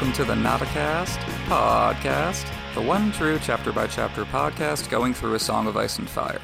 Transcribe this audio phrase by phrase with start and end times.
[0.00, 5.38] Welcome to the NotACast podcast, the one true chapter by chapter podcast going through a
[5.38, 6.40] song of ice and fire.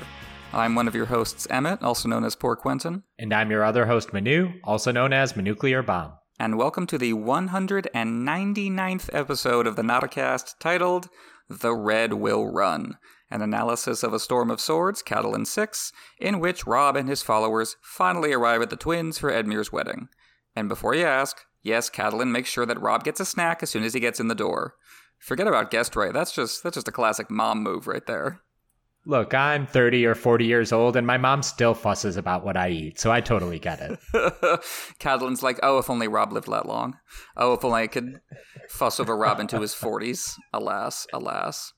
[0.53, 3.03] I'm one of your hosts, Emmett, also known as Poor Quentyn.
[3.19, 6.13] And I'm your other host, Manu, also known as Manuclear Bomb.
[6.39, 11.09] And welcome to the 199th episode of the NotACast titled
[11.49, 12.99] The Red Will Run,
[13.31, 17.77] an analysis of A Storm of Swords, Catelyn 6, in which Rob and his followers
[17.81, 20.09] finally arrive at the twins for Edmure's wedding.
[20.55, 23.85] And before you ask, yes, Catelyn makes sure that Rob gets a snack as soon
[23.85, 24.75] as he gets in the door.
[25.19, 26.13] Forget about guest right.
[26.13, 28.41] That's just that's just a classic mom move right there.
[29.09, 32.71] Look, I'm 30 or 40 years old, and my mom still fusses about what I
[32.71, 34.01] eat, so I totally get it.
[34.99, 36.97] Catelyn's like, oh, if only Rob lived that long.
[37.37, 38.21] Oh, if only I could
[38.69, 40.35] fuss over Rob into his 40s.
[40.53, 41.73] Alas, alas.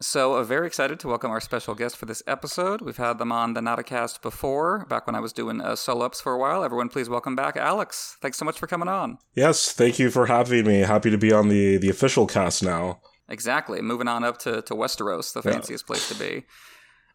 [0.00, 2.82] So, uh, very excited to welcome our special guest for this episode.
[2.82, 6.20] We've had them on the NotACast before, back when I was doing uh, solo ups
[6.20, 6.62] for a while.
[6.62, 8.16] Everyone, please welcome back Alex.
[8.22, 9.18] Thanks so much for coming on.
[9.34, 10.80] Yes, thank you for having me.
[10.82, 13.00] Happy to be on the the official cast now.
[13.28, 13.82] Exactly.
[13.82, 15.86] Moving on up to, to Westeros, the fanciest yeah.
[15.88, 16.46] place to be,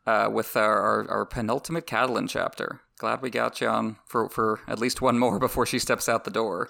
[0.05, 2.81] uh, with our, our, our, penultimate Catelyn chapter.
[2.97, 6.25] Glad we got you on for, for at least one more before she steps out
[6.25, 6.69] the door.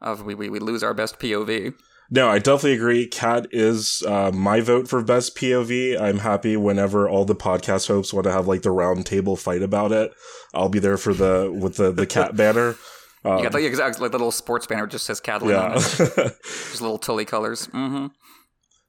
[0.00, 1.74] Of we, we, we lose our best POV.
[2.14, 3.06] No, I definitely agree.
[3.06, 5.98] Cat is uh, my vote for best POV.
[5.98, 9.62] I'm happy whenever all the podcast hosts want to have like the round table fight
[9.62, 10.12] about it.
[10.52, 12.76] I'll be there for the with the the cat banner.
[13.24, 15.62] Um, got like, exactly, like the little sports banner just says Catelyn yeah.
[15.62, 16.36] on it.
[16.42, 17.68] just little Tully colors.
[17.68, 18.06] Mm-hmm.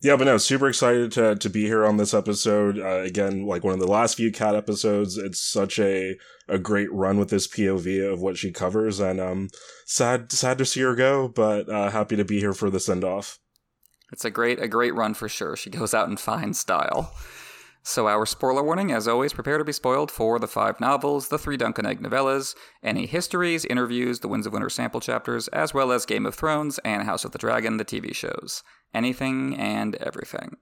[0.04, 2.78] Yeah, but no, super excited to to be here on this episode.
[2.78, 5.18] Uh, again, like one of the last few cat episodes.
[5.18, 6.18] It's such a
[6.50, 9.50] a great run with this POV of what she covers, and um,
[9.86, 13.06] sad sad to see her go, but uh, happy to be here for the send
[13.06, 13.40] off.
[14.12, 15.56] It's a great a great run for sure.
[15.56, 17.14] She goes out in fine style.
[17.86, 21.38] So, our spoiler warning, as always, prepare to be spoiled for the five novels, the
[21.38, 25.74] three Dunk and Egg novellas, any histories, interviews, the Winds of Winter sample chapters, as
[25.74, 28.64] well as Game of Thrones and House of the Dragon, the TV shows.
[28.94, 30.56] Anything and everything.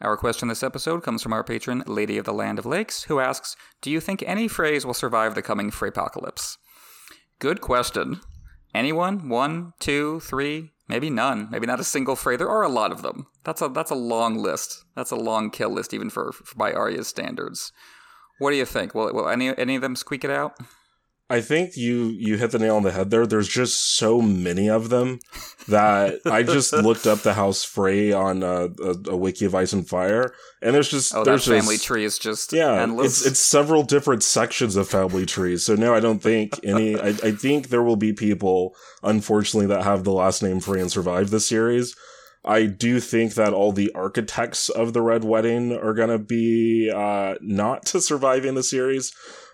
[0.00, 3.20] Our question this episode comes from our patron, Lady of the Land of Lakes, who
[3.20, 6.56] asks Do you think any Freys will survive the coming Freypocalypse?
[7.38, 8.20] Good question.
[8.74, 9.28] Anyone?
[9.28, 11.48] One, two, three, Maybe none.
[11.50, 12.36] Maybe not a single Frey.
[12.36, 13.26] There are a lot of them.
[13.44, 14.84] That's a that's a long list.
[14.94, 17.72] That's a long kill list, even for, for by Arya's standards.
[18.38, 18.94] What do you think?
[18.94, 20.54] Will will any any of them squeak it out?
[21.28, 23.26] I think you you hit the nail on the head there.
[23.26, 25.18] There's just so many of them
[25.66, 29.72] that I just looked up the House Frey on a, a, a, wiki of Ice
[29.72, 30.32] and Fire,
[30.62, 33.18] and there's just oh, there's that family tree is just yeah, endless.
[33.18, 35.64] It's it's several different sections of family trees.
[35.64, 36.96] So no, I don't think any.
[36.96, 40.92] I, I think there will be people, unfortunately, that have the last name Frey and
[40.92, 41.96] survive the series.
[42.44, 47.34] I do think that all the architects of the Red Wedding are gonna be uh,
[47.40, 49.12] not to survive in the series.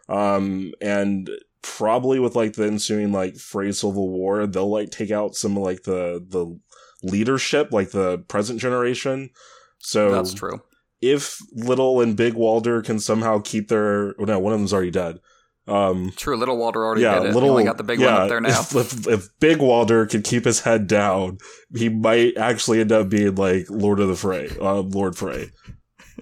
[0.09, 1.31] Um, and
[1.63, 5.63] probably with like the ensuing like Frey Civil War, they'll like take out some of
[5.63, 6.59] like the the
[7.03, 9.31] leadership, like the present generation.
[9.79, 10.61] So that's true.
[11.01, 14.93] If Little and Big Walder can somehow keep their, well, no, one of them's already
[14.93, 15.19] dead.
[15.67, 17.35] Um, True, Little Walder already yeah, did it.
[17.35, 18.61] Little, got the big yeah, one up there now.
[18.61, 21.39] If, if, if, Big Walder can keep his head down,
[21.77, 25.51] he might actually end up being like Lord of the Frey, uh, Lord Frey.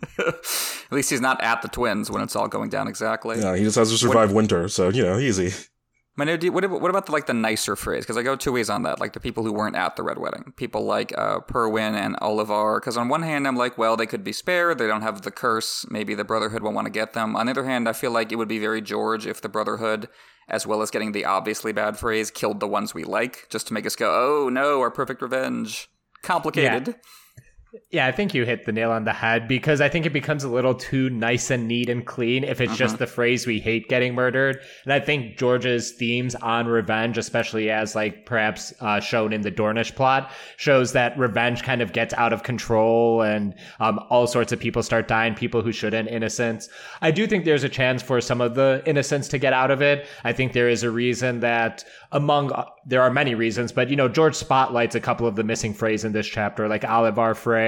[0.19, 3.39] at least he's not at the twins when it's all going down exactly.
[3.39, 5.53] Yeah, he just has to survive what, winter, so you know, easy.
[6.17, 8.01] Manu, what, what about the, like the nicer Freys?
[8.01, 9.01] Because I go two ways on that.
[9.01, 12.79] Like the people who weren't at the red wedding, people like uh, Perwyn and Olyvar.
[12.79, 14.79] Because on one hand, I'm like, well, they could be spared.
[14.79, 15.87] They don't have the curse.
[15.89, 17.37] Maybe the Brotherhood won't want to get them.
[17.37, 20.09] On the other hand, I feel like it would be very George if the Brotherhood,
[20.47, 23.73] as well as getting the obviously bad Freys, killed the ones we like, just to
[23.73, 25.89] make us go, oh no, our perfect revenge.
[26.23, 26.89] Complicated.
[26.89, 26.95] Yeah.
[27.91, 30.43] Yeah, I think you hit the nail on the head because I think it becomes
[30.43, 32.77] a little too nice and neat and clean if it's uh-huh.
[32.77, 34.61] just the Freys we hate getting murdered.
[34.85, 39.53] And I think George's themes on revenge, especially as like perhaps uh, shown in the
[39.53, 44.51] Dornish plot, shows that revenge kind of gets out of control and um, all sorts
[44.51, 46.69] of people start dying, people who shouldn't, innocents.
[47.03, 49.81] I do think there's a chance for some of the innocents to get out of
[49.81, 50.09] it.
[50.25, 52.51] I think there is a reason that among
[52.85, 56.05] there are many reasons, but you know George spotlights a couple of the missing Freys
[56.05, 57.60] in this chapter, like Olyvar Frey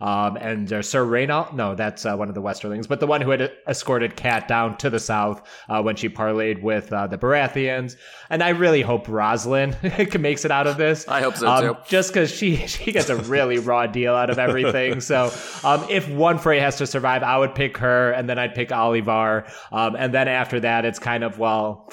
[0.00, 1.52] um, and uh, Sir Raynald.
[1.54, 4.76] No, that's uh, one of the Westerlings, but the one who had escorted Cat down
[4.78, 7.96] to the south uh, when she parlayed with uh, the Baratheons.
[8.30, 9.76] And I really hope Roslin
[10.18, 11.06] makes it out of this.
[11.08, 11.76] I hope so um, too.
[11.86, 15.00] Just because she she gets a really raw deal out of everything.
[15.00, 15.32] So
[15.62, 18.70] um, if one Frey has to survive, I would pick her, and then I'd pick
[18.70, 21.90] Olyvar, um, and then after that, it's kind of well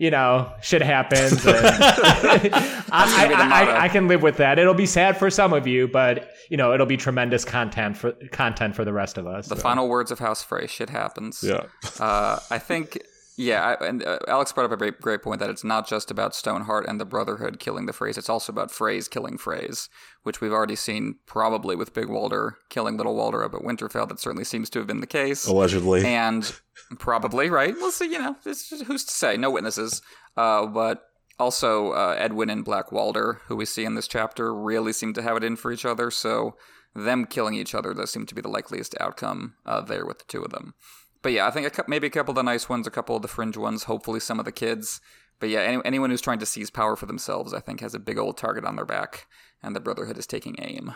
[0.00, 1.42] you know, shit happens.
[1.46, 4.58] I, I, I, I, can live with that.
[4.58, 8.12] It'll be sad for some of you, but you know, it'll be tremendous content for
[8.32, 9.46] content for the rest of us.
[9.46, 9.62] The so.
[9.62, 11.66] final words of House Frey: "Shit happens." Yeah.
[12.00, 12.98] uh, I think
[13.36, 16.10] Yeah, I, and uh, Alex brought up a great, great point that it's not just
[16.10, 18.18] about Stoneheart and the Brotherhood killing the Freys.
[18.18, 19.88] It's also about Freys killing Freys,
[20.24, 24.08] which we've already seen probably with Big Walder killing Little Walder up at Winterfell.
[24.08, 25.46] That certainly seems to have been the case.
[25.46, 26.04] Allegedly.
[26.04, 26.52] And
[26.98, 27.74] probably, right?
[27.74, 29.36] We'll see, you know, just, who's to say?
[29.36, 30.02] No witnesses.
[30.36, 31.04] Uh, but
[31.40, 35.22] also, uh, Edwin and Black Walder, who we see in this chapter, really seem to
[35.22, 36.10] have it in for each other.
[36.10, 36.56] So
[36.94, 40.24] them killing each other does seem to be the likeliest outcome uh, there with the
[40.28, 40.74] two of them.
[41.22, 43.22] But yeah, I think a, maybe a couple of the nice ones, a couple of
[43.22, 45.00] the fringe ones, hopefully some of the kids.
[45.38, 47.98] But yeah, any, anyone who's trying to seize power for themselves, I think, has a
[47.98, 49.26] big old target on their back,
[49.62, 50.94] and the Brotherhood is taking aim.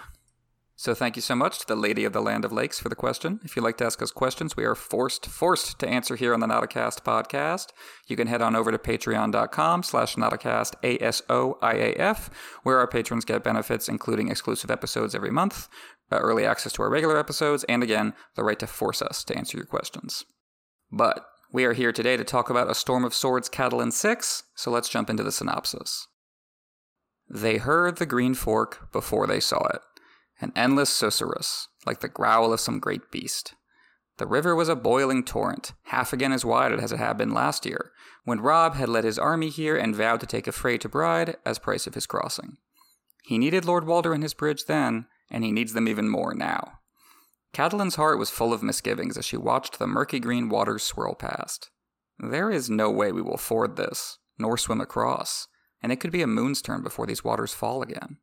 [0.76, 2.96] So thank you so much to the Lady of the Land of Lakes for the
[2.96, 3.38] question.
[3.44, 6.40] If you'd like to ask us questions, we are forced, forced to answer here on
[6.40, 7.68] the NotACast podcast.
[8.08, 12.30] You can head on over to patreon.com slash NotACast A-S-O-I-A-F,
[12.64, 15.68] where our patrons get benefits, including exclusive episodes every month,
[16.10, 19.36] uh, early access to our regular episodes, and again, the right to force us to
[19.36, 20.24] answer your questions.
[20.90, 24.72] But we are here today to talk about A Storm of Swords Catelyn 6, so
[24.72, 26.08] let's jump into the synopsis.
[27.30, 29.80] They heard the green fork before they saw it
[30.40, 33.54] an endless susurrus, like the growl of some great beast.
[34.18, 37.66] The river was a boiling torrent, half again as wide as it had been last
[37.66, 37.90] year,
[38.24, 41.36] when Rob had led his army here and vowed to take a Frey to bride
[41.44, 42.56] as price of his crossing.
[43.24, 46.80] He needed Lord Walder and his bridge then, and he needs them even more now.
[47.52, 51.70] Catelyn's heart was full of misgivings as she watched the murky green waters swirl past.
[52.18, 55.48] There is no way we will ford this, nor swim across,
[55.82, 58.18] and it could be a moon's turn before these waters fall again.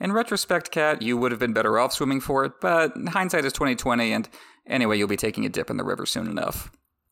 [0.00, 3.52] In retrospect, Cat, you would have been better off swimming for it, but hindsight is
[3.52, 4.28] 2020, and
[4.66, 6.70] anyway, you'll be taking a dip in the river soon enough.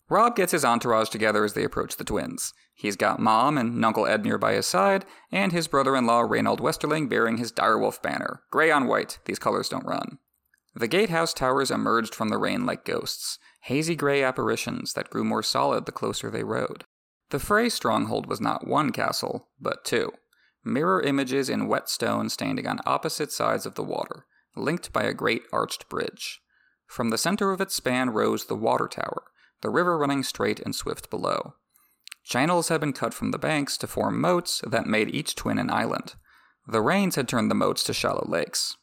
[0.09, 2.53] Rob gets his entourage together as they approach the twins.
[2.75, 7.39] He's got Mom and Uncle Edmure by his side, and his brother-in-law Raynald Westerling bearing
[7.39, 8.43] his direwolf banner.
[8.51, 10.19] Gray on white, these colors don't run.
[10.75, 15.43] The gatehouse towers emerged from the rain like ghosts, hazy gray apparitions that grew more
[15.43, 16.85] solid the closer they rode.
[17.31, 20.13] The Frey stronghold was not one castle, but two
[20.65, 24.27] mirror images in wet stone standing on opposite sides of the water,
[24.57, 26.41] linked by a great arched bridge.
[26.87, 29.25] From the center of its span rose the water tower,
[29.63, 31.55] the river running straight and swift below.
[32.25, 35.71] Channels had been cut from the banks to form moats that made each twin an
[35.71, 36.15] island.
[36.67, 38.77] The rains had turned the moats to shallow lakes.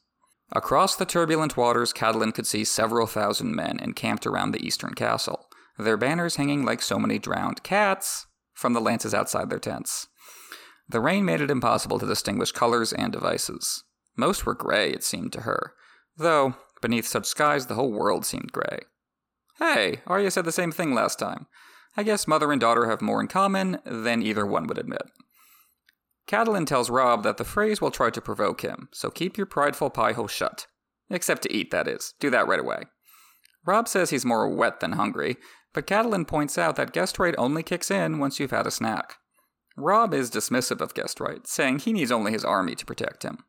[0.52, 5.48] Across the turbulent waters, Catelyn could see several thousand men encamped around the eastern castle,
[5.78, 10.08] their banners hanging like so many drowned cats from the lances outside their tents.
[10.90, 13.84] The rain made it impossible to distinguish colors and devices.
[14.18, 15.74] Most were gray, it seemed to her,
[16.18, 18.80] though, beneath such skies, the whole world seemed gray.
[19.60, 21.46] Hey, Arya said the same thing last time.
[21.96, 25.04] I guess mother and daughter have more in common than either one would admit.
[26.28, 29.90] Catelyn tells Rob that the Freys will try to provoke him, so keep your prideful
[29.90, 30.68] pie-hole shut.
[31.10, 32.14] Except to eat, that is.
[32.20, 32.84] Do that right away.
[33.66, 35.38] Rob says he's more wet than hungry,
[35.74, 39.19] but Catelyn points out that guest right only kicks in once you've had a snack.
[39.80, 43.44] Robb is dismissive of Guest-Right, saying he needs only his army to protect him.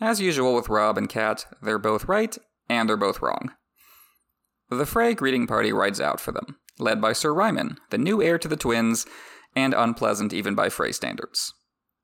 [0.00, 2.36] As usual with Rob and Cat, they're both right
[2.68, 3.52] and they're both wrong.
[4.68, 8.38] The Frey greeting party rides out for them, led by Sir Ryman, the new heir
[8.38, 9.06] to the twins,
[9.54, 11.54] and unpleasant even by Frey standards.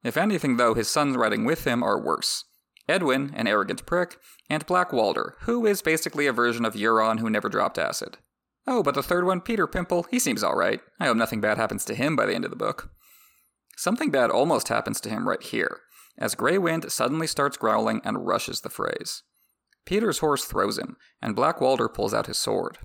[0.02, 2.44] If anything, though, his sons riding with him are worse.
[2.88, 4.16] Edwin, an arrogant prick,
[4.48, 8.18] and Black Walder, who is basically a version of Euron who never dropped acid.
[8.66, 10.80] Oh, but the third one, Petyr Pimple, he seems alright.
[10.98, 12.90] I hope nothing bad happens to him by the end of the book.
[13.76, 15.80] Something bad almost happens to him right here,
[16.18, 19.22] as Grey Wind suddenly starts growling and rushes the Freys.
[19.86, 22.78] Petyr's horse throws him, and Black Walder pulls out his sword.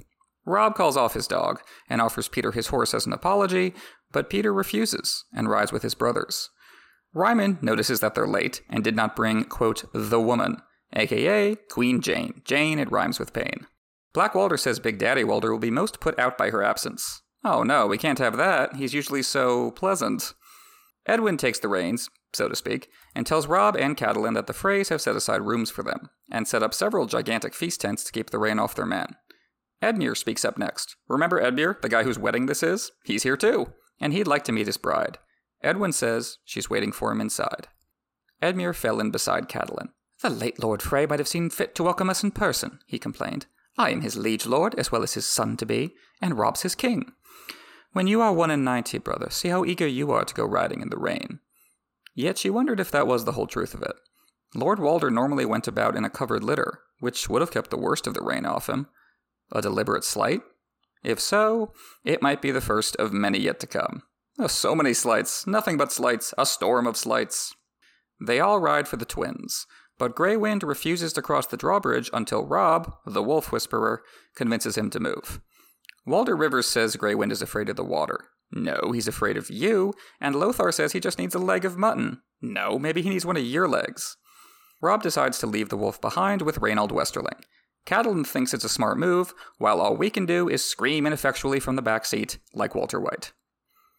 [0.45, 3.73] Rob calls off his dog and offers Petyr his horse as an apology,
[4.11, 6.49] but Petyr refuses and rides with his brothers.
[7.13, 10.61] Ryman notices that they're late and did not bring, quote, the woman,
[10.93, 12.41] aka Queen Jeyne.
[12.45, 13.67] Jeyne, it rhymes with pain.
[14.13, 17.21] Black Walder says Big Daddy Walder will be most put out by her absence.
[17.43, 18.75] Oh no, we can't have that.
[18.75, 20.33] He's usually so pleasant.
[21.07, 24.89] Edwin takes the reins, so to speak, and tells Rob and Catelyn that the Freys
[24.89, 28.29] have set aside rooms for them, and set up several gigantic feast tents to keep
[28.29, 29.15] the rain off their men.
[29.81, 30.95] Edmure speaks up next.
[31.07, 32.91] Remember Edmure, the guy whose wedding this is?
[33.05, 35.17] He's here too, and he'd like to meet his bride.
[35.63, 37.67] Edwin says she's waiting for him inside.
[38.41, 39.89] Edmure fell in beside Catelyn.
[40.21, 43.45] The late Lord Frey might have seen fit to welcome us in person, he complained.
[43.77, 46.73] I am his liege lord, as well as his son to be, and Rob's his
[46.73, 47.11] king.
[47.97, 50.81] When you are one in ninety, brother, see how eager you are to go riding
[50.81, 51.39] in the rain.
[52.13, 53.95] Yet she wondered if that was the whole truth of it.
[54.53, 58.05] Lord Walder normally went about in a covered litter, which would have kept the worst
[58.05, 58.85] of the rain off him.
[59.51, 60.41] A deliberate slight?
[61.03, 61.73] If so,
[62.05, 64.03] it might be the first of many yet to come.
[64.37, 67.55] Oh, so many slights, nothing but slights, a storm of slights.
[68.21, 69.65] They all ride for the twins,
[69.97, 74.03] but Grey Wind refuses to cross the drawbridge until Rob, the wolf whisperer,
[74.35, 75.41] convinces him to move.
[76.07, 78.29] Walder Rivers says Grey Wind is afraid of the water.
[78.49, 79.93] No, he's afraid of you.
[80.21, 82.21] And Lothar says he just needs a leg of mutton.
[82.41, 84.15] No, maybe he needs one of your legs.
[84.81, 87.41] Rob decides to leave the wolf behind with Raynald Westerling.
[87.85, 91.75] Catelyn thinks it's a smart move, while all we can do is scream ineffectually from
[91.75, 93.33] the back seat, like Walter White.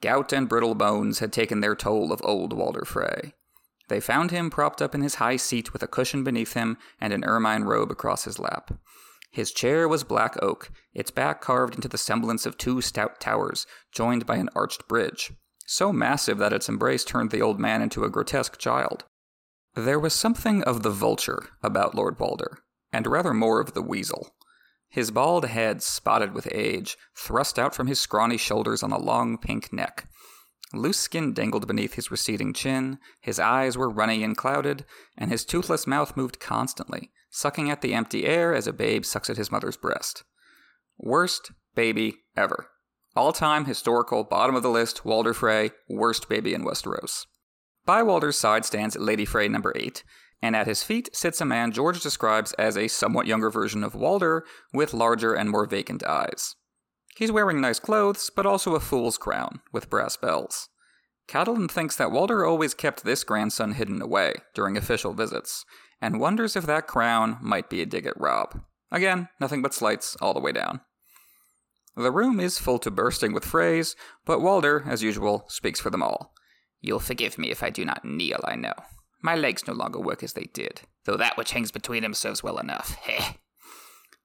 [0.00, 3.35] Gout and brittle bones had taken their toll of old Walder Frey.
[3.88, 7.12] They found him propped up in his high seat with a cushion beneath him and
[7.12, 8.71] an ermine robe across his lap.
[9.38, 13.68] His chair was black oak, its back carved into the semblance of two stout towers,
[13.92, 15.30] joined by an arched bridge,
[15.64, 19.04] so massive that its embrace turned the old man into a grotesque child.
[19.76, 24.35] There was something of the vulture about Lord Walder, and rather more of the weasel.
[24.88, 29.38] His bald head, spotted with age, thrust out from his scrawny shoulders on a long
[29.38, 30.09] pink neck.
[30.73, 34.85] Loose skin dangled beneath his receding chin, his eyes were runny and clouded,
[35.16, 39.30] and his toothless mouth moved constantly, sucking at the empty air as a babe sucks
[39.30, 40.25] at his mother's breast.
[40.99, 42.66] Worst baby ever.
[43.14, 47.26] All time historical, bottom of the list, Walder Frey, worst baby in Westeros.
[47.87, 50.02] By Walder's side stands Lady Frey number 8,
[50.42, 53.95] and at his feet sits a man George describes as a somewhat younger version of
[53.95, 56.57] Walder with larger and more vacant eyes.
[57.16, 60.68] He's wearing nice clothes, but also a fool's crown with brass bells.
[61.28, 65.64] Catelyn thinks that Walder always kept this grandson hidden away during official visits,
[66.00, 68.61] and wonders if that crown might be a dig at Rob.
[68.90, 70.81] Again, nothing but slights all the way down.
[71.97, 76.02] The room is full to bursting with Freys, but Walder, as usual, speaks for them
[76.02, 76.33] all.
[76.81, 78.75] You'll forgive me if I do not kneel, I know.
[79.21, 82.43] My legs no longer work as they did, though that which hangs between them serves
[82.43, 82.95] well enough.
[83.02, 83.33] Heh.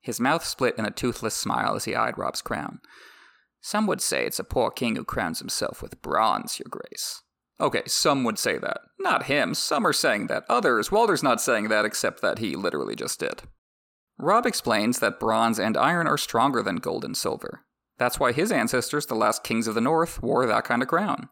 [0.01, 2.79] His mouth split in a toothless smile as he eyed Rob's crown.
[3.61, 7.23] Some would say it's a poor king who crowns himself with bronze, your grace.
[7.59, 8.79] Okay, some would say that.
[8.99, 9.53] Not him.
[9.53, 10.43] Some are saying that.
[10.49, 13.43] Others, Walder's not saying that, except that he literally just did.
[14.17, 17.61] Rob explains that bronze and iron are stronger than gold and silver.
[17.97, 21.29] That's why his ancestors, the last kings of the north, wore that kind of crown.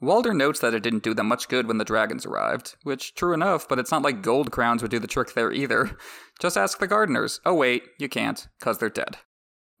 [0.00, 3.32] Walder notes that it didn't do them much good when the dragons arrived, which, true
[3.32, 5.96] enough, but it's not like gold crowns would do the trick there either.
[6.40, 7.40] Just ask the gardeners.
[7.46, 9.18] Oh, wait, you can't, because they're dead.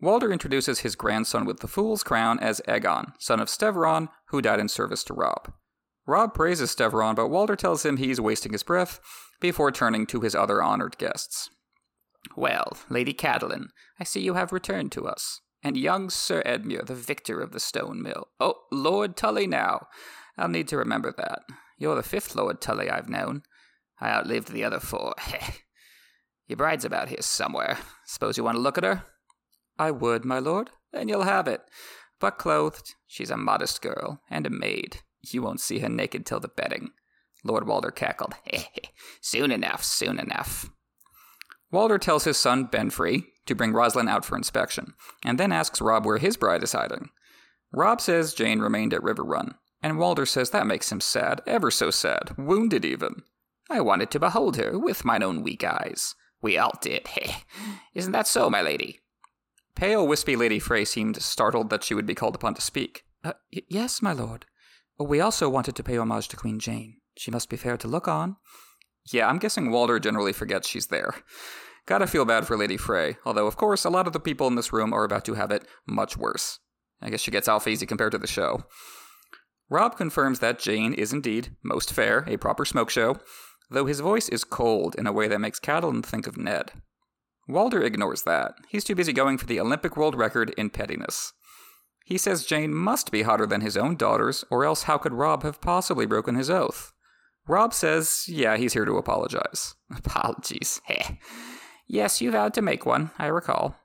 [0.00, 4.60] Walder introduces his grandson with the Fool's Crown as Aegon, son of Stevron, who died
[4.60, 5.52] in service to Rob.
[6.06, 9.00] Rob praises Stevron, but Walder tells him he's wasting his breath
[9.40, 11.48] before turning to his other honored guests.
[12.36, 16.94] Well, Lady Catelyn, I see you have returned to us and young Sir Edmure, the
[16.94, 18.28] victor of the stone mill.
[18.38, 19.86] Oh, Lord Tully now.
[20.36, 21.40] I'll need to remember that.
[21.78, 23.42] You're the fifth Lord Tully I've known.
[24.00, 25.14] I outlived the other four.
[26.46, 27.78] Your bride's about here somewhere.
[28.04, 29.04] Suppose you want to look at her?
[29.78, 30.70] I would, my lord.
[30.92, 31.62] and you'll have it.
[32.20, 35.00] But clothed, she's a modest girl, and a maid.
[35.22, 36.90] You won't see her naked till the bedding.
[37.42, 38.34] Lord Walder cackled.
[39.20, 40.70] soon enough, soon enough.
[41.70, 46.06] Walder tells his son Benfrey to bring Roslin out for inspection, and then asks Rob
[46.06, 47.10] where his bride is hiding.
[47.72, 51.90] Rob says Jeyne remained at Riverrun, and Walder says that makes him sad, ever so
[51.90, 53.22] sad, wounded even.
[53.68, 56.14] I wanted to behold her with mine own weak eyes.
[56.40, 57.08] We all did.
[57.94, 59.00] Isn't that so, my lady?
[59.76, 63.04] Pale, wispy Lady Frey seemed startled that she would be called upon to speak.
[63.24, 64.46] Uh, y- yes, my lord.
[64.98, 66.98] We also wanted to pay homage to Queen Jeyne.
[67.18, 68.36] She must be fair to look on.
[69.12, 71.14] Yeah, I'm guessing Walder generally forgets she's there.
[71.86, 74.54] Gotta feel bad for Lady Frey, although, of course, a lot of the people in
[74.54, 76.60] this room are about to have it much worse.
[77.02, 78.64] I guess she gets off easy compared to the show.
[79.68, 83.16] Rob confirms that Jeyne is indeed, most fair, a proper smoke show,
[83.70, 86.72] though his voice is cold in a way that makes Catelyn think of Ned.
[87.46, 88.54] Walder ignores that.
[88.68, 91.32] He's too busy going for the Olympic world record in pettiness.
[92.04, 95.42] He says Jeyne must be hotter than his own daughters, or else how could Rob
[95.42, 96.92] have possibly broken his oath?
[97.46, 99.74] Rob says, yeah, he's here to apologize.
[99.96, 100.80] Apologies.
[100.86, 101.16] Heh.
[101.86, 103.76] Yes, you vowed to make one, I recall.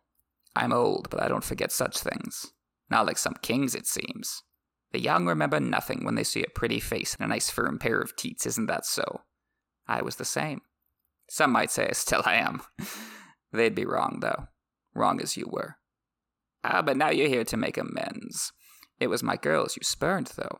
[0.55, 2.53] I'm old, but I don't forget such things.
[2.89, 4.43] Not like some kings, it seems.
[4.91, 7.99] The young remember nothing when they see a pretty face and a nice firm pair
[7.99, 9.21] of teats, isn't that so?
[9.87, 10.61] I was the same.
[11.29, 12.61] Some might say still I still am.
[13.51, 14.47] They'd be wrong, though.
[14.93, 15.77] Wrong as you were.
[16.63, 18.51] Ah, but now you're here to make amends.
[18.99, 20.59] It was my girls you spurned, though.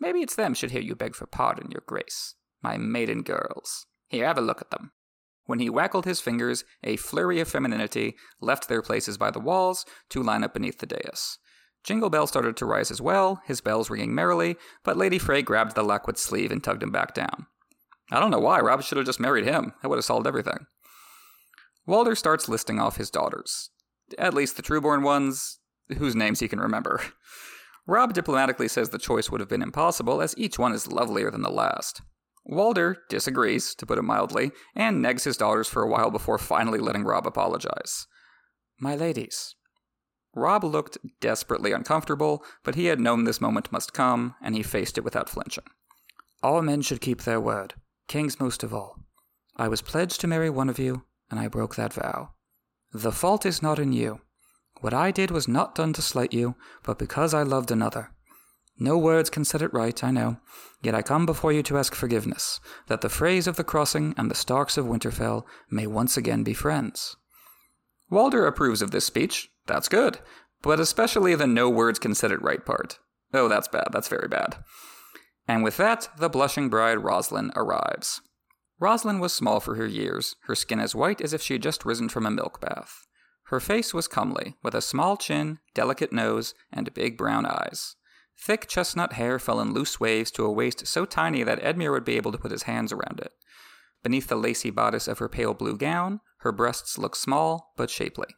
[0.00, 2.34] Maybe it's them should hear you beg for pardon, your grace.
[2.62, 3.86] My maiden girls.
[4.08, 4.92] Here, have a look at them.
[5.46, 9.86] When he wackled his fingers, a flurry of femininity left their places by the walls
[10.10, 11.38] to line up beneath the dais.
[11.84, 15.74] Jingle Bell started to rise as well, his bells ringing merrily, but Lady Frey grabbed
[15.74, 17.46] the Lockwood sleeve and tugged him back down.
[18.10, 19.72] I don't know why, Robb should have just married him.
[19.80, 20.66] That would have solved everything.
[21.88, 23.70] Walder starts listing off his daughters.
[24.18, 25.58] At least the trueborn ones,
[25.96, 27.00] whose names he can remember.
[27.86, 31.40] Rob diplomatically says the choice would have been impossible, as each one is lovelier than
[31.40, 32.02] the last.
[32.44, 36.78] Walder disagrees, to put it mildly, and negs his daughters for a while before finally
[36.78, 38.06] letting Rob apologize.
[38.78, 39.54] My ladies,
[40.34, 44.98] Rob looked desperately uncomfortable, but he had known this moment must come, and he faced
[44.98, 45.64] it without flinching.
[46.42, 47.72] All men should keep their word,
[48.08, 48.96] kings most of all.
[49.56, 52.30] I was pledged to marry one of you, and I broke that vow.
[52.92, 54.20] The fault is not in you.
[54.80, 58.12] What I did was not done to slight you, but because I loved another.
[58.78, 60.36] No words can set it right, I know,
[60.82, 64.30] yet I come before you to ask forgiveness, that the Freys of the Crossing and
[64.30, 67.16] the Starks of Winterfell may once again be friends.
[68.08, 69.50] Walder approves of this speech.
[69.66, 70.20] That's good.
[70.62, 72.98] But especially the no words can set it right part.
[73.34, 73.88] Oh, that's bad.
[73.92, 74.56] That's very bad.
[75.46, 78.20] And with that, the blushing bride Roslin arrives.
[78.80, 81.84] Roslin was small for her years, her skin as white as if she had just
[81.84, 83.06] risen from a milk bath.
[83.44, 87.96] Her face was comely, with a small chin, delicate nose, and big brown eyes.
[88.38, 92.04] Thick chestnut hair fell in loose waves to a waist so tiny that Edmure would
[92.04, 93.32] be able to put his hands around it.
[94.02, 98.28] Beneath the lacy bodice of her pale blue gown, her breasts looked small but shapely.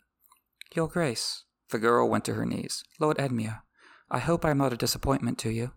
[0.75, 2.82] Your Grace, the girl went to her knees.
[2.99, 3.62] Lord Edmure,
[4.11, 5.73] I hope I am not a disappointment to you.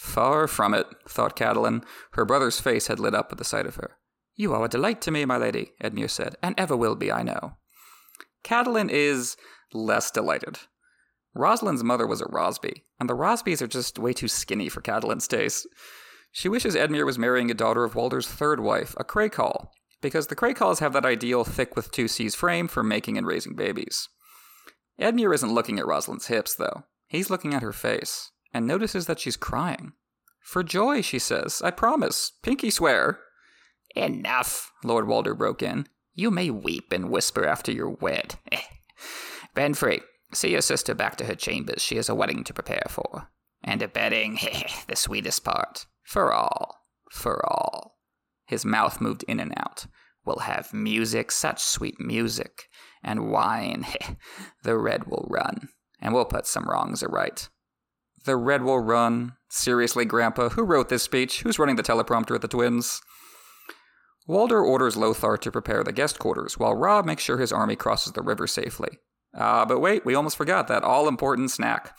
[0.00, 1.84] Far from it, thought Catelyn.
[2.12, 3.98] Her brother's face had lit up at the sight of her.
[4.34, 7.22] You are a delight to me, my lady, Edmure said, and ever will be, I
[7.22, 7.58] know.
[8.42, 9.36] Catelyn is
[9.74, 10.58] less delighted.
[11.36, 15.28] Rosalind's mother was a Rosby, and the Rosbys are just way too skinny for Catelyn's
[15.28, 15.68] taste.
[16.32, 19.68] She wishes Edmure was marrying a daughter of Walder's third wife, a Crakehall,
[20.00, 23.54] because the Crakehalls have that ideal thick with two C's frame for making and raising
[23.54, 24.08] babies.
[24.98, 26.84] Edmure isn't looking at Rosalind's hips, though.
[27.06, 29.92] He's looking at her face, and notices that she's crying.
[30.40, 31.62] For joy, she says.
[31.62, 32.32] I promise.
[32.42, 33.20] Pinky swear.
[33.94, 35.86] Enough, Lord Walder broke in.
[36.14, 38.36] You may weep and whisper after you're wed.
[39.56, 40.00] Benfrey,
[40.32, 41.82] see your sister back to her chambers.
[41.82, 43.28] She has a wedding to prepare for.
[43.62, 44.38] And a bedding,
[44.88, 45.86] the sweetest part.
[46.02, 46.76] For all.
[47.10, 47.98] For all.
[48.46, 49.86] His mouth moved in and out.
[50.24, 52.68] We'll have music, such sweet music.
[53.02, 53.86] And wine.
[54.62, 55.68] the red will run.
[56.00, 57.48] And we'll put some wrongs aright.
[58.24, 59.32] The red will run.
[59.48, 61.42] Seriously, Grandpa, who wrote this speech?
[61.42, 63.00] Who's running the teleprompter at the twins?
[64.26, 68.12] Walder orders Lothar to prepare the guest quarters, while Rob makes sure his army crosses
[68.12, 68.98] the river safely.
[69.34, 71.96] Ah, uh, but wait, we almost forgot that all important snack.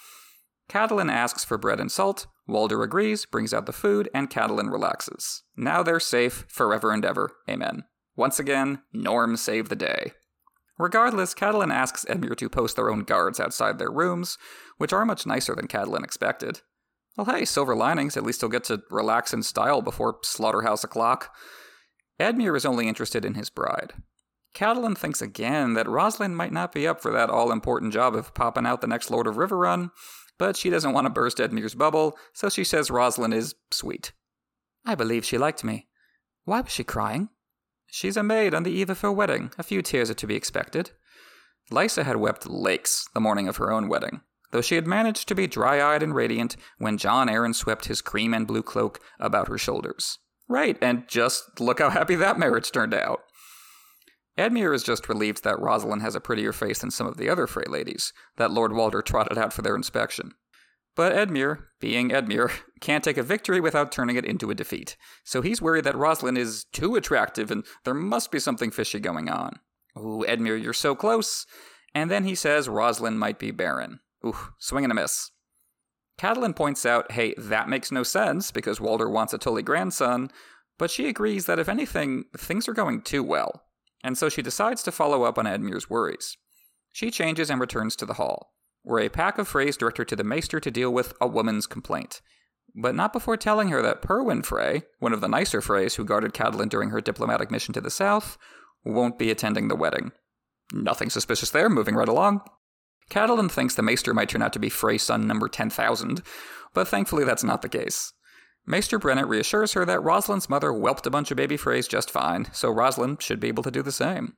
[0.69, 5.43] Catelyn asks for bread and salt, Walder agrees, brings out the food, and Catelyn relaxes.
[5.57, 7.31] Now they're safe forever and ever.
[7.49, 7.83] Amen.
[8.15, 10.13] Once again, Norm saved the day.
[10.81, 14.39] Regardless, Catelyn asks Edmure to post their own guards outside their rooms,
[14.79, 16.61] which are much nicer than Catelyn expected.
[17.15, 21.35] Well, hey, silver linings, at least he'll get to relax in style before slaughterhouse o'clock.
[22.19, 23.93] Edmure is only interested in his bride.
[24.55, 28.33] Catelyn thinks again that Rosalind might not be up for that all important job of
[28.33, 29.91] popping out the next Lord of Riverrun,
[30.39, 34.13] but she doesn't want to burst Edmure's bubble, so she says Rosalind is sweet.
[34.83, 35.89] I believe she liked me.
[36.45, 37.29] Why was she crying?
[37.93, 39.51] She's a maid on the eve of her wedding.
[39.57, 40.91] A few tears are to be expected.
[41.69, 45.35] Lysa had wept lakes the morning of her own wedding, though she had managed to
[45.35, 49.49] be dry eyed and radiant when Jon Arryn swept his cream and blue cloak about
[49.49, 50.19] her shoulders.
[50.47, 53.23] Right, and just look how happy that marriage turned out.
[54.37, 57.45] Edmure is just relieved that Rosalind has a prettier face than some of the other
[57.45, 60.31] Frey ladies that Lord Walder trotted out for their inspection.
[60.95, 62.51] But Edmure, being Edmure,
[62.81, 66.37] can't take a victory without turning it into a defeat, so he's worried that Rosalind
[66.37, 69.59] is too attractive and there must be something fishy going on.
[69.97, 71.45] Ooh, Edmure, you're so close.
[71.93, 73.99] And then he says Rosalind might be barren.
[74.25, 75.31] Ooh, swing and a miss.
[76.17, 80.29] Catelyn points out, hey, that makes no sense because Walder wants a Tully grandson,
[80.77, 83.63] but she agrees that if anything, things are going too well,
[84.03, 86.37] and so she decides to follow up on Edmure's worries.
[86.93, 90.15] She changes and returns to the hall, where a pack of Freys direct her to
[90.15, 92.21] the Maester to deal with a woman's complaint.
[92.75, 96.33] But not before telling her that Perwyn Frey, one of the nicer Freys who guarded
[96.33, 98.37] Catelyn during her diplomatic mission to the south,
[98.83, 100.11] won't be attending the wedding.
[100.73, 102.41] Nothing suspicious there, moving right along.
[103.09, 106.21] Catelyn thinks the Maester might turn out to be Frey son number 10,000,
[106.73, 108.13] but thankfully that's not the case.
[108.65, 112.47] Maester Brenett reassures her that Rosalind's mother whelped a bunch of baby Freys just fine,
[112.53, 114.35] so Rosalind should be able to do the same.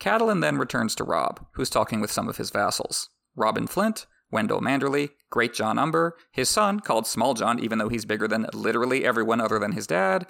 [0.00, 3.08] Catelyn then returns to Rob, who's talking with some of his vassals.
[3.38, 8.46] Robin Flint, Wendel Manderly, Greatjon Umber, his son, called Smalljon even though he's bigger than
[8.52, 10.26] literally everyone other than his dad,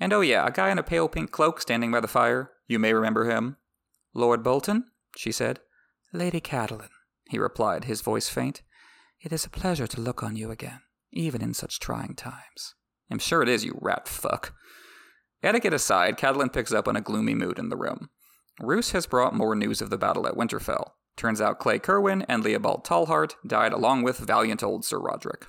[0.00, 2.50] and oh yeah, a guy in a pale pink cloak standing by the fire.
[2.66, 3.56] You may remember him.
[4.14, 4.84] Lord Bolton,
[5.16, 5.60] she said.
[6.12, 6.88] Lady Catelyn,
[7.28, 8.62] he replied, his voice faint.
[9.20, 10.80] It is a pleasure to look on you again,
[11.12, 12.74] even in such trying times.
[13.10, 14.54] I'm sure it is, you rat fuck.
[15.42, 18.08] Etiquette aside, Catelyn picks up on a gloomy mood in the room.
[18.60, 20.92] Roose has brought more news of the battle at Winterfell.
[21.16, 25.46] Turns out Clay Cerwyn and Leobald Tallhart died along with valiant old Sir Roderick.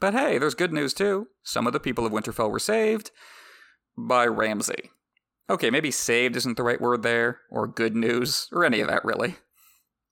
[0.00, 1.28] But hey, there's good news too.
[1.42, 3.10] Some of the people of Winterfell were saved
[3.96, 4.90] by Ramsay.
[5.48, 9.04] Okay, maybe saved isn't the right word there, or good news, or any of that
[9.04, 9.36] really.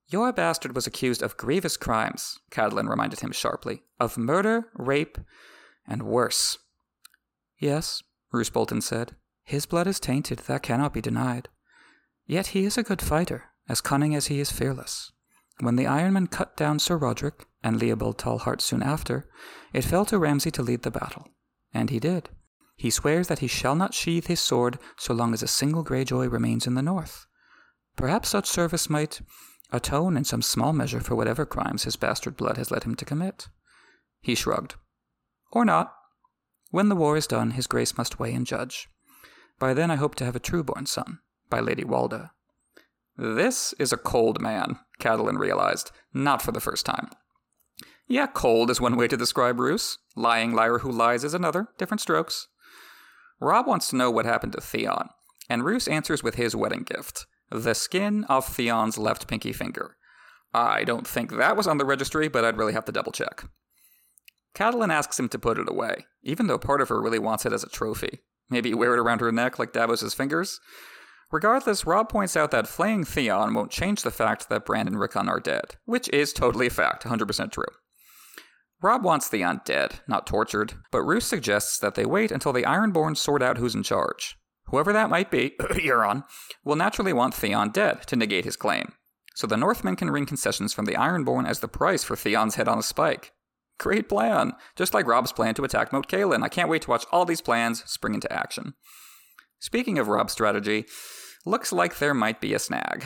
[0.09, 3.83] Your bastard was accused of grievous crimes, Catelyn reminded him sharply.
[3.99, 5.19] Of murder, rape,
[5.87, 6.59] and worse.
[7.59, 9.15] Yes, Roose Bolton said.
[9.45, 11.49] His blood is tainted, that cannot be denied.
[12.27, 15.13] Yet he is a good fighter, as cunning as he is fearless.
[15.61, 19.29] When the Ironmen cut down Sir Roderick and Leobald Tallhart soon after,
[19.73, 21.29] it fell to Ramsay to lead the battle.
[21.73, 22.31] And he did.
[22.77, 26.33] He swears that he shall not sheathe his sword so long as a single Greyjoy
[26.33, 27.27] remains in the north.
[27.95, 29.21] Perhaps such service might
[29.71, 33.05] atone in some small measure for whatever crimes his bastard blood has led him to
[33.05, 33.47] commit.
[34.21, 34.75] He shrugged.
[35.53, 35.95] Or not.
[36.71, 38.89] When the war is done, his grace must weigh and judge.
[39.61, 42.31] By then I hope to have a true-born son, by Lady Walda.
[43.23, 47.11] This is a cold man, Catelyn realized, not for the first time.
[48.09, 49.99] Yeah, cold is one way to describe Roose.
[50.17, 52.49] Lying liar who lies is another, different strokes.
[53.39, 55.11] Rob wants to know what happened to Theon,
[55.51, 59.97] and Roose answers with his wedding gift the skin of Theon's left pinky finger.
[60.55, 63.45] I don't think that was on the registry, but I'd really have to double check.
[64.55, 67.53] Catelyn asks him to put it away, even though part of her really wants it
[67.53, 68.21] as a trophy.
[68.49, 70.59] Maybe wear it around her neck like Davos's fingers?
[71.33, 75.29] Regardless, Rob points out that flaying Theon won't change the fact that Bran and Rickon
[75.29, 77.65] are dead, which is totally a fact, 100% true.
[78.83, 83.17] Rob wants Theon dead, not tortured, but Roose suggests that they wait until the Ironborn
[83.17, 84.37] sort out who's in charge.
[84.67, 86.25] Whoever that might be, Euron,
[86.65, 88.93] will naturally want Theon dead to negate his claim.
[89.35, 92.69] So the Northmen can wring concessions from the Ironborn as the price for Theon's head
[92.69, 93.33] on a spike.
[93.79, 94.53] Great plan!
[94.77, 96.43] Just like Rob's plan to attack Moat Cailin.
[96.43, 98.75] I can't wait to watch all these plans spring into action.
[99.59, 100.87] Speaking of Rob's strategy,
[101.45, 103.05] looks like there might be a snag.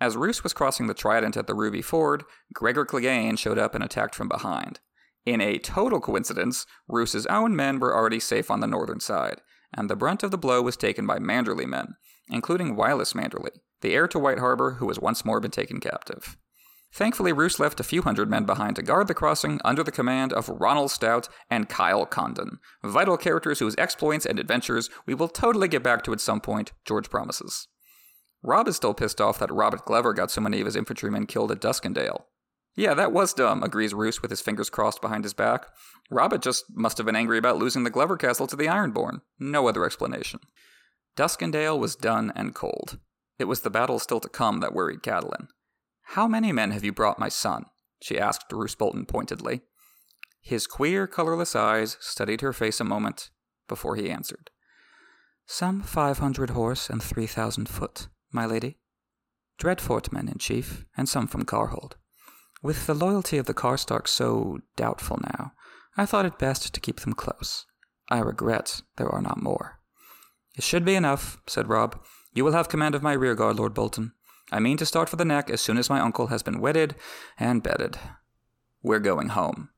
[0.00, 3.82] As Roose was crossing the Trident at the Ruby Ford, Gregor Clegane showed up and
[3.82, 4.80] attacked from behind.
[5.24, 9.40] In a total coincidence, Roose's own men were already safe on the northern side,
[9.74, 11.96] and the brunt of the blow was taken by Manderly men,
[12.28, 13.50] including Wylis Manderly,
[13.80, 16.36] the heir to White Harbor who has once more been taken captive.
[16.96, 20.32] Thankfully, Roose left a few hundred men behind to guard the crossing under the command
[20.32, 25.68] of Ronnel Stout and Kyle Condon, vital characters whose exploits and adventures we will totally
[25.68, 27.68] get back to at some point, George promises.
[28.42, 31.52] Rob is still pissed off that Robett Glover got so many of his infantrymen killed
[31.52, 32.22] at Duskendale.
[32.76, 35.66] Yeah, that was dumb, agrees Roose with his fingers crossed behind his back.
[36.10, 39.20] Robert just must have been angry about losing the Glover Castle to the Ironborn.
[39.38, 40.40] No other explanation.
[41.14, 42.98] Duskendale was done and cold.
[43.38, 45.48] It was the battle still to come that worried Catelyn.
[46.10, 47.66] How many men have you brought, my son?
[48.00, 49.62] she asked Roose Bolton pointedly.
[50.40, 53.30] His queer, colorless eyes studied her face a moment
[53.68, 54.50] before he answered.
[55.46, 58.78] Some five hundred horse and three thousand foot, my lady.
[59.58, 61.94] Dreadfort men in chief, and some from Karhold.
[62.62, 65.52] With the loyalty of the Karstarks so doubtful now,
[65.96, 67.66] I thought it best to keep them close.
[68.08, 69.80] I regret there are not more.
[70.54, 72.00] It should be enough, said Rob.
[72.32, 74.12] You will have command of my rearguard, Lord Bolton.
[74.52, 76.94] I mean to start for the neck as soon as my uncle has been wedded
[77.38, 77.98] and bedded.
[78.82, 79.70] We're going home.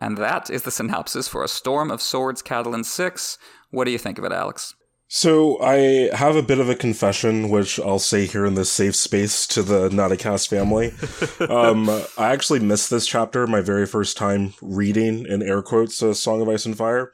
[0.00, 3.38] And that is the synopsis for A Storm of Swords Catelyn 6.
[3.70, 4.74] What do you think of it, Alex?
[5.12, 8.94] So I have a bit of a confession, which I'll say here in this safe
[8.94, 10.92] space to the NotACast family.
[11.52, 16.14] um, I actually missed this chapter my very first time reading, in air quotes, A
[16.14, 17.10] Song of Ice and Fire.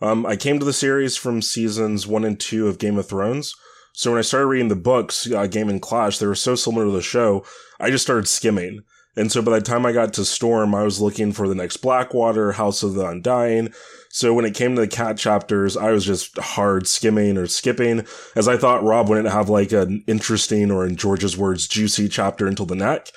[0.00, 3.54] Um, I came to the series from seasons one and two of Game of Thrones.
[3.96, 6.84] So when I started reading the books, uh, Game and Clash, they were so similar
[6.84, 7.46] to the show,
[7.80, 8.82] I just started skimming.
[9.16, 11.78] And so by the time I got to Storm, I was looking for the next
[11.78, 13.72] Blackwater, House of the Undying.
[14.10, 18.06] So when it came to the cat chapters, I was just hard skimming or skipping,
[18.34, 22.46] as I thought Rob wouldn't have like an interesting or in George's words, juicy chapter
[22.46, 23.10] until the neck.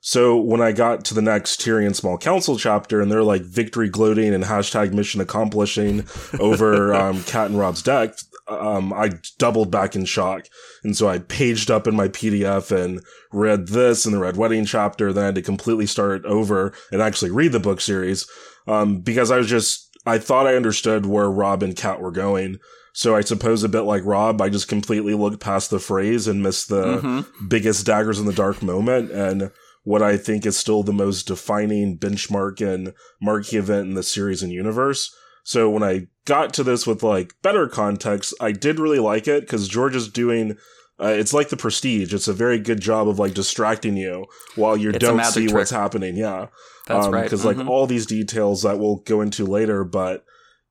[0.00, 3.90] So when I got to the next Tyrion Small Council chapter and they're like victory
[3.90, 6.06] gloating and hashtag mission accomplishing
[6.40, 8.14] over um, Cat and Rob's deck,
[8.60, 10.46] um, I doubled back in shock.
[10.82, 13.00] And so I paged up in my PDF and
[13.32, 15.12] read this and the Red Wedding chapter.
[15.12, 18.26] Then I had to completely start over and actually read the book series.
[18.66, 22.58] Um, because I was just, I thought I understood where Rob and Cat were going.
[22.92, 26.42] So I suppose a bit like Rob, I just completely looked past the Freys and
[26.42, 27.48] missed the mm-hmm.
[27.48, 29.10] biggest daggers in the dark moment.
[29.10, 29.50] And
[29.84, 34.42] what I think is still the most defining benchmark and marquee event in the series
[34.42, 35.14] and universe.
[35.42, 39.42] So when I got to this with like better context, I did really like it
[39.42, 40.56] because George is doing.
[41.00, 42.14] Uh, it's like the prestige.
[42.14, 45.54] It's a very good job of like distracting you while you it's don't see trick.
[45.54, 46.16] what's happening.
[46.16, 46.46] Yeah,
[46.86, 47.24] that's um, right.
[47.24, 47.60] Because mm-hmm.
[47.60, 50.24] like all these details that we'll go into later, but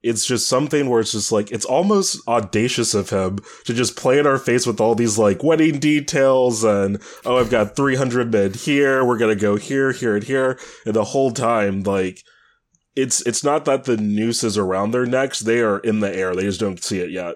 [0.03, 4.17] it's just something where it's just like it's almost audacious of him to just play
[4.17, 8.53] in our face with all these like wedding details and oh i've got 300 men
[8.53, 12.23] here we're gonna go here here and here and the whole time like
[12.95, 16.35] it's it's not that the noose is around their necks they are in the air
[16.35, 17.35] they just don't see it yet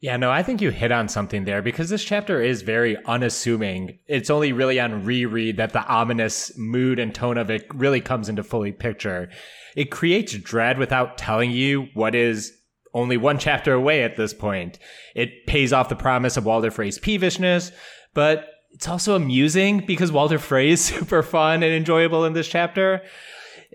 [0.00, 3.98] Yeah, no, I think you hit on something there because this chapter is very unassuming.
[4.06, 8.28] It's only really on reread that the ominous mood and tone of it really comes
[8.28, 9.30] into fully picture.
[9.74, 12.52] It creates dread without telling you what is
[12.92, 14.78] only one chapter away at this point.
[15.14, 17.72] It pays off the promise of Walder Frey's peevishness,
[18.12, 23.02] but it's also amusing because Walder Frey is super fun and enjoyable in this chapter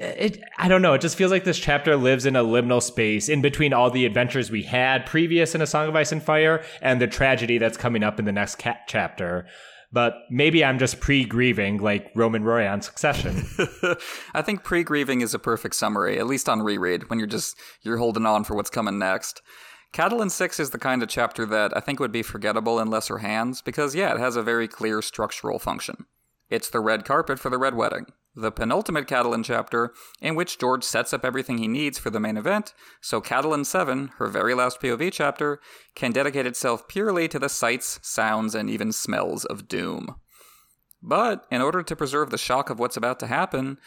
[0.01, 0.93] it I don't know.
[0.93, 4.05] It just feels like this chapter lives in a liminal space in between all the
[4.05, 7.77] adventures we had previous in A Song of Ice and Fire and the tragedy that's
[7.77, 9.47] coming up in the next chapter.
[9.93, 13.45] But maybe I'm just pre-grieving like Roman Roy on Succession.
[14.33, 17.97] I think pre-grieving is a perfect summary, at least on reread when you're just you're
[17.97, 19.41] holding on for what's coming next.
[19.93, 23.17] Catelyn 6 is the kind of chapter that I think would be forgettable in lesser
[23.17, 26.05] hands because yeah, it has a very clear structural function.
[26.51, 30.83] It's the red carpet for the red wedding the penultimate Catelyn chapter, in which George
[30.83, 34.79] sets up everything he needs for the main event, so Catelyn 7, her very last
[34.79, 35.59] POV chapter,
[35.95, 40.15] can dedicate itself purely to the sights, sounds, and even smells of doom.
[41.01, 43.77] But in order to preserve the shock of what's about to happen,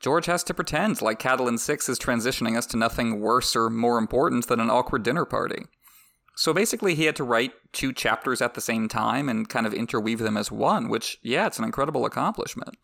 [0.00, 3.98] George has to pretend like Catelyn 6 is transitioning us to nothing worse or more
[3.98, 5.66] important than an awkward dinner party.
[6.34, 9.74] So basically, he had to write two chapters at the same time and kind of
[9.74, 12.76] interweave them as one, which, yeah, it's an incredible accomplishment.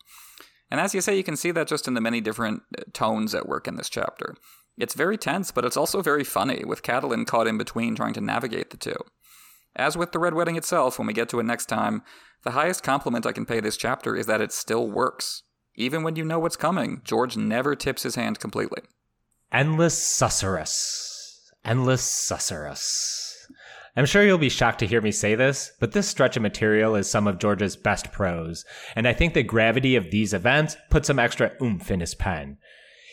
[0.69, 3.33] And as you say, you can see that just in the many different uh, tones
[3.33, 4.35] at work in this chapter.
[4.77, 8.21] It's very tense, but it's also very funny, with Catelyn caught in between trying to
[8.21, 8.95] navigate the two.
[9.75, 12.03] As with the Red Wedding itself, when we get to it next time,
[12.43, 15.43] the highest compliment I can pay this chapter is that it still works.
[15.75, 18.81] Even when you know what's coming, George never tips his hand completely.
[19.51, 21.49] Endless susurrus.
[21.65, 23.28] Endless susurrus.
[23.95, 26.95] I'm sure you'll be shocked to hear me say this, but this stretch of material
[26.95, 31.05] is some of George's best prose, and I think the gravity of these events put
[31.05, 32.57] some extra oomph in his pen.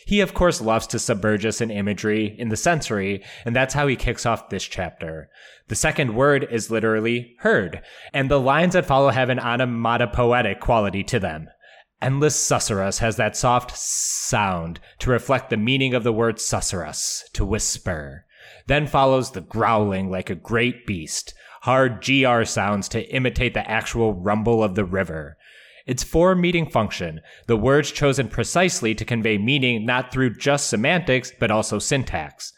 [0.05, 3.87] He, of course, loves to submerge us in imagery, in the sensory, and that's how
[3.87, 5.29] he kicks off this chapter.
[5.67, 7.81] The second word is literally heard,
[8.13, 11.49] and the lines that follow have an onomatopoetic quality to them.
[12.01, 17.43] Endless susurrus has that soft sound to reflect the meaning of the word susurrus, to
[17.43, 18.23] whisper.
[18.67, 24.13] Then follows the growling like a great beast, hard GR sounds to imitate the actual
[24.13, 25.37] rumble of the river.
[25.85, 31.31] Its form meeting function, the words chosen precisely to convey meaning not through just semantics,
[31.39, 32.51] but also syntax.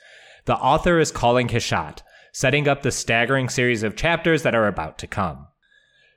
[0.45, 2.01] The author is calling his shot,
[2.33, 5.45] setting up the staggering series of chapters that are about to come.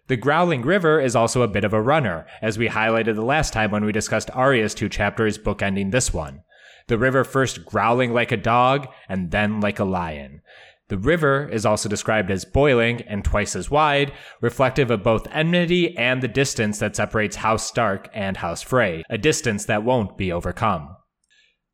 [0.09, 3.53] The Growling River is also a bit of a runner, as we highlighted the last
[3.53, 6.43] time when we discussed Arya's two chapters bookending this one
[6.87, 10.43] the river first growling like a dog and then like a lion.
[10.89, 15.97] The river is also described as boiling and twice as wide, reflective of both enmity
[15.97, 20.31] and the distance that separates House Stark and House Frey, a distance that won't be
[20.31, 20.95] overcome.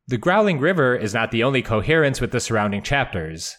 [0.07, 3.57] The growling river is not the only coherence with the surrounding chapters.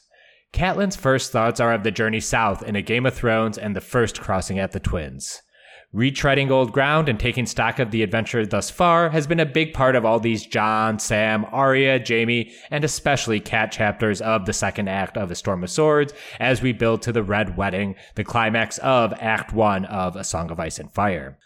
[0.52, 3.80] Catelyn's first thoughts are of the journey south in A Game of Thrones and the
[3.80, 5.42] first crossing at the Twins.
[5.92, 9.74] Retreading old ground and taking stock of the adventure thus far has been a big
[9.74, 14.86] part of all these Jon, Sam, Arya, Jaime, and especially Cat chapters of the second
[14.86, 18.78] act of A Storm of Swords as we build to the Red Wedding, the climax
[18.78, 21.38] of Act 1 of A Song of Ice and Fire.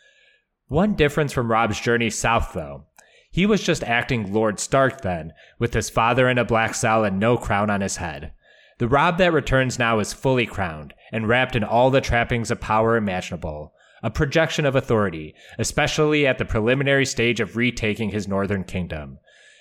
[0.68, 2.84] One difference from Rob's journey south, though.
[3.30, 7.18] He was just acting Lord Stark then, with his father in a black cell and
[7.18, 8.34] no crown on his head.
[8.76, 12.60] The Rob that returns now is fully crowned and wrapped in all the trappings of
[12.60, 13.72] power imaginable
[14.04, 19.18] a projection of authority, especially at the preliminary stage of retaking his northern kingdom.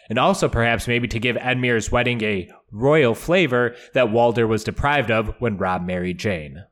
[0.09, 5.09] And also perhaps maybe to give Edmure's wedding a royal flavor that Walder was deprived
[5.09, 6.65] of when Rob married Jeyne.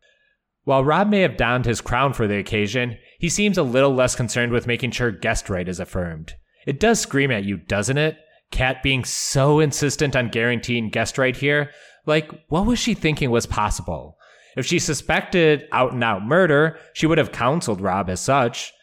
[0.66, 4.16] While Rob may have donned his crown for the occasion, he seems a little less
[4.16, 6.36] concerned with making sure guest right is affirmed.
[6.68, 8.18] It does scream at you, doesn't it?
[8.52, 11.72] Cat being so insistent on guaranteeing guest right here.
[12.06, 14.18] Like, what was she thinking was possible?
[14.56, 18.74] If she suspected out and out murder, she would have counseled Rob as such.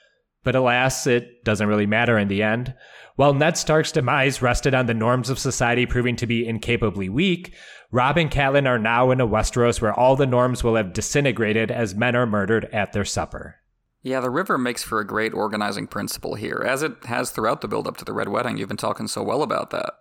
[0.45, 2.75] But alas, it doesn't really matter in the end.
[3.17, 7.55] While Ned Stark's demise rested on the norms of society proving to be incapably weak,
[7.91, 11.71] Rob and Catelyn are now in a Westeros where all the norms will have disintegrated
[11.71, 13.57] as men are murdered at their supper.
[14.03, 17.69] Yeah, the river makes for a great organizing principle here, as it has throughout the
[17.69, 18.57] build up to the Red Wedding.
[18.57, 19.95] You've been talking so well about that.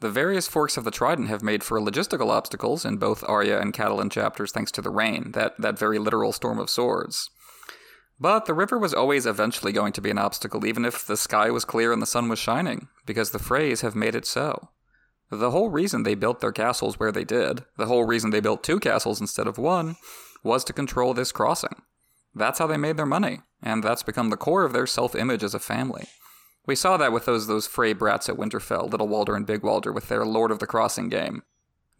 [0.00, 3.72] The various forks of the Trident have made for logistical obstacles in both Arya and
[3.72, 7.30] Catelyn chapters thanks to the rain, that, that very literal storm of swords.
[8.20, 11.50] But the river was always eventually going to be an obstacle, even if the sky
[11.50, 14.68] was clear and the sun was shining, because the Freys have made it so.
[15.30, 18.62] The whole reason they built their castles where they did, the whole reason they built
[18.62, 19.96] two castles instead of one,
[20.42, 21.82] was to control this crossing.
[22.34, 25.42] That's how they made their money, and that's become the core of their self image
[25.42, 26.06] as a family.
[26.66, 29.92] We saw that with those those Frey brats at Winterfell, Little Walder and Big Walder,
[29.92, 31.42] with their Lord of the Crossing game.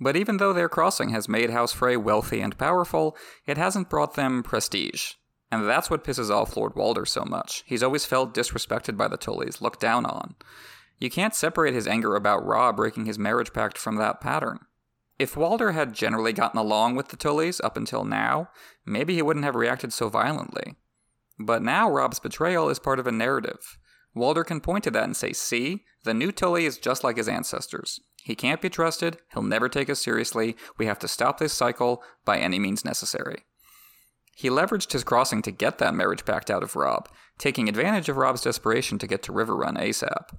[0.00, 4.14] But even though their crossing has made House Frey wealthy and powerful, it hasn't brought
[4.14, 5.12] them prestige.
[5.52, 7.62] And that's what pisses off Lord Walder so much.
[7.66, 10.34] He's always felt disrespected by the Tullys, looked down on.
[10.98, 14.60] You can't separate his anger about Robb breaking his marriage pact from that pattern.
[15.18, 18.50] If Walder had generally gotten along with the Tullys up until now,
[18.84, 20.74] maybe he wouldn't have reacted so violently.
[21.38, 23.78] But now Rob's betrayal is part of a narrative.
[24.14, 27.28] Walder can point to that and say, see, the new Tully is just like his
[27.28, 28.00] ancestors.
[28.22, 32.02] He can't be trusted, he'll never take us seriously, we have to stop this cycle
[32.24, 33.44] by any means necessary.
[34.36, 38.16] He leveraged his crossing to get that marriage pact out of Robb, taking advantage of
[38.16, 40.36] Robb's desperation to get to Riverrun ASAP.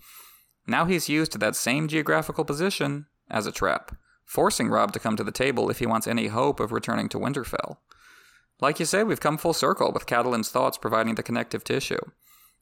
[0.67, 5.23] Now he's used that same geographical position as a trap, forcing Robb to come to
[5.23, 7.77] the table if he wants any hope of returning to Winterfell.
[8.59, 11.99] Like you say, we've come full circle with Catelyn's thoughts providing the connective tissue.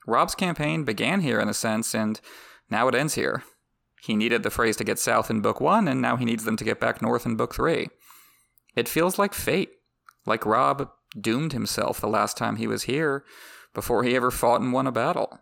[0.06, 2.20] Robb's campaign began here in a sense, and
[2.70, 3.44] now it ends here.
[4.02, 6.58] He needed the Freys to get south in Book 1, and now he needs them
[6.58, 7.88] to get back north in Book 3.
[8.76, 9.70] It feels like fate,
[10.26, 10.90] like Robb
[11.20, 13.24] doomed himself the last time he was here
[13.74, 15.40] before he ever fought and won a battle.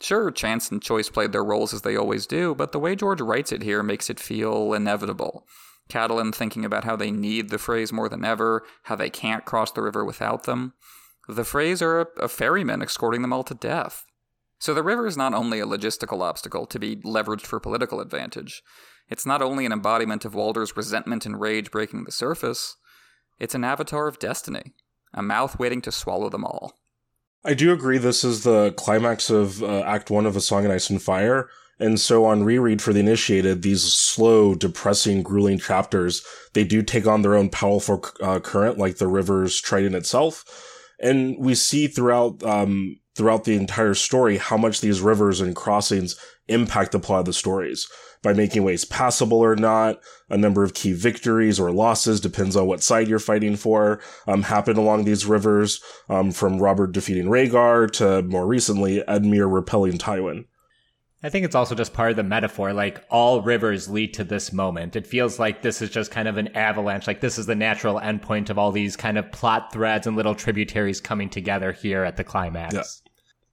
[0.00, 3.20] Sure, chance and choice played their roles as they always do, but the way George
[3.20, 5.46] writes it here makes it feel inevitable.
[5.88, 9.70] Catelyn thinking about how they need the Freys more than ever, how they can't cross
[9.70, 10.74] the river without them.
[11.28, 14.04] The Freys are a, a ferryman escorting them all to death.
[14.58, 18.62] So the river is not only a logistical obstacle to be leveraged for political advantage,
[19.08, 22.76] it's not only an embodiment of Walder's resentment and rage breaking the surface,
[23.38, 24.74] it's an avatar of destiny,
[25.12, 26.74] a mouth waiting to swallow them all.
[27.44, 30.70] I do agree this is the climax of uh, Act 1 of A Song in
[30.70, 31.48] Ice and Fire.
[31.78, 37.06] And so on reread for the initiated, these slow, depressing, grueling chapters, they do take
[37.06, 40.44] on their own powerful uh, current, like the river's trident itself.
[40.98, 46.16] And we see throughout, um, throughout the entire story how much these rivers and crossings
[46.48, 47.88] impact the plot of the stories
[48.22, 50.00] by making ways passable or not.
[50.30, 54.00] A number of key victories or losses depends on what side you're fighting for.
[54.26, 59.98] Um, happen along these rivers, um, from Robert defeating Rhaegar to more recently Edmure repelling
[59.98, 60.46] Tywin.
[61.22, 62.72] I think it's also just part of the metaphor.
[62.72, 64.96] Like all rivers lead to this moment.
[64.96, 67.06] It feels like this is just kind of an avalanche.
[67.06, 70.34] Like this is the natural endpoint of all these kind of plot threads and little
[70.34, 72.74] tributaries coming together here at the climax.
[72.74, 72.82] Yeah.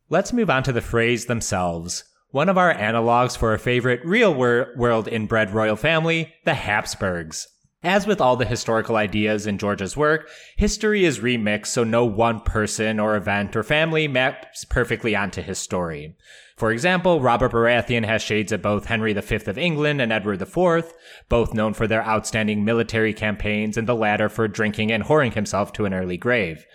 [0.09, 2.03] Let's move on to the Freys themselves.
[2.31, 7.47] One of our analogs for a favorite real wor- world inbred royal family, the Habsburgs.
[7.83, 12.39] As with all the historical ideas in George's work, history is remixed so no one
[12.39, 16.15] person or event or family maps perfectly onto his story.
[16.55, 20.93] For example, Robert Baratheon has shades of both Henry V of England and Edward IV,
[21.27, 25.73] both known for their outstanding military campaigns and the latter for drinking and whoring himself
[25.73, 26.65] to an early grave.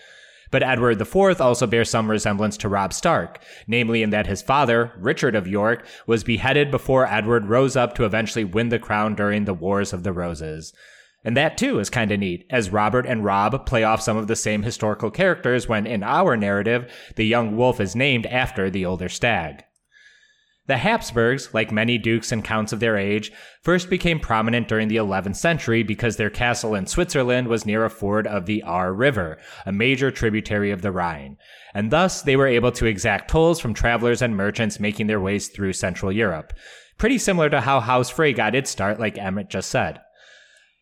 [0.50, 4.92] But Edward IV also bears some resemblance to Robb Stark, namely in that his father,
[4.98, 9.44] Richard of York, was beheaded before Edward rose up to eventually win the crown during
[9.44, 10.72] the Wars of the Roses.
[11.24, 14.28] And that too is kind of neat, as Robert and Robb play off some of
[14.28, 18.86] the same historical characters when in our narrative, the young wolf is named after the
[18.86, 19.64] older stag.
[20.68, 24.96] The Habsburgs, like many dukes and counts of their age, first became prominent during the
[24.96, 29.38] 11th century because their castle in Switzerland was near a ford of the Aar River,
[29.64, 31.38] a major tributary of the Rhine,
[31.72, 35.48] and thus they were able to exact tolls from travelers and merchants making their ways
[35.48, 36.52] through Central Europe.
[36.98, 40.02] Pretty similar to how House Frey got its start, like Emmett just said.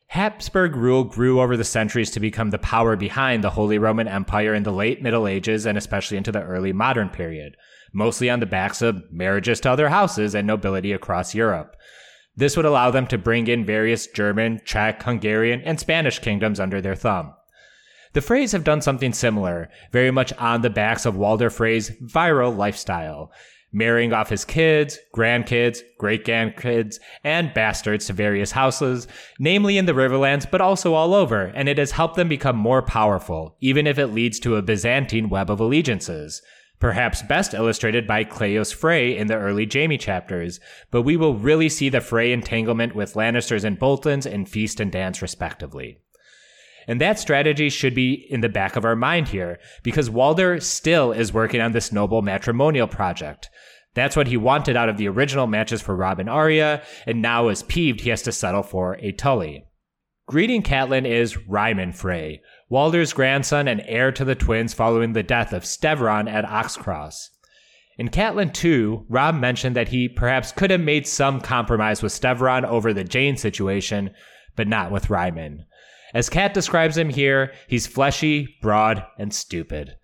[0.09, 4.53] Habsburg rule grew over the centuries to become the power behind the Holy Roman Empire
[4.53, 7.57] in the late Middle Ages and especially into the early modern period
[7.93, 11.77] mostly on the backs of marriages to other houses and nobility across Europe.
[12.37, 16.81] This would allow them to bring in various German, Czech, Hungarian, and Spanish kingdoms under
[16.81, 17.35] their thumb.
[18.13, 22.57] The Freys have done something similar, very much on the backs of Walder Frey's viral
[22.57, 23.33] lifestyle,
[23.73, 29.07] marrying off his kids, grandkids, great grandkids, and bastards to various houses,
[29.39, 32.83] namely in the Riverlands, but also all over, and it has helped them become more
[32.83, 36.43] powerful, even if it leads to a Byzantine web of allegiances
[36.79, 40.61] perhaps best illustrated by Cleos Frey in the early Jaime chapters,
[40.91, 44.93] but we will really see the Frey entanglement with Lannisters and Boltons in Feast and
[44.93, 45.99] Dance respectively.
[46.89, 51.13] And that strategy should be in the back of our mind here, because Walder still
[51.13, 53.51] is working on this noble matrimonial project.
[53.95, 57.49] That's what he wanted out of the original matches for Robb and Arya, and now
[57.49, 59.65] is peeved he has to settle for a Tully.
[60.29, 65.53] Greeting Catelyn is Ryman Frey, Walder's grandson and heir to the twins following the death
[65.53, 67.31] of Stevron at Oxcross.
[67.97, 72.65] In Catelyn 2, Robb mentioned that he perhaps could have made some compromise with Stevron
[72.65, 74.11] over the Jeyne situation,
[74.57, 75.65] but not with Ryman.
[76.13, 79.97] As Cat describes him here, he's fleshy, broad, and stupid.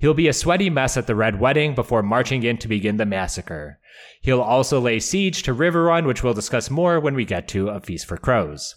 [0.00, 3.06] He'll be a sweaty mess at the Red Wedding before marching in to begin the
[3.06, 3.78] massacre.
[4.22, 7.80] He'll also lay siege to Riverrun, which we'll discuss more when we get to A
[7.80, 8.76] Feast for Crows.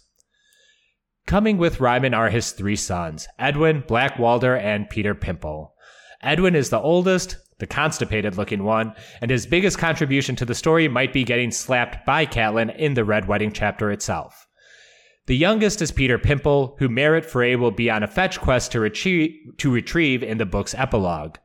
[1.26, 5.74] Coming with Ryman are his three sons, Edwin, Black Walder, and Petyr Pimple.
[6.22, 10.88] Edwin is the oldest, the constipated looking one, and his biggest contribution to the story
[10.88, 14.48] might be getting slapped by Catelyn in the Red Wedding chapter itself.
[15.28, 18.80] The youngest is Petyr Pimple, who Merrett Frey will be on a fetch quest to
[18.80, 21.38] retrieve, to retrieve in the book's epilogue.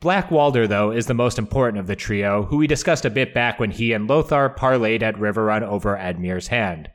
[0.00, 3.34] Black Walder, though, is the most important of the trio, who we discussed a bit
[3.34, 6.90] back when he and Lothar parlayed at Riverrun over Edmure's hand.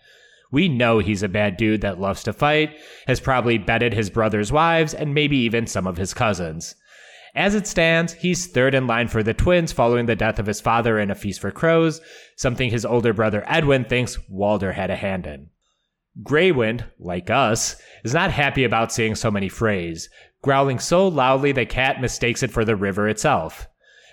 [0.56, 2.78] We know he's a bad dude that loves to fight,
[3.08, 6.76] has probably bedded his brother's wives, and maybe even some of his cousins.
[7.36, 10.62] As it stands, he's third in line for the twins following the death of his
[10.62, 12.00] father in a feast for crows,
[12.38, 15.50] something his older brother Edwin thinks Walder had a hand in.
[16.24, 17.76] Greywind, like us,
[18.06, 20.08] is not happy about seeing so many Freys,
[20.42, 23.68] growling so loudly the cat mistakes it for the river itself.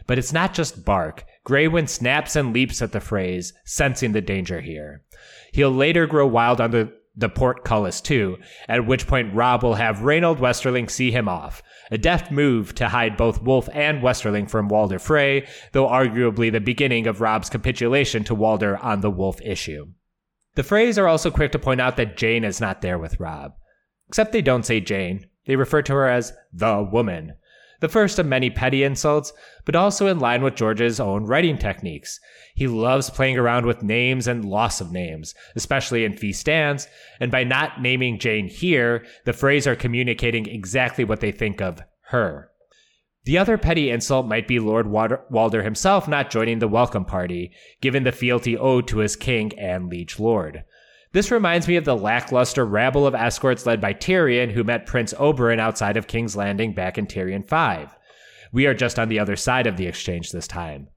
[0.08, 1.24] But it's not just bark.
[1.46, 5.04] Greywind snaps and leaps at the Freys, sensing the danger here.
[5.52, 8.38] He'll later grow wild under the portcullis too,
[8.68, 11.62] at which point Robb will have Raynald Westerling see him off.
[11.90, 16.60] A deft move to hide both Wolf and Westerling from Walder Frey, though arguably the
[16.60, 19.88] beginning of Robb's capitulation to Walder on the Wolf issue.
[20.54, 23.52] The Freys are also quick to point out that Jeyne is not there with Robb.
[24.08, 27.34] Except they don't say Jeyne, they refer to her as the woman,
[27.82, 29.32] the first of many petty insults,
[29.64, 32.20] but also in line with George's own writing techniques.
[32.54, 36.86] He loves playing around with names and loss of names, especially in Fee Stands,
[37.18, 41.82] and by not naming Jeyne here, the Freys are communicating exactly what they think of
[42.10, 42.52] her.
[43.24, 48.04] The other petty insult might be Lord Walder himself not joining the welcome party, given
[48.04, 50.62] the fealty owed to his king and liege lord.
[51.12, 55.12] This reminds me of the lackluster rabble of escorts led by Tyrion who met Prince
[55.14, 57.94] Oberyn outside of King's Landing back in Tyrion 5.
[58.50, 60.88] We are just on the other side of the exchange this time.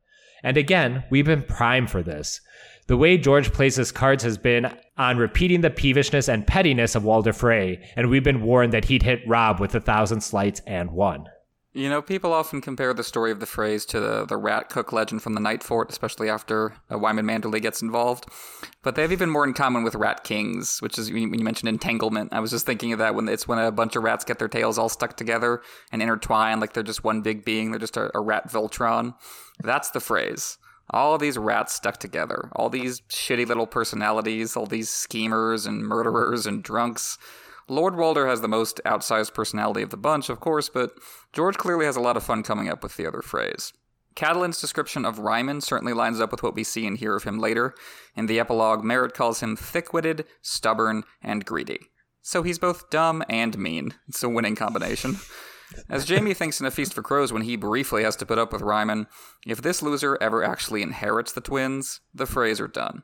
[0.41, 2.39] And again, we've been primed for this.
[2.88, 7.03] The way George plays his cards has been on repeating the peevishness and pettiness of
[7.03, 10.91] Walder Frey, and we've been warned that he'd hit Rob with a thousand slights and
[10.91, 11.26] one.
[11.76, 14.93] You know, people often compare the story of the Freys to the, the rat cook
[14.93, 18.28] legend from the Night Fort, especially after uh, Wyman Manderly gets involved.
[18.82, 21.67] But they have even more in common with rat kings, which is when you mentioned
[21.67, 22.32] entanglement.
[22.32, 24.47] I was just thinking of that when it's when a bunch of rats get their
[24.47, 25.61] tails all stuck together
[25.91, 27.71] and intertwine like they're just one big being.
[27.71, 29.13] They're just a, a rat Voltron.
[29.61, 30.55] That's the Freys.
[30.91, 32.51] All these rats stuck together.
[32.55, 34.55] All these shitty little personalities.
[34.55, 37.17] All these schemers and murderers and drunks
[37.68, 40.91] Lord Walder has the most outsized personality of the bunch, of course, but
[41.34, 43.74] George clearly has a lot of fun coming up with the other Freys.
[44.16, 47.39] Catelyn's description of Ryman certainly lines up with what we see and hear of him
[47.39, 47.76] later.
[48.16, 51.80] In the epilogue, Merrett calls him thick witted, stubborn, and greedy.
[52.22, 53.93] So he's both dumb and mean.
[54.07, 55.18] It's a winning combination.
[55.89, 58.53] As Jaime thinks in A Feast for Crows when he briefly has to put up
[58.53, 59.07] with Ryman,
[59.45, 63.03] if this loser ever actually inherits the twins, the Freys are done.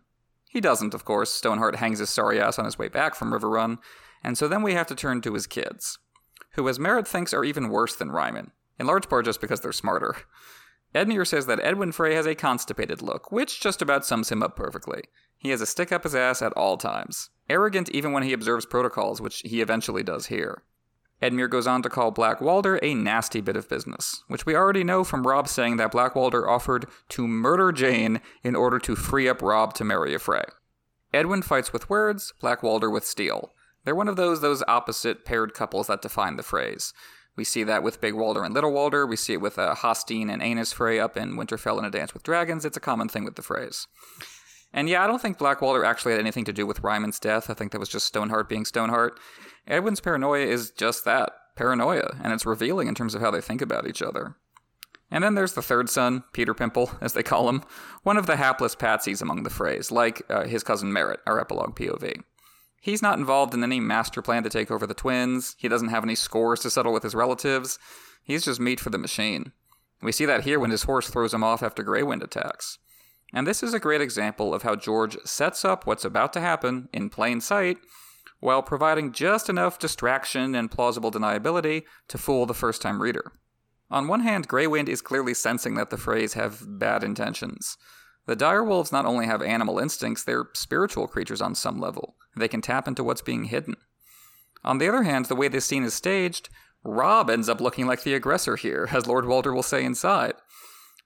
[0.49, 1.33] He doesn't, of course.
[1.33, 3.79] Stoneheart hangs his sorry ass on his way back from Riverrun,
[4.23, 5.99] and so then we have to turn to his kids,
[6.53, 9.71] who, as Merrett thinks, are even worse than Ryman, in large part just because they're
[9.71, 10.15] smarter.
[10.93, 14.55] Edmure says that Edwin Frey has a constipated look, which just about sums him up
[14.55, 15.03] perfectly.
[15.37, 18.65] He has a stick up his ass at all times, arrogant even when he observes
[18.65, 20.63] protocols, which he eventually does here.
[21.21, 24.83] Edmure goes on to call Black Walder a nasty bit of business, which we already
[24.83, 29.29] know from Robb saying that Black Walder offered to murder Jeyne in order to free
[29.29, 30.45] up Robb to marry a Frey.
[31.13, 33.53] Edwin fights with words, Black Walder with steel,
[33.83, 36.93] they're one of those those opposite paired couples that define the Freys.
[37.35, 39.07] We see that with Big Walder and Little Walder.
[39.07, 42.13] We see it with uh, Hosteen and Aenys Frey up in Winterfell in A Dance
[42.13, 42.65] with Dragons.
[42.65, 43.87] It's a common thing with the Freys.
[44.73, 47.49] And yeah, I don't think Black Walder actually had anything to do with Ryman's death.
[47.49, 49.19] I think that was just Stoneheart being Stoneheart.
[49.67, 53.61] Edwin's paranoia is just that paranoia, and it's revealing in terms of how they think
[53.61, 54.35] about each other.
[55.09, 57.63] And then there's the third son, Petyr Pimple, as they call him,
[58.03, 61.75] one of the hapless patsies among the Freys, like uh, his cousin Merrett, our epilogue
[61.75, 62.23] POV.
[62.81, 65.55] He's not involved in any master plan to take over the twins.
[65.59, 67.77] He doesn't have any scores to settle with his relatives.
[68.23, 69.51] He's just meat for the machine.
[70.01, 72.79] We see that here when his horse throws him off after Greywind attacks.
[73.33, 76.89] And this is a great example of how George sets up what's about to happen
[76.91, 77.77] in plain sight
[78.39, 83.31] while providing just enough distraction and plausible deniability to fool the first time reader.
[83.91, 87.77] On one hand, Greywind is clearly sensing that the Freys have bad intentions.
[88.27, 92.15] The direwolves not only have animal instincts, they're spiritual creatures on some level.
[92.35, 93.75] They can tap into what's being hidden.
[94.63, 96.49] On the other hand, the way this scene is staged,
[96.83, 100.33] Robb ends up looking like the aggressor here, as Lord Walder will say inside.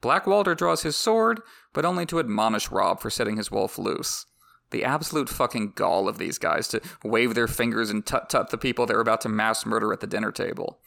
[0.01, 1.41] Black Walder draws his sword,
[1.73, 4.25] but only to admonish Robb for setting his wolf loose.
[4.71, 8.57] The absolute fucking gall of these guys to wave their fingers and tut tut the
[8.57, 10.79] people they're about to mass murder at the dinner table.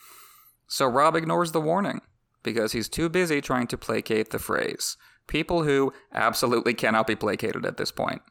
[0.67, 2.03] So Robb ignores the warning,
[2.43, 4.97] because he's too busy trying to placate the Freys,
[5.29, 8.23] people who absolutely cannot be placated at this point.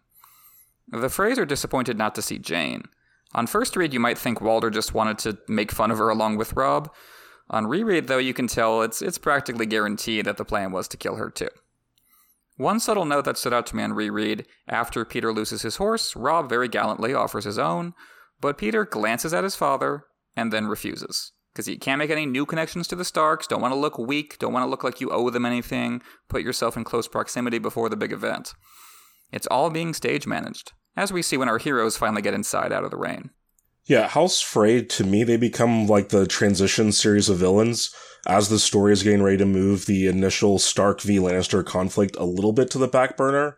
[0.89, 2.83] The Freys are disappointed not to see Jeyne.
[3.33, 6.37] On first read, you might think Walder just wanted to make fun of her along
[6.37, 6.89] with Robb.
[7.49, 10.97] On reread, though, you can tell it's it's practically guaranteed that the plan was to
[10.97, 11.49] kill her too.
[12.57, 16.15] One subtle note that stood out to me on reread after Petyr loses his horse,
[16.15, 17.93] Robb very gallantly offers his own,
[18.41, 21.33] but Petyr glances at his father and then refuses.
[21.57, 24.37] Because you can't make any new connections to the Starks, don't want to look weak,
[24.37, 27.89] don't want to look like you owe them anything, put yourself in close proximity before
[27.89, 28.53] the big event.
[29.31, 32.83] It's all being stage managed, as we see when our heroes finally get inside out
[32.83, 33.31] of the rain.
[33.85, 37.89] Yeah, House Frey, to me, they become like the transition series of villains
[38.27, 42.23] as the story is getting ready to move the initial Stark v Lannister conflict a
[42.25, 43.57] little bit to the back burner.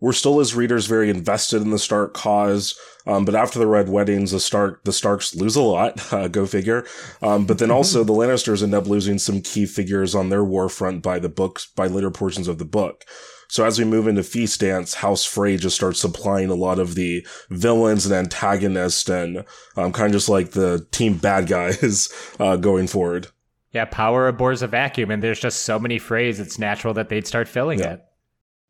[0.00, 2.78] We're still, as readers, very invested in the Stark cause.
[3.06, 6.00] Um, but after the Red Weddings, the Stark the Starks lose a lot.
[6.10, 6.84] Uh, go figure.
[7.22, 10.68] Um, but then also the Lannisters end up losing some key figures on their war
[10.68, 13.04] front by the books by later portions of the book.
[13.50, 16.94] So as we move into Feast Dance, House Frey just starts supplying a lot of
[16.94, 19.44] the villains and antagonists and
[19.76, 23.28] um, kind of just like the team bad guys uh, going forward.
[23.72, 27.26] Yeah, power abhors a vacuum, and there's just so many phrases, it's natural that they'd
[27.26, 27.94] start filling yeah.
[27.94, 28.04] it.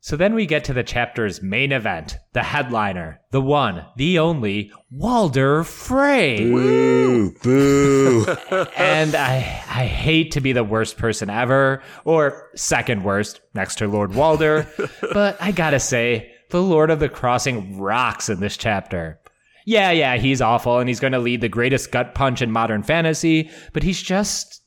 [0.03, 4.71] So then we get to the chapter's main event, the headliner, the one, the only,
[4.89, 6.39] Walder Frey.
[6.39, 8.25] Boo, boo.
[8.75, 9.35] and I,
[9.69, 14.67] I hate to be the worst person ever, or second worst, next to Lord Walder,
[15.13, 19.19] but I gotta say, the Lord of the Crossing rocks in this chapter.
[19.67, 23.51] Yeah, yeah, he's awful and he's gonna lead the greatest gut punch in modern fantasy,
[23.71, 24.60] but he's just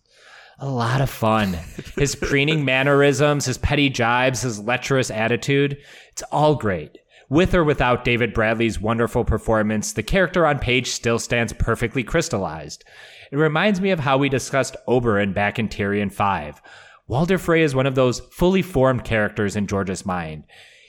[0.58, 1.58] a lot of fun.
[1.96, 5.78] His preening mannerisms, his petty jibes, his lecherous attitude,
[6.12, 6.98] it's all great.
[7.28, 12.84] With or without David Bradley's wonderful performance, the character on page still stands perfectly crystallized.
[13.32, 16.62] It reminds me of how we discussed Oberyn back in Tyrion 5.
[17.08, 20.44] Walder Frey is one of those fully formed characters in George's mind.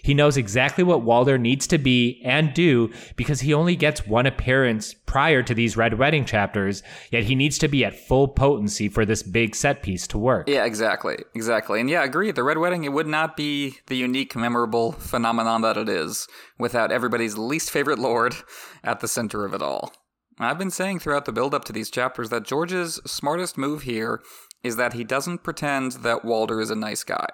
[0.06, 4.28] He knows exactly what Walder needs to be and do because he only gets one
[4.28, 8.88] appearance prior to these Red Wedding chapters, yet he needs to be at full potency
[8.88, 10.48] for this big set piece to work.
[10.48, 11.18] Yeah, exactly.
[11.34, 11.80] Exactly.
[11.80, 12.30] And yeah, agree.
[12.32, 16.28] The Red Wedding, it would not be the unique, memorable phenomenon that it is
[16.60, 18.36] without everybody's least favorite lord
[18.84, 19.92] at the center of it all.
[20.38, 24.22] I've been saying throughout the build up to these chapters that George's smartest move here
[24.62, 27.26] is that he doesn't pretend that Walder is a nice guy.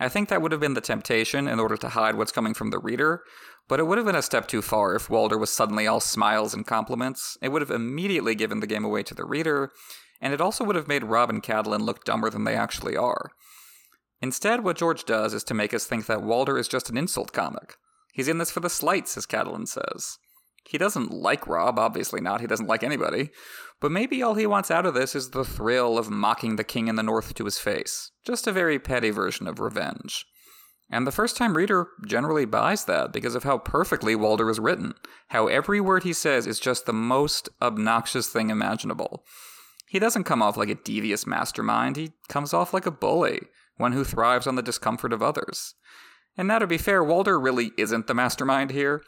[0.00, 2.70] I think that would have been the temptation in order to hide what's coming from
[2.70, 3.22] the reader,
[3.68, 6.52] but it would have been a step too far if Walder was suddenly all smiles
[6.52, 7.38] and compliments.
[7.40, 9.70] It would have immediately given the game away to the reader,
[10.20, 13.30] and it also would have made Robb and Catelyn look dumber than they actually are.
[14.20, 17.32] Instead, what George does is to make us think that Walder is just an insult
[17.32, 17.76] comic.
[18.12, 20.18] He's in this for the slights, as Catelyn says.
[20.68, 22.40] He doesn't like Robb, obviously not.
[22.40, 23.30] He doesn't like anybody.
[23.80, 26.88] But maybe all he wants out of this is the thrill of mocking the king
[26.88, 28.10] in the north to his face.
[28.24, 30.24] Just a very petty version of revenge.
[30.90, 34.94] And the first time reader generally buys that because of how perfectly Walder is written.
[35.28, 39.24] How every word he says is just the most obnoxious thing imaginable.
[39.88, 43.40] He doesn't come off like a devious mastermind, he comes off like a bully,
[43.76, 45.74] one who thrives on the discomfort of others.
[46.36, 49.02] And now, to be fair, Walder really isn't the mastermind here.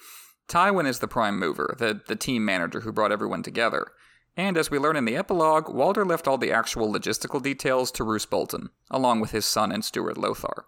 [0.49, 3.89] Tywin is the prime mover, the, the team manager who brought everyone together.
[4.37, 8.05] And as we learn in the epilogue, Walder left all the actual logistical details to
[8.05, 10.67] Roose Bolton, along with his son and steward Lothar.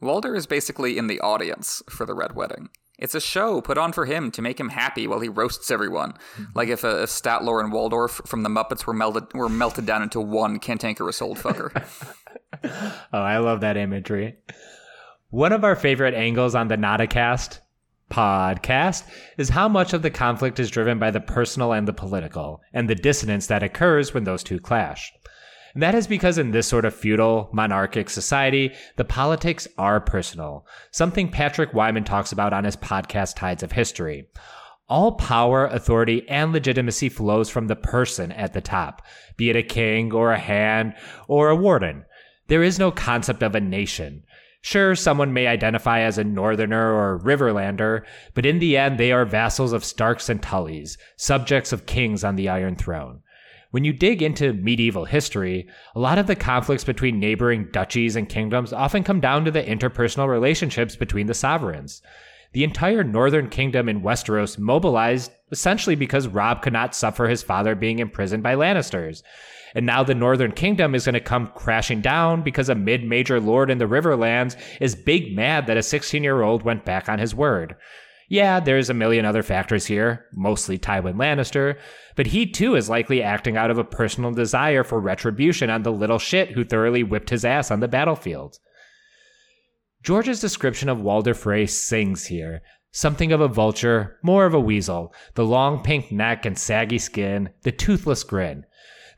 [0.00, 2.68] Walder is basically in the audience for the Red Wedding.
[2.98, 6.12] It's a show put on for him to make him happy while he roasts everyone.
[6.12, 6.44] Mm-hmm.
[6.54, 10.02] Like if, uh, if Statler and Waldorf from the Muppets were melted were melted down
[10.02, 11.70] into one cantankerous old fucker.
[12.64, 14.36] oh, I love that imagery.
[15.30, 17.60] One of our favorite angles on the NotACast
[18.10, 19.04] podcast
[19.36, 22.88] is how much of the conflict is driven by the personal and the political, and
[22.88, 25.12] the dissonance that occurs when those two clash.
[25.74, 30.66] And that is because in this sort of feudal, monarchic society, the politics are personal,
[30.90, 34.26] something Patrick Wyman talks about on his podcast Tides of History.
[34.88, 39.06] All power, authority, and legitimacy flows from the person at the top,
[39.36, 40.94] be it a king or a hand
[41.28, 42.06] or a warden.
[42.46, 44.24] There is no concept of a nation.
[44.60, 48.04] Sure, someone may identify as a Northerner or Riverlander,
[48.34, 52.36] but in the end, they are vassals of Starks and Tullys, subjects of kings on
[52.36, 53.22] the Iron Throne.
[53.70, 58.28] When you dig into medieval history, a lot of the conflicts between neighboring duchies and
[58.28, 62.02] kingdoms often come down to the interpersonal relationships between the sovereigns.
[62.52, 67.74] The entire northern kingdom in Westeros mobilized essentially because Robb could not suffer his father
[67.74, 69.22] being imprisoned by Lannisters.
[69.74, 73.40] And now the Northern Kingdom is going to come crashing down because a mid major
[73.40, 77.18] lord in the Riverlands is big mad that a 16 year old went back on
[77.18, 77.76] his word.
[78.30, 81.78] Yeah, there's a million other factors here, mostly Tywin Lannister,
[82.14, 85.92] but he too is likely acting out of a personal desire for retribution on the
[85.92, 88.58] little shit who thoroughly whipped his ass on the battlefield.
[90.02, 92.60] George's description of Walder Frey sings here,
[92.90, 97.50] Something of a vulture, more of a weasel, the long pink neck and saggy skin,
[97.62, 98.64] the toothless grin.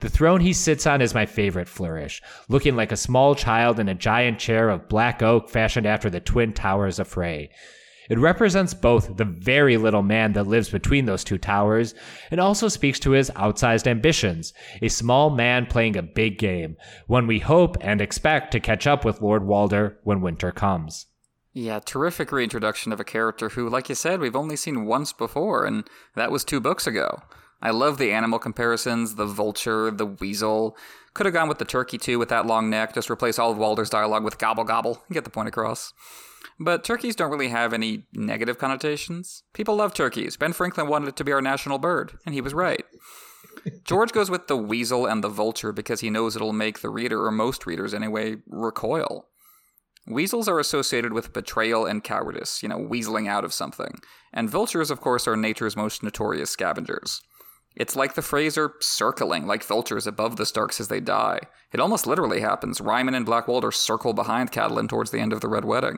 [0.01, 3.89] The throne he sits on is my favorite flourish, looking like a small child in
[3.89, 7.51] a giant chair of black oak fashioned after the twin towers of Frey.
[8.09, 11.95] It represents both the very little man that lives between those two towers
[12.31, 16.77] and also speaks to his outsized ambitions, a small man playing a big game,
[17.07, 21.07] one we hope and expect to catch up with Lord Walder when winter comes.
[21.53, 25.67] Yeah, terrific reintroduction of a character who, like you said, we've only seen once before,
[25.67, 25.85] and
[26.17, 27.23] that was two books ago.
[27.63, 30.77] I love the animal comparisons, the vulture, the weasel.
[31.15, 33.59] Could have gone with the turkey too with that long neck, just replace all of
[33.59, 35.93] Walder's dialogue with gobble gobble, get the point across.
[36.59, 39.43] But turkeys don't really have any negative connotations.
[39.55, 40.37] People love turkeys.
[40.37, 42.85] Ben Franklin wanted it to be our national bird, and he was right.
[43.85, 47.25] George goes with the weasel and the vulture because he knows it'll make the reader,
[47.25, 49.27] or most readers anyway, recoil.
[50.07, 54.01] Weasels are associated with betrayal and cowardice, you know, weaseling out of something.
[54.33, 57.23] And vultures, of course, are nature's most notorious scavengers.
[57.81, 61.41] It's like the Freys are circling, like vultures above the Starks as they die.
[61.73, 62.79] It almost literally happens.
[62.79, 65.97] Ryman and Black Walder circle behind Catelyn towards the end of the Red Wedding.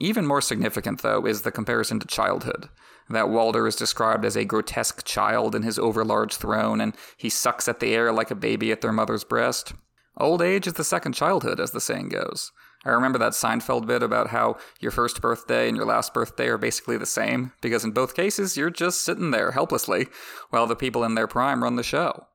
[0.00, 2.68] Even more significant, though, is the comparison to childhood.
[3.08, 7.68] That Walder is described as a grotesque child in his overlarge throne, and he sucks
[7.68, 9.72] at the air like a baby at their mother's breast.
[10.16, 12.50] Old age is the second childhood, as the saying goes.
[12.86, 16.56] I remember that Seinfeld bit about how your first birthday and your last birthday are
[16.56, 20.06] basically the same, because in both cases, you're just sitting there helplessly
[20.50, 22.28] while the people in their prime run the show.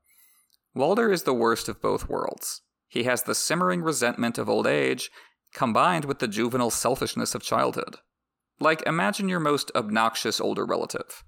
[0.75, 2.61] Walder is the worst of both worlds.
[2.89, 5.09] He has the simmering resentment of old age,
[5.53, 7.97] combined with the juvenile selfishness of childhood.
[8.59, 11.23] Like, imagine your most obnoxious older relative.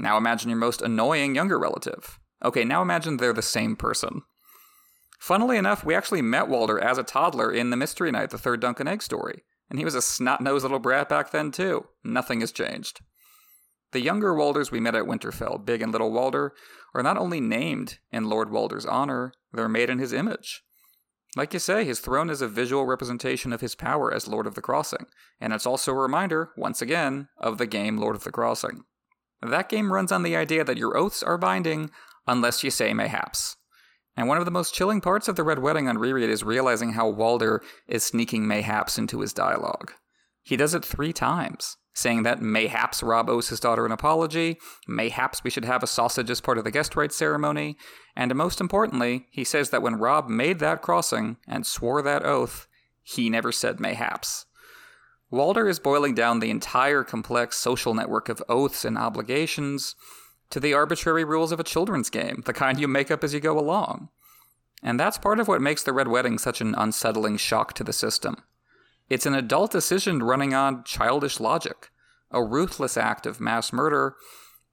[0.00, 2.18] Now imagine your most annoying younger relative.
[2.44, 4.22] Okay, now imagine they're the same person.
[5.24, 8.60] Funnily enough, we actually met Walder as a toddler in the Mystery Knight, the third
[8.60, 11.86] Dunk and Egg story, and he was a snot nosed little brat back then, too.
[12.04, 13.00] Nothing has changed.
[13.92, 16.52] The younger Walders we met at Winterfell, Big and Little Walder,
[16.94, 20.62] are not only named in Lord Walder's honor, they're made in his image.
[21.34, 24.54] Like you say, his throne is a visual representation of his power as Lord of
[24.54, 25.06] the Crossing,
[25.40, 28.82] and it's also a reminder, once again, of the game Lord of the Crossing.
[29.40, 31.90] That game runs on the idea that your oaths are binding
[32.26, 33.56] unless you say mayhaps.
[34.16, 36.92] And one of the most chilling parts of the Red Wedding on reread is realizing
[36.92, 39.92] how Walder is sneaking mayhaps into his dialogue.
[40.42, 45.42] He does it three times, saying that mayhaps Robb owes his daughter an apology, mayhaps
[45.42, 47.76] we should have a sausage as part of the guest rites ceremony,
[48.14, 52.68] and most importantly, he says that when Robb made that crossing and swore that oath,
[53.02, 54.46] he never said mayhaps.
[55.30, 59.96] Walder is boiling down the entire complex social network of oaths and obligations
[60.54, 63.40] to the arbitrary rules of a children's game, the kind you make up as you
[63.40, 64.08] go along.
[64.84, 67.92] And that's part of what makes the Red Wedding such an unsettling shock to the
[67.92, 68.36] system.
[69.10, 71.90] It's an adult decision running on childish logic,
[72.30, 74.14] a ruthless act of mass murder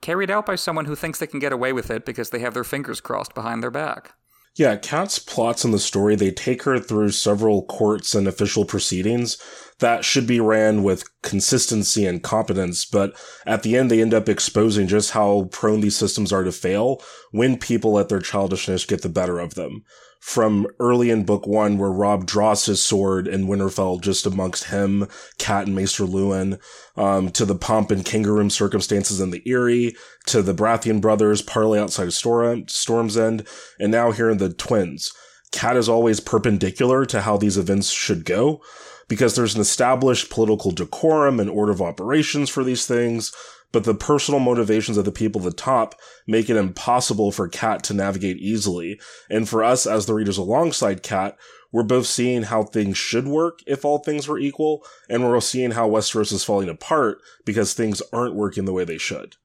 [0.02, 2.54] carried out by someone who thinks they can get away with it because they have
[2.54, 4.14] their fingers crossed behind their back.
[4.56, 9.38] Yeah, Kat's plots in the story, they take her through several courts and official proceedings
[9.80, 14.28] that should be ran with consistency and competence, but at the end they end up
[14.28, 19.02] exposing just how prone these systems are to fail when people let their childishness get
[19.02, 19.84] the better of them
[20.22, 25.08] from early in book one where Robb draws his sword in Winterfell just amongst him,
[25.40, 26.60] Cat and Maester Luwin,
[26.96, 29.96] um, to the pomp and kangaroo circumstances in the Eyrie,
[30.28, 33.48] to the Baratheon brothers parley outside of Storm, Storm's End,
[33.80, 35.12] and now here in the Twins.
[35.52, 38.62] Cat is always perpendicular to how these events should go
[39.08, 43.34] because there's an established political decorum and order of operations for these things,
[43.72, 45.96] but the personal motivations of the people at the top
[46.28, 49.00] make it impossible for Kat to navigate easily.
[49.30, 51.38] And for us as the readers alongside Kat,
[51.72, 55.72] we're both seeing how things should work if all things were equal, and we're seeing
[55.72, 59.38] how Westeros is falling apart because things aren't working the way they should.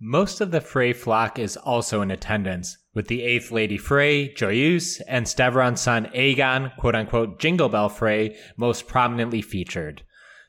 [0.00, 5.00] Most of the Frey flock is also in attendance, with the eighth Lady Frey, Joyeuse,
[5.06, 10.02] and Stevron's son Aegon, quote unquote, Jingle Bell Frey, most prominently featured.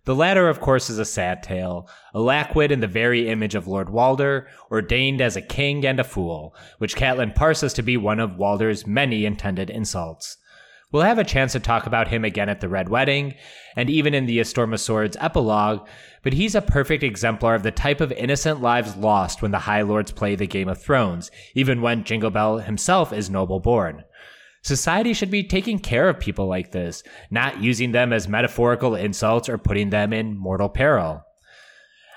[0.06, 3.68] The latter, of course, is a sad tale, a lackwit in the very image of
[3.68, 8.20] Lord Walder, ordained as a king and a fool, which Catelyn parses to be one
[8.20, 10.38] of Walder's many intended insults.
[10.92, 13.34] We'll have a chance to talk about him again at the Red Wedding,
[13.76, 15.88] and even in the Storm of Swords epilogue,
[16.22, 19.82] but he's a perfect exemplar of the type of innocent lives lost when the High
[19.82, 24.04] Lords play the Game of Thrones, even when Jingle Bell himself is noble born.
[24.66, 29.48] Society should be taking care of people like this, not using them as metaphorical insults
[29.48, 31.24] or putting them in mortal peril.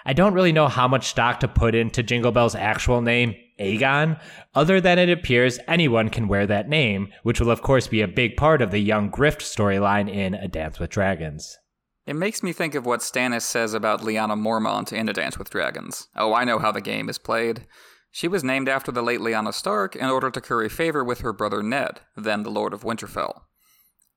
[0.07, 4.19] I don't really know how much stock to put into Jingle Bell's actual name, Aegon,
[4.55, 8.09] other than it appears anyone can wear that name, which will of course be a
[8.09, 11.59] big part of the young Griff storyline in A Dance with Dragons.
[12.07, 15.51] It makes me think of what Stannis says about Lyanna Mormont in A Dance with
[15.51, 16.09] Dragons.
[16.17, 17.67] Oh, I know how the game is played.
[18.11, 21.33] She was named after the late Lyanna Stark in order to curry favor with her
[21.33, 23.43] brother Ned, then the Lord of Winterfell.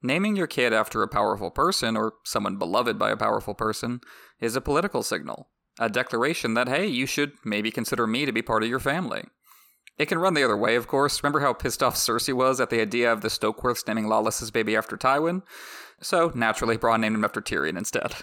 [0.02, 4.02] Naming your kid after a powerful person, or someone beloved by a powerful person,
[4.39, 5.50] is a political signal.
[5.80, 9.26] A declaration that, hey, you should maybe consider me to be part of your family.
[9.98, 11.22] It can run the other way, of course.
[11.22, 14.76] Remember how pissed off Cersei was at the idea of the Stokeworths naming Lollys's baby
[14.76, 15.44] after Tywin?
[16.02, 18.16] So, naturally, Bronn named him after Tyrion instead.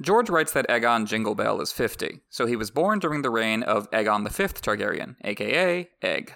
[0.00, 3.90] George writes that Aegon Jinglebell is 50, so he was born during the reign of
[3.92, 6.34] Aegon V Targaryen, aka Egg.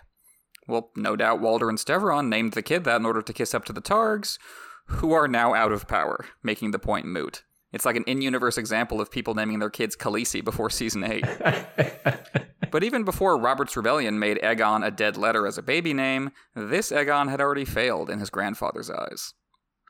[0.68, 3.64] Well, no doubt Walder and Stevron named the kid that in order to kiss up
[3.64, 4.38] to the Targs,
[4.86, 7.42] who are now out of power, making the point moot.
[7.72, 11.24] It's like an in universe example of people naming their kids Khaleesi before season 8.
[12.70, 16.90] but even before Robert's Rebellion made Aegon a dead letter as a baby name, this
[16.90, 19.34] Aegon had already failed in his grandfather's eyes.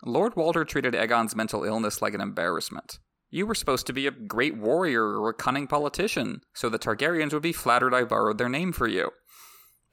[0.04, 2.98] Lord Walder treated Aegon's mental illness like an embarrassment.
[3.30, 7.32] You were supposed to be a great warrior or a cunning politician, so the Targaryens
[7.32, 9.10] would be flattered I borrowed their name for you.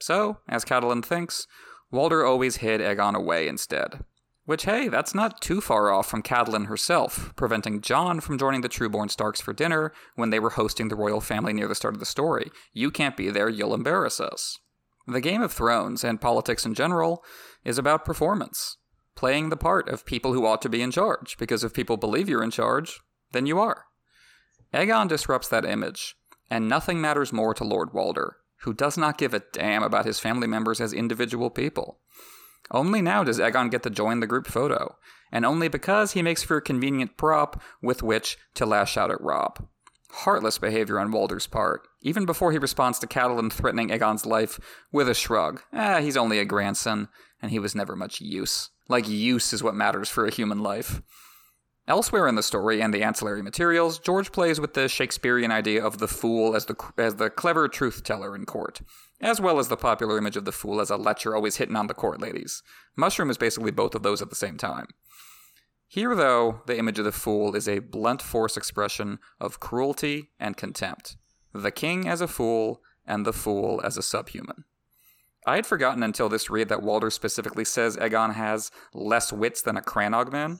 [0.00, 1.46] So, as Catelyn thinks,
[1.90, 4.04] Walder always hid Aegon away instead.
[4.44, 8.68] Which, hey, that's not too far off from Catelyn herself, preventing Jon from joining the
[8.68, 12.00] Trueborn Starks for dinner when they were hosting the royal family near the start of
[12.00, 12.50] the story.
[12.72, 14.58] You can't be there, you'll embarrass us.
[15.08, 17.24] The Game of Thrones, and politics in general,
[17.64, 18.76] is about performance.
[19.16, 22.28] Playing the part of people who ought to be in charge, because if people believe
[22.28, 23.00] you're in charge,
[23.32, 23.84] then you are.
[24.72, 26.16] Aegon disrupts that image,
[26.50, 30.18] and nothing matters more to Lord Walder, who does not give a damn about his
[30.18, 31.98] family members as individual people.
[32.70, 34.96] Only now does Aegon get to join the group photo,
[35.30, 39.20] and only because he makes for a convenient prop with which to lash out at
[39.20, 39.66] Robb.
[40.10, 44.58] Heartless behavior on Walder's part, even before he responds to Catelyn threatening Aegon's life
[44.92, 45.62] with a shrug.
[45.72, 47.08] Ah, he's only a grandson,
[47.42, 48.70] and he was never much use.
[48.88, 51.02] Like, use is what matters for a human life.
[51.88, 55.98] Elsewhere in the story and the ancillary materials, George plays with the Shakespearean idea of
[55.98, 58.80] the fool as the as the clever truth teller in court,
[59.20, 61.86] as well as the popular image of the fool as a lecher always hitting on
[61.86, 62.64] the court ladies.
[62.96, 64.88] Mushroom is basically both of those at the same time.
[65.86, 70.56] Here, though, the image of the fool is a blunt force expression of cruelty and
[70.56, 71.16] contempt.
[71.54, 74.64] The king as a fool, and the fool as a subhuman.
[75.46, 79.76] I had forgotten until this read that Walder specifically says Aegon has less wits than
[79.76, 80.58] a Crannog man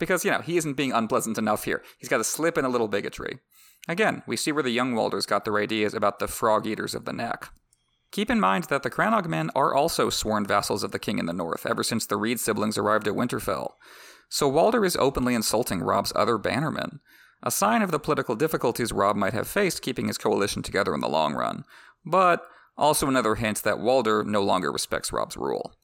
[0.00, 1.82] because, you know, he isn't being unpleasant enough here.
[1.98, 3.38] He's got to slip in a little bigotry.
[3.86, 7.04] Again, we see where the young Walders got their ideas about the frog eaters of
[7.04, 7.50] the neck.
[8.10, 11.26] Keep in mind that the Crannog men are also sworn vassals of the king in
[11.26, 13.74] the north ever since the Reed siblings arrived at Winterfell.
[14.28, 16.98] So Walder is openly insulting Robb's other bannermen,
[17.42, 21.00] a sign of the political difficulties Robb might have faced keeping his coalition together in
[21.00, 21.64] the long run,
[22.04, 22.46] but
[22.76, 25.74] also another hint that Walder no longer respects Robb's rule.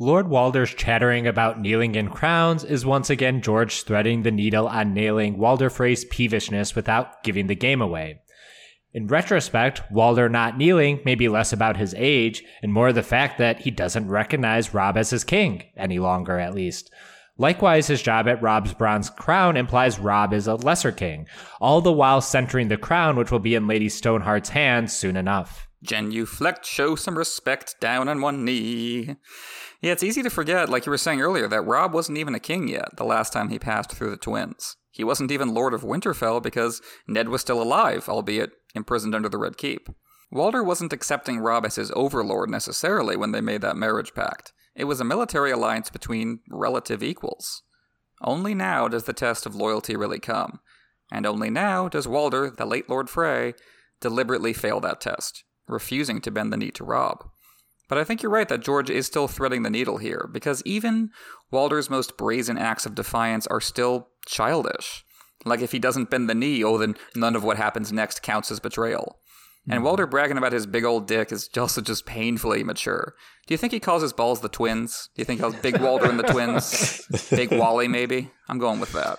[0.00, 4.94] Lord Walder's chattering about kneeling in crowns is once again George threading the needle on
[4.94, 8.20] nailing Walder Frey's peevishness without giving the game away.
[8.94, 13.38] In retrospect, Walder not kneeling may be less about his age and more the fact
[13.38, 16.92] that he doesn't recognize Robb as his king, any longer at least.
[17.40, 21.28] Likewise, his job at Robb's bronze crown implies Robb is a lesser king,
[21.60, 25.68] all the while centering the crown which will be in Lady Stoneheart's hands soon enough.
[25.82, 29.14] Genuflect, show some respect, down on one knee.
[29.80, 32.40] Yeah, it's easy to forget, like you were saying earlier, that Robb wasn't even a
[32.40, 34.74] king yet the last time he passed through the Twins.
[34.90, 39.38] He wasn't even Lord of Winterfell because Ned was still alive, albeit imprisoned under the
[39.38, 39.88] Red Keep.
[40.32, 44.52] Walder wasn't accepting Robb as his overlord necessarily when they made that marriage pact.
[44.78, 47.62] It was a military alliance between relative equals.
[48.22, 50.60] Only now does the test of loyalty really come,
[51.10, 53.54] and only now does Walder, the late Lord Frey,
[54.00, 57.28] deliberately fail that test, refusing to bend the knee to Robb.
[57.88, 61.10] But I think you're right that George is still threading the needle here, because even
[61.50, 65.04] Walder's most brazen acts of defiance are still childish.
[65.44, 68.52] Like if he doesn't bend the knee, oh, then none of what happens next counts
[68.52, 69.18] as betrayal.
[69.70, 73.14] And Walder bragging about his big old dick is also just painfully mature.
[73.46, 75.10] Do you think he calls his balls the twins?
[75.14, 77.06] Do you think he calls Big Walder and the twins?
[77.30, 78.30] Big Wally, maybe?
[78.48, 79.18] I'm going with that.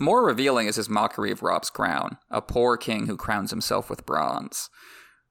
[0.00, 4.06] More revealing is his mockery of Robb's crown, a poor king who crowns himself with
[4.06, 4.70] bronze.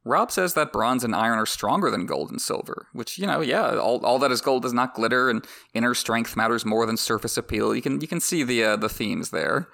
[0.03, 3.41] Robb says that bronze and iron are stronger than gold and silver, which, you know,
[3.41, 6.95] yeah, all, all that is gold does not glitter, and inner strength matters more than
[6.97, 7.75] surface appeal.
[7.75, 9.67] You can you can see the uh, the themes there.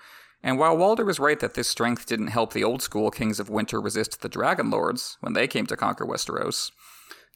[0.44, 3.50] And while Walder was right that this strength didn't help the old school kings of
[3.50, 6.72] winter resist the Dragon Lords when they came to conquer Westeros,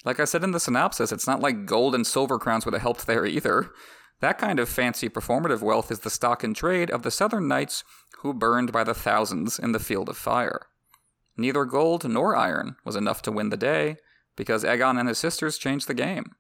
[0.06, 2.82] like I said in the synopsis, it's not like gold and silver crowns would have
[2.82, 3.72] helped there either.
[4.20, 7.84] That kind of fancy performative wealth is the stock in trade of the southern knights
[8.20, 10.68] who burned by the thousands in the field of fire.
[11.36, 13.98] Neither gold nor iron was enough to win the day,
[14.36, 16.32] because Aegon and his sisters changed the game.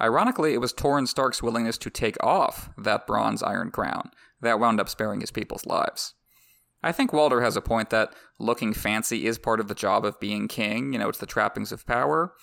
[0.00, 4.10] Ironically, it was Torrhen Stark's willingness to take off that bronze iron crown
[4.44, 6.14] that wound up sparing his people's lives.
[6.82, 10.20] I think Walder has a point that looking fancy is part of the job of
[10.20, 12.34] being king, you know, it's the trappings of power.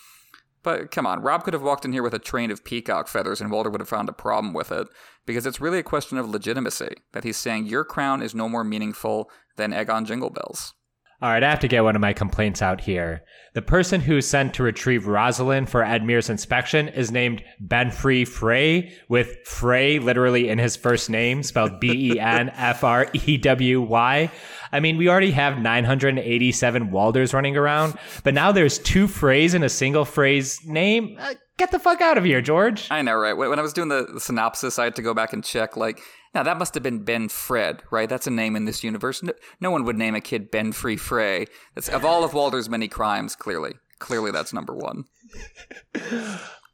[0.64, 3.42] But come on, Robb could have walked in here with a train of peacock feathers
[3.42, 4.88] and Walder would have found a problem with it,
[5.26, 8.64] because it's really a question of legitimacy, that he's saying your crown is no more
[8.64, 10.74] meaningful than Aegon Jingle Bells.
[11.22, 13.24] All right, I have to get one of my complaints out here.
[13.54, 19.38] The person who's sent to retrieve Roslin for Edmure's inspection is named Benfrey Frey, with
[19.46, 24.32] Frey literally in his first name, spelled B E N F R E W Y.
[24.72, 29.62] I mean, we already have 987 Walders running around, but now there's two Freys in
[29.62, 31.18] a single Frey's name.
[31.20, 32.88] Uh, get the fuck out of here, George.
[32.90, 33.34] I know, right?
[33.34, 36.00] When I was doing the synopsis, I had to go back and check, like,
[36.34, 38.10] now that must have been Benfred, right?
[38.10, 39.22] That's a name in this universe.
[39.24, 41.48] No, no one would name a kid Ben Free Frey.
[41.76, 43.36] That's of all of Walder's many crimes.
[43.36, 45.06] Clearly, clearly that's number one.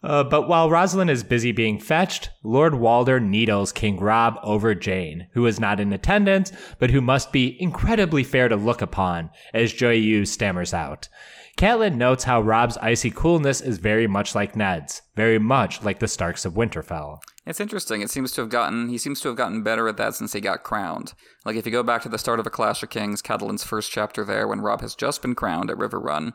[0.04, 5.28] Uh, but while Roslin is busy being fetched, Lord Walder needles King Robb over Jeyne,
[5.34, 9.74] who is not in attendance, but who must be incredibly fair to look upon, as
[9.74, 11.10] Joyeuse stammers out.
[11.58, 16.08] Catelyn notes how Robb's icy coolness is very much like Ned's, very much like the
[16.08, 17.18] Starks of Winterfell.
[17.48, 18.02] It's interesting.
[18.02, 20.40] It seems to have gotten he seems to have gotten better at that since he
[20.40, 21.16] got crowned.
[21.46, 23.92] Like if you go back to the start of A Clash of Kings, Catelyn's first
[23.92, 26.34] chapter there, when Robb has just been crowned at Riverrun,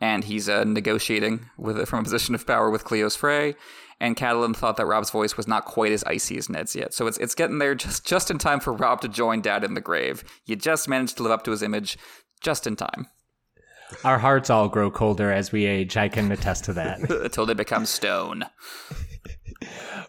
[0.00, 3.56] and he's uh, negotiating with from a position of power with Cleos Frey.
[4.00, 7.06] And Catelyn thought that Robb's voice was not quite as icy as Ned's yet, so
[7.06, 9.82] it's it's getting there just just in time for Robb to join Dad in the
[9.82, 10.24] grave.
[10.46, 11.98] You just managed to live up to his image,
[12.40, 13.08] just in time.
[14.04, 15.96] Our hearts all grow colder as we age.
[15.96, 17.10] I can attest to that.
[17.10, 18.44] Until they become stone.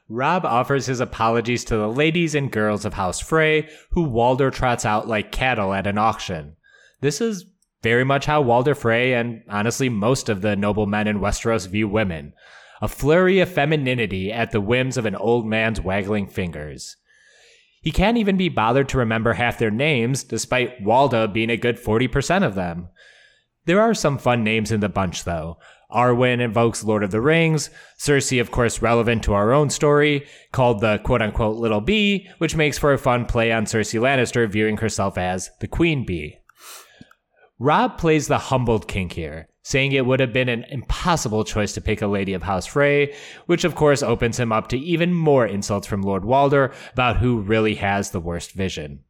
[0.09, 4.85] Robb offers his apologies to the ladies and girls of House Frey, who Walder trots
[4.85, 6.55] out like cattle at an auction.
[7.01, 7.45] This is
[7.83, 12.33] very much how Walder Frey and honestly most of the noblemen in Westeros view women.
[12.81, 16.95] A flurry of femininity at the whims of an old man's waggling fingers.
[17.81, 21.77] He can't even be bothered to remember half their names, despite Walda being a good
[21.77, 22.89] 40% of them.
[23.67, 25.57] There are some fun names in the bunch, though.
[25.91, 30.79] Arwen invokes Lord of the Rings, Cersei, of course, relevant to our own story, called
[30.79, 34.77] the quote unquote Little Bee, which makes for a fun play on Cersei Lannister viewing
[34.77, 36.37] herself as the Queen Bee.
[37.59, 41.81] Robb plays the humbled king here, saying it would have been an impossible choice to
[41.81, 43.13] pick a lady of House Frey,
[43.47, 47.41] which of course opens him up to even more insults from Lord Walder about who
[47.41, 49.03] really has the worst vision.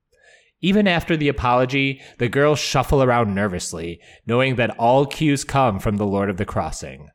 [0.61, 5.97] Even after the apology, the girls shuffle around nervously, knowing that all cues come from
[5.97, 7.09] the Lord of the Crossing.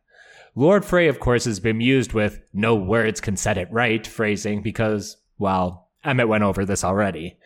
[0.54, 5.16] Lord Frey, of course, is bemused with no words can set it right phrasing because,
[5.38, 7.38] well, Emmett went over this already.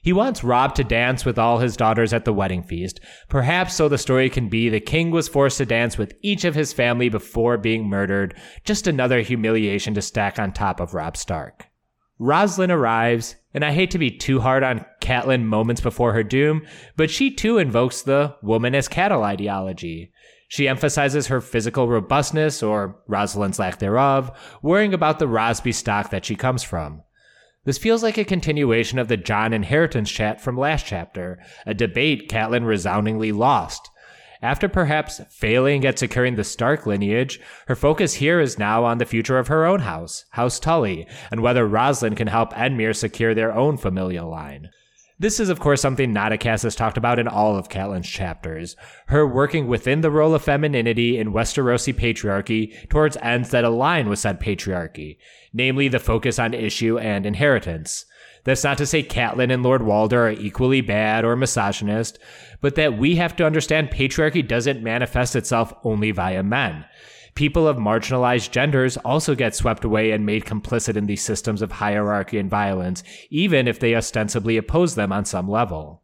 [0.00, 3.88] He wants Robb to dance with all his daughters at the wedding feast, perhaps so
[3.88, 7.08] the story can be the king was forced to dance with each of his family
[7.08, 11.65] before being murdered, just another humiliation to stack on top of Robb Stark.
[12.18, 16.66] Roslin arrives, and I hate to be too hard on Catelyn moments before her doom,
[16.96, 20.12] but she too invokes the woman as cattle ideology.
[20.48, 24.30] She emphasizes her physical robustness, or Roslin's lack thereof,
[24.62, 27.02] worrying about the Rosby stock that she comes from.
[27.64, 32.30] This feels like a continuation of the Jon inheritance chat from last chapter, a debate
[32.30, 33.90] Catelyn resoundingly lost.
[34.42, 39.06] After perhaps failing at securing the Stark lineage, her focus here is now on the
[39.06, 43.54] future of her own house, House Tully, and whether Roslin can help Edmure secure their
[43.54, 44.70] own familial line.
[45.18, 48.76] This is, of course, something NotACast has talked about in all of Catelyn's chapters.
[49.06, 54.18] Her working within the role of femininity in Westerosi patriarchy towards ends that align with
[54.18, 55.16] said patriarchy,
[55.54, 58.04] namely the focus on issue and inheritance.
[58.44, 62.18] That's not to say Catelyn and Lord Walder are equally bad or misogynist,
[62.60, 66.84] but that we have to understand patriarchy doesn't manifest itself only via men.
[67.34, 71.70] People of marginalized genders also get swept away and made complicit in these systems of
[71.70, 76.02] hierarchy and violence, even if they ostensibly oppose them on some level.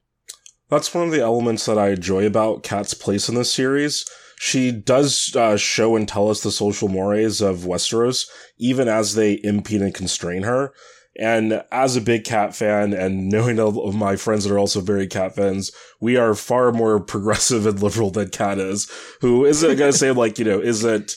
[0.69, 4.05] That's one of the elements that I enjoy about Kat's place in this series.
[4.39, 8.27] She does uh, show and tell us the social mores of Westeros,
[8.59, 10.75] even as they impede and constrain her.
[11.19, 14.81] And as a big cat fan and knowing all of my friends that are also
[14.81, 18.91] very cat fans, we are far more progressive and liberal than Cat is,
[19.21, 21.17] who isn't going to say like, you know, isn't,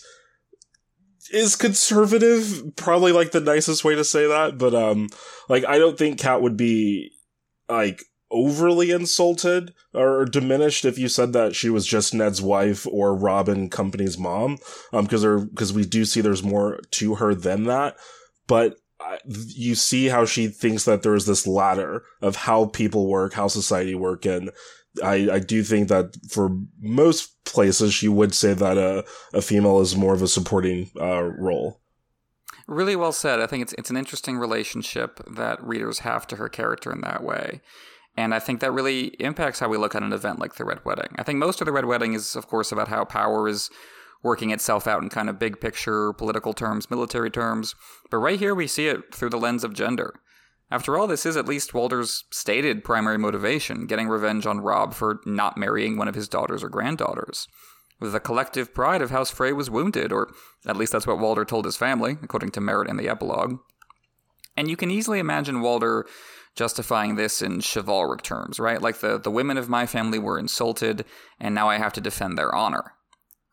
[1.32, 5.10] is conservative probably like the nicest way to say that, but, um,
[5.50, 7.12] like, I don't think Cat would be,
[7.70, 13.16] like, overly insulted or diminished if you said that she was just Ned's wife or
[13.16, 14.58] Robin Company's mom,
[14.92, 17.96] um, because there, because we do see there's more to her than that.
[18.48, 18.78] But
[19.26, 23.96] you see how she thinks that there's this ladder of how people work, how society
[23.96, 24.52] work, and
[25.04, 29.04] I, I do think that for most places she would say that a,
[29.34, 31.82] a female is more of a supporting uh, role.
[32.68, 33.40] Really well said.
[33.40, 37.24] I think it's it's an interesting relationship that readers have to her character in that
[37.24, 37.62] way.
[38.18, 40.84] And I think that really impacts how we look at an event like the Red
[40.86, 41.14] Wedding.
[41.18, 43.70] I think most of the Red Wedding is, of course, about how power is
[44.26, 47.76] working itself out in kind of big picture political terms, military terms.
[48.10, 50.16] But right here, we see it through the lens of gender.
[50.72, 55.22] After all, this is at least Walder's stated primary motivation getting revenge on Robb for
[55.28, 57.48] not marrying one of his daughters or granddaughters.
[58.00, 60.34] With the collective pride of House Frey was wounded, or
[60.66, 63.60] at least that's what Walder told his family, according to Merrett in the epilogue.
[64.58, 66.08] And you can easily imagine Walder
[66.56, 68.82] justifying this in chivalric terms, right?
[68.82, 71.06] Like the, the women of my family were insulted,
[71.40, 72.95] and now I have to defend their honor.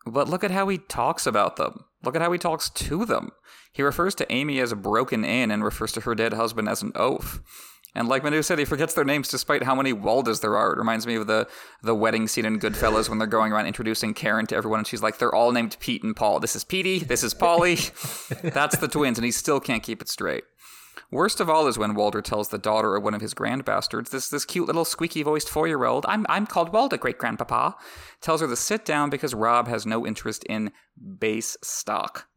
[0.05, 1.85] But look at how he talks about them.
[2.03, 3.31] Look at how he talks to them.
[3.71, 6.81] He refers to Ami as a broken in and refers to her dead husband as
[6.81, 7.41] an oaf.
[7.95, 10.73] And like Manu said, he forgets their names despite how many Waldas there are.
[10.73, 11.47] It reminds me of the
[11.83, 15.03] the wedding scene in Goodfellas when they're going around introducing Karen to everyone, and she's
[15.03, 16.39] like, "They're all named Pete and Paul.
[16.39, 16.99] This is Petey.
[16.99, 17.75] This is Polly.
[18.43, 20.43] That's the twins." And he still can't keep it straight.
[21.13, 24.29] Worst of all is when Walder tells the daughter of one of his grandbastards, this
[24.29, 27.75] this cute little squeaky voiced four year old, I'm I'm called Walder, great grandpapa,
[28.19, 30.71] tells her to sit down because Robb has no interest in
[31.19, 32.27] base stock.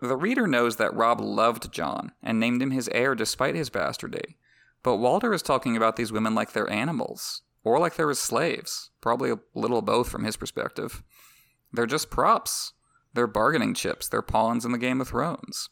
[0.00, 4.36] The reader knows that Robb loved Jon and named him his heir despite his bastardy.
[4.82, 8.88] But Walder is talking about these women like they're animals, or like they're his slaves,
[9.02, 11.02] probably a little both from his perspective.
[11.70, 12.72] They're just props.
[13.12, 14.08] They're bargaining chips.
[14.08, 15.68] They're pawns in the Game of Thrones.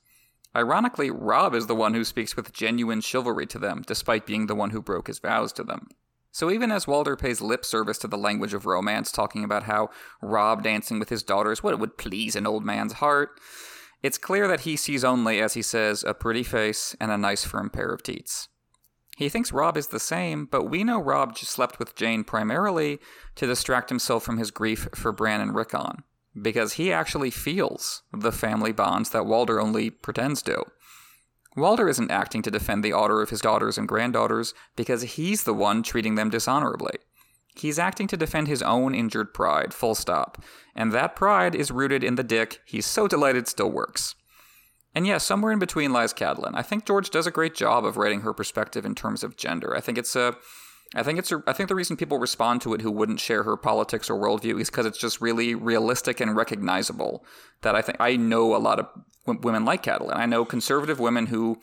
[0.56, 4.54] Ironically, Robb is the one who speaks with genuine chivalry to them, despite being the
[4.54, 5.88] one who broke his vows to them.
[6.30, 9.90] So even as Walder pays lip service to the language of romance, talking about how
[10.20, 13.40] Robb dancing with his daughters, what would please an old man's heart,
[14.02, 17.44] it's clear that he sees only, as he says, a pretty face and a nice
[17.44, 18.48] firm pair of teats.
[19.16, 22.98] He thinks Robb is the same, but we know Robb just slept with Jeyne primarily
[23.36, 26.02] to distract himself from his grief for Bran and Rickon
[26.40, 30.64] because he actually feels the family bonds that Walder only pretends to.
[31.56, 35.54] Walder isn't acting to defend the honor of his daughters and granddaughters because he's the
[35.54, 36.98] one treating them dishonorably.
[37.54, 40.42] He's acting to defend his own injured pride, full stop.
[40.74, 44.16] And that pride is rooted in the dick he's so delighted still works.
[44.96, 46.52] And yes, yeah, somewhere in between lies Catelyn.
[46.54, 49.76] I think George does a great job of writing her perspective in terms of gender.
[49.76, 50.36] I think it's a
[50.94, 53.56] I think it's I think the reason people respond to it who wouldn't share her
[53.56, 57.24] politics or worldview is because it's just really realistic and recognizable.
[57.62, 58.88] That I think I know a lot of
[59.26, 60.16] women like Catelyn.
[60.16, 61.58] I know conservative women who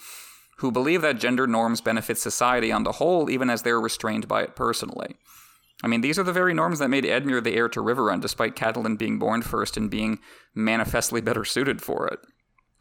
[0.57, 4.43] who believe that gender norms benefit society on the whole, even as they're restrained by
[4.43, 5.15] it personally.
[5.83, 8.55] I mean, these are the very norms that made Edmure the heir to Riverrun, despite
[8.55, 10.19] Catelyn being born first and being
[10.53, 12.19] manifestly better suited for it.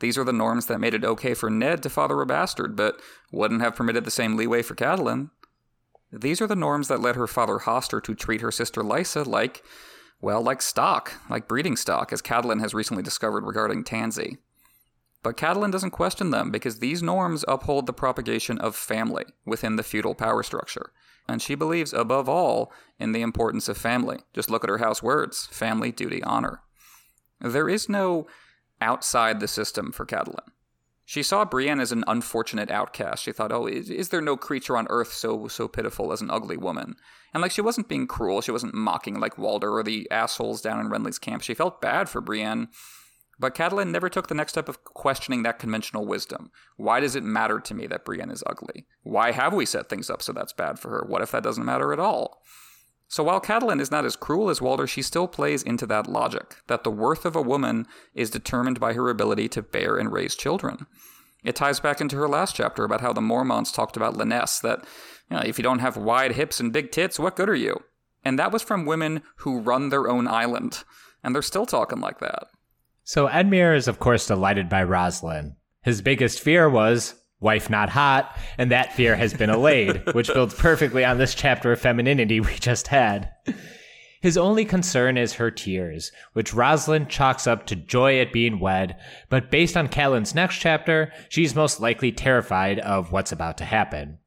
[0.00, 3.00] These are the norms that made it okay for Ned to father a bastard, but
[3.32, 5.30] wouldn't have permitted the same leeway for Catelyn.
[6.12, 9.62] These are the norms that led her father Hoster to treat her sister Lysa like,
[10.20, 14.38] well, like stock, like breeding stock, as Catelyn has recently discovered regarding Tansy.
[15.22, 19.82] But Catelyn doesn't question them because these norms uphold the propagation of family within the
[19.82, 20.92] feudal power structure.
[21.28, 24.18] And she believes, above all, in the importance of family.
[24.32, 26.62] Just look at her house words family, duty, honor.
[27.40, 28.26] There is no
[28.80, 30.48] outside the system for Catelyn.
[31.10, 33.24] She saw Brienne as an unfortunate outcast.
[33.24, 36.30] She thought, "Oh, is, is, there no creature on earth so so pitiful as an
[36.30, 36.94] ugly woman?"
[37.34, 40.78] And like she wasn't being cruel, she wasn't mocking like Walder or the assholes down
[40.78, 41.42] in Renly's camp.
[41.42, 42.68] She felt bad for Brienne,
[43.40, 46.52] but Catelyn never took the next step of questioning that conventional wisdom.
[46.76, 48.86] Why does it matter to me that Brienne is ugly?
[49.02, 51.04] Why have we set things up so that's bad for her?
[51.08, 52.40] What if that doesn't matter at all?
[53.10, 56.58] So while Catelyn is not as cruel as Walder, she still plays into that logic
[56.68, 60.36] that the worth of a woman is determined by her ability to bear and raise
[60.36, 60.86] children.
[61.42, 64.84] It ties back into her last chapter about how the Mormonts talked about Lynesse, that
[65.28, 67.82] you know, if you don't have wide hips and big tits, what good are you?
[68.24, 70.84] And that was from women who run their own island.
[71.24, 72.44] And they're still talking like that.
[73.02, 75.56] So Edmure is, of course, delighted by Roslin.
[75.82, 80.54] His biggest fear was wife not hot, and that fear has been allayed, which builds
[80.54, 83.30] perfectly on this chapter of femininity we just had.
[84.20, 88.96] His only concern is her tears, which Roslin chalks up to joy at being wed,
[89.30, 94.18] but based on Catelyn's next chapter, she's most likely terrified of what's about to happen.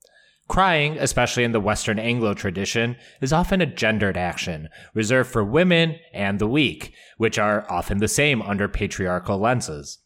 [0.47, 5.97] Crying, especially in the Western Anglo tradition, is often a gendered action, reserved for women
[6.11, 9.99] and the weak, which are often the same under patriarchal lenses.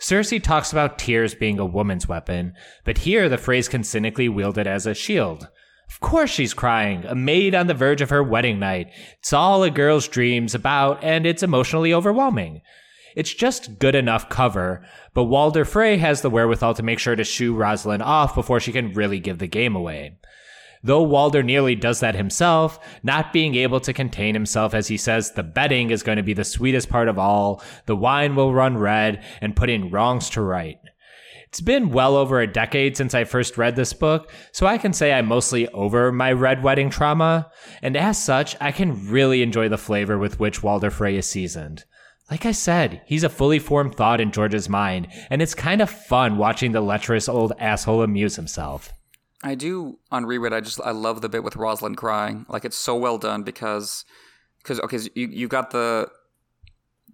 [0.00, 4.58] Cersei talks about tears being a woman's weapon, but here the Freys can cynically wield
[4.58, 5.48] it as a shield.
[5.88, 8.88] Of course she's crying, a maid on the verge of her wedding night.
[9.20, 12.60] It's all a girl's dreams about, and it's emotionally overwhelming.
[13.14, 14.84] It's just good enough cover,
[15.14, 18.72] but Walder Frey has the wherewithal to make sure to shoo Roslin off before she
[18.72, 20.18] can really give the game away.
[20.86, 25.32] Though Walder nearly does that himself, not being able to contain himself as he says
[25.32, 28.78] the betting is going to be the sweetest part of all, the wine will run
[28.78, 30.78] red, and putting wrongs to right.
[31.48, 34.92] It's been well over a decade since I first read this book, so I can
[34.92, 37.50] say I'm mostly over my red wedding trauma,
[37.82, 41.84] and as such, I can really enjoy the flavor with which Walder Frey is seasoned.
[42.30, 45.90] Like I said, he's a fully formed thought in George's mind, and it's kind of
[45.90, 48.92] fun watching the lecherous old asshole amuse himself.
[49.46, 50.52] I do on reread.
[50.52, 52.46] I just I love the bit with Roslin crying.
[52.48, 54.04] Like it's so well done because
[54.58, 56.10] because okay, so you you got the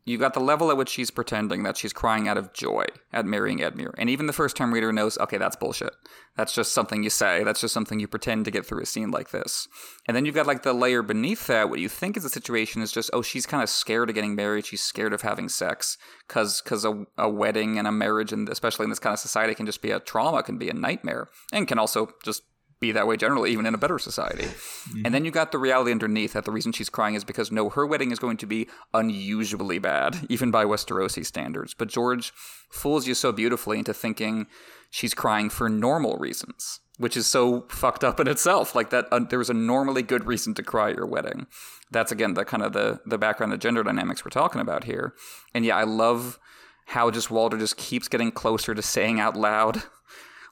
[0.04, 3.24] you got the level at which she's pretending that she's crying out of joy at
[3.24, 3.94] marrying Edmure.
[3.96, 5.92] And even the first time reader knows, okay, that's bullshit.
[6.36, 7.44] That's just something you say.
[7.44, 9.68] That's just something you pretend to get through a scene like this.
[10.08, 11.70] And then you've got like the layer beneath that.
[11.70, 14.34] What you think is the situation is just, oh, she's kind of scared of getting
[14.34, 14.66] married.
[14.66, 18.84] She's scared of having sex because because a, a wedding and a marriage, and especially
[18.84, 21.68] in this kind of society, can just be a trauma, can be a nightmare, and
[21.68, 22.42] can also just
[22.82, 24.44] be that way generally, even in a better society.
[24.44, 25.02] Mm-hmm.
[25.06, 27.70] And then you got the reality underneath that the reason she's crying is because no,
[27.70, 31.72] her wedding is going to be unusually bad, even by Westerosi standards.
[31.72, 32.32] But George
[32.70, 34.46] fools you so beautifully into thinking
[34.90, 38.74] she's crying for normal reasons, which is so fucked up in itself.
[38.74, 41.46] Like that, uh, there was a normally good reason to cry at your wedding.
[41.90, 45.14] That's again the kind of the the background, the gender dynamics we're talking about here.
[45.54, 46.38] And yeah, I love
[46.86, 49.82] how just Walder just keeps getting closer to saying out loud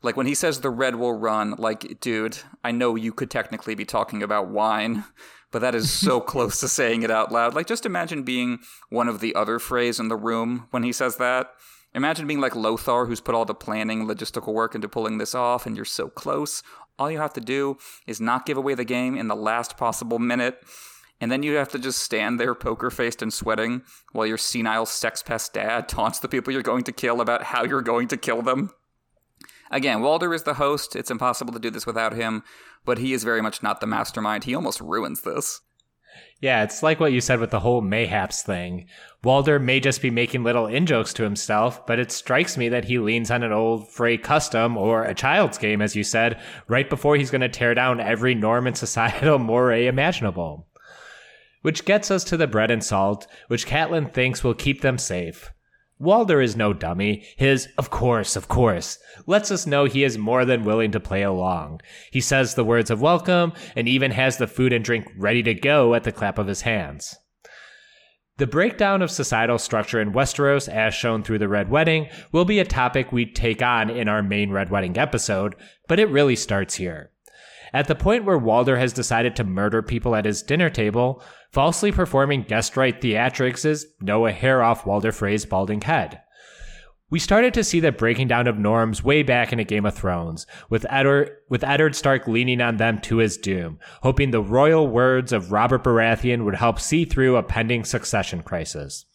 [0.03, 3.75] like when he says the red will run, like, dude, I know you could technically
[3.75, 5.05] be talking about wine,
[5.51, 7.55] but that is so close to saying it out loud.
[7.55, 11.17] Like, just imagine being one of the other Freys in the room when he says
[11.17, 11.51] that.
[11.93, 15.67] Imagine being like Lothar, who's put all the planning, logistical work into pulling this off,
[15.67, 16.63] and you're so close.
[16.99, 20.19] All you have to do is not give away the game in the last possible
[20.19, 20.63] minute.
[21.21, 23.83] And then you have to just stand there poker faced and sweating
[24.13, 27.65] while your senile sex pest dad taunts the people you're going to kill about how
[27.65, 28.71] you're going to kill them.
[29.71, 30.97] Again, Walder is the host.
[30.97, 32.43] It's impossible to do this without him,
[32.85, 34.45] but he is very much not the mastermind.
[34.45, 35.61] He almost ruins this.
[36.41, 38.87] Yeah, it's like what you said with the whole mayhaps thing.
[39.23, 42.87] Walder may just be making little in jokes to himself, but it strikes me that
[42.87, 46.89] he leans on an old Frey custom or a child's game, as you said, right
[46.89, 50.67] before he's going to tear down every norm and societal moray imaginable.
[51.63, 55.53] Which gets us to the bread and salt, which Catelyn thinks will keep them safe.
[56.01, 57.27] Walder is no dummy.
[57.37, 61.23] His, of course, of course, lets us know he is more than willing to play
[61.23, 61.83] along.
[62.11, 65.53] He says the words of welcome and even has the food and drink ready to
[65.53, 67.19] go at the clap of his hands.
[68.39, 72.59] The breakdown of societal structure in Westeros, as shown through the Red Wedding, will be
[72.59, 75.55] a topic we take on in our main Red Wedding episode,
[75.87, 77.11] but it really starts here.
[77.75, 81.91] At the point where Walder has decided to murder people at his dinner table, falsely
[81.93, 86.21] performing guest right theatrics is no a hair off Walder Frey's balding head.
[87.11, 89.95] We started to see the breaking down of norms way back in a Game of
[89.95, 94.87] Thrones, with Eddard, with Eddard Stark leaning on them to his doom, hoping the royal
[94.87, 99.07] words of Robert Baratheon would help see through a pending succession crisis.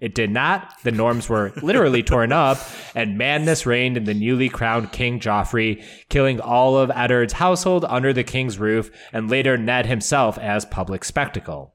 [0.00, 0.72] It did not.
[0.84, 2.58] The norms were literally torn up,
[2.94, 8.12] and madness reigned in the newly crowned King Joffrey, killing all of Eddard's household under
[8.12, 11.74] the king's roof, and later Ned himself as public spectacle.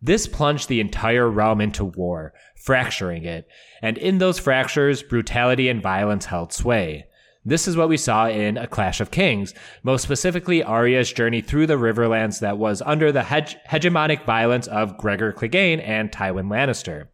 [0.00, 3.48] This plunged the entire realm into war, fracturing it,
[3.82, 7.06] and in those fractures, brutality and violence held sway.
[7.44, 11.66] This is what we saw in A Clash of Kings, most specifically Arya's journey through
[11.66, 17.08] the Riverlands that was under the hege- hegemonic violence of Gregor Clegane and Tywin Lannister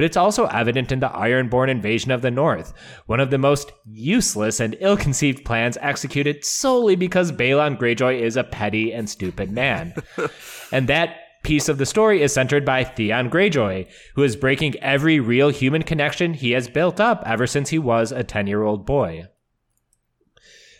[0.00, 2.72] but it's also evident in the Ironborn invasion of the North,
[3.04, 8.38] one of the most useless and ill conceived plans executed solely because Balon Greyjoy is
[8.38, 9.92] a petty and stupid man.
[10.72, 15.20] and that piece of the story is centered by Theon Greyjoy, who is breaking every
[15.20, 18.84] real human connection he has built up ever since he was a 10 year old
[18.84, 19.26] boy.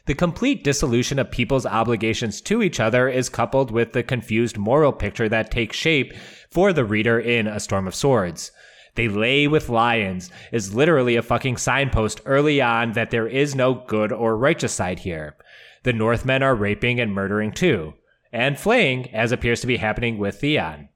[0.07, 4.93] The complete dissolution of people's obligations to each other is coupled with the confused moral
[4.93, 6.13] picture that takes shape
[6.51, 8.51] for the reader in A Storm of Swords.
[8.97, 13.75] They lay with lions is literally a fucking signpost early on that there is no
[13.75, 15.37] good or righteous side here.
[15.85, 17.95] The Northmen are raping and murdering too,
[18.33, 20.89] and flaying, as appears to be happening with Theon.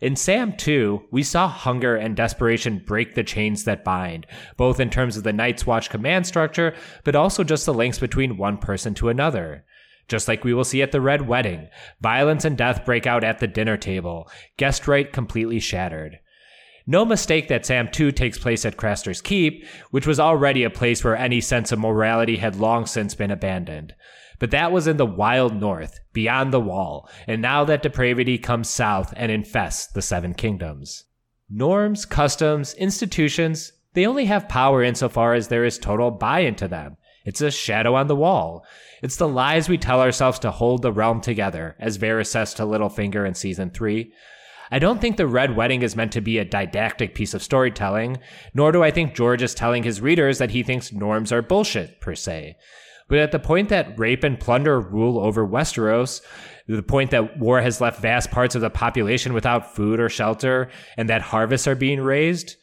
[0.00, 4.26] In Sam 2, we saw hunger and desperation break the chains that bind,
[4.56, 6.74] both in terms of the Night's Watch command structure,
[7.04, 9.64] but also just the links between one person to another.
[10.08, 11.68] Just like we will see at the Red Wedding,
[12.00, 14.28] violence and death break out at the dinner table,
[14.58, 16.18] guest right completely shattered.
[16.86, 21.02] No mistake that Sam 2 takes place at Craster's Keep, which was already a place
[21.02, 23.94] where any sense of morality had long since been abandoned.
[24.38, 28.68] But that was in the wild north, beyond the wall, and now that depravity comes
[28.68, 31.04] south and infests the Seven Kingdoms.
[31.48, 36.96] Norms, customs, institutions, they only have power insofar as there is total buy into them.
[37.24, 38.66] It's a shadow on the wall.
[39.02, 42.64] It's the lies we tell ourselves to hold the realm together, as Varys says to
[42.64, 44.12] Littlefinger in season 3.
[44.70, 48.18] I don't think the Red Wedding is meant to be a didactic piece of storytelling,
[48.54, 52.00] nor do I think George is telling his readers that he thinks norms are bullshit,
[52.00, 52.56] per se.
[53.08, 56.22] But at the point that rape and plunder rule over Westeros,
[56.66, 60.70] the point that war has left vast parts of the population without food or shelter,
[60.96, 62.56] and that harvests are being raised,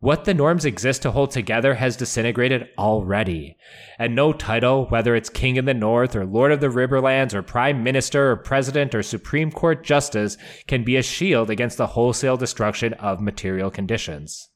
[0.00, 3.56] what the norms exist to hold together has disintegrated already.
[3.98, 7.42] And no title, whether it's King in the North or Lord of the Riverlands or
[7.42, 10.36] Prime Minister or President or Supreme Court Justice,
[10.68, 14.50] can be a shield against the wholesale destruction of material conditions.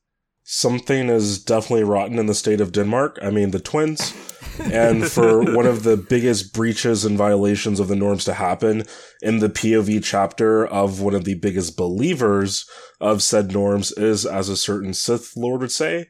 [0.45, 3.19] Something is definitely rotten in the state of Denmark.
[3.23, 4.13] I mean, the twins
[4.61, 8.85] and for one of the biggest breaches and violations of the norms to happen
[9.21, 12.69] in the POV chapter of one of the biggest believers
[13.01, 16.09] of said norms is, as a certain Sith Lord would say,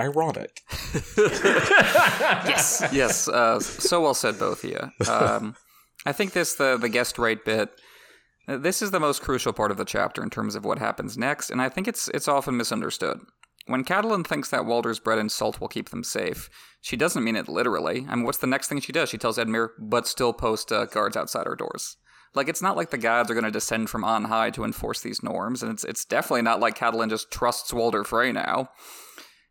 [0.00, 0.62] ironic.
[1.16, 3.28] yes, yes.
[3.28, 5.08] Uh, so well said, both of you.
[5.08, 5.56] Um,
[6.06, 7.70] I think this the the guest right bit.
[8.46, 11.50] This is the most crucial part of the chapter in terms of what happens next,
[11.50, 13.20] and I think it's it's often misunderstood.
[13.66, 16.50] When Catelyn thinks that Walder's bread and salt will keep them safe,
[16.82, 18.06] she doesn't mean it literally.
[18.08, 19.08] I mean, what's the next thing she does?
[19.08, 21.96] She tells Edmure, but still post uh, guards outside her doors.
[22.34, 25.00] Like, it's not like the gods are going to descend from on high to enforce
[25.00, 28.70] these norms, and it's, it's definitely not like Catelyn just trusts Walder Frey now.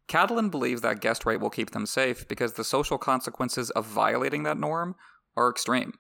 [0.08, 4.44] Catelyn believes that guest right will keep them safe because the social consequences of violating
[4.44, 4.96] that norm
[5.36, 5.94] are extreme.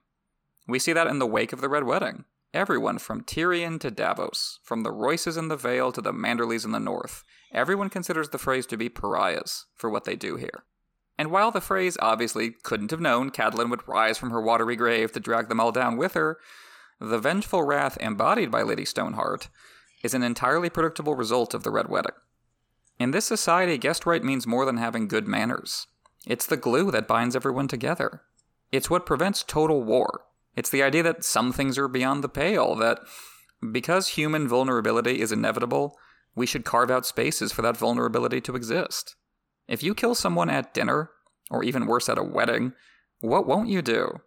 [0.67, 2.25] We see that in the wake of the Red Wedding.
[2.53, 6.71] Everyone from Tyrion to Davos, from the Royces in the Vale to the Manderleys in
[6.71, 10.63] the North, everyone considers the Freys to be pariahs for what they do here.
[11.17, 15.11] And while the Freys obviously couldn't have known Catelyn would rise from her watery grave
[15.13, 16.37] to drag them all down with her,
[16.99, 19.49] the vengeful wrath embodied by Lady Stoneheart
[20.03, 22.15] is an entirely predictable result of the Red Wedding.
[22.99, 25.87] In this society, guest right means more than having good manners.
[26.27, 28.21] It's the glue that binds everyone together.
[28.71, 30.25] It's what prevents total war.
[30.55, 32.99] It's the idea that some things are beyond the pale, that
[33.71, 35.97] because human vulnerability is inevitable,
[36.35, 39.15] we should carve out spaces for that vulnerability to exist.
[39.67, 41.11] If you kill someone at dinner,
[41.49, 42.73] or even worse at a wedding,
[43.19, 44.21] what won't you do?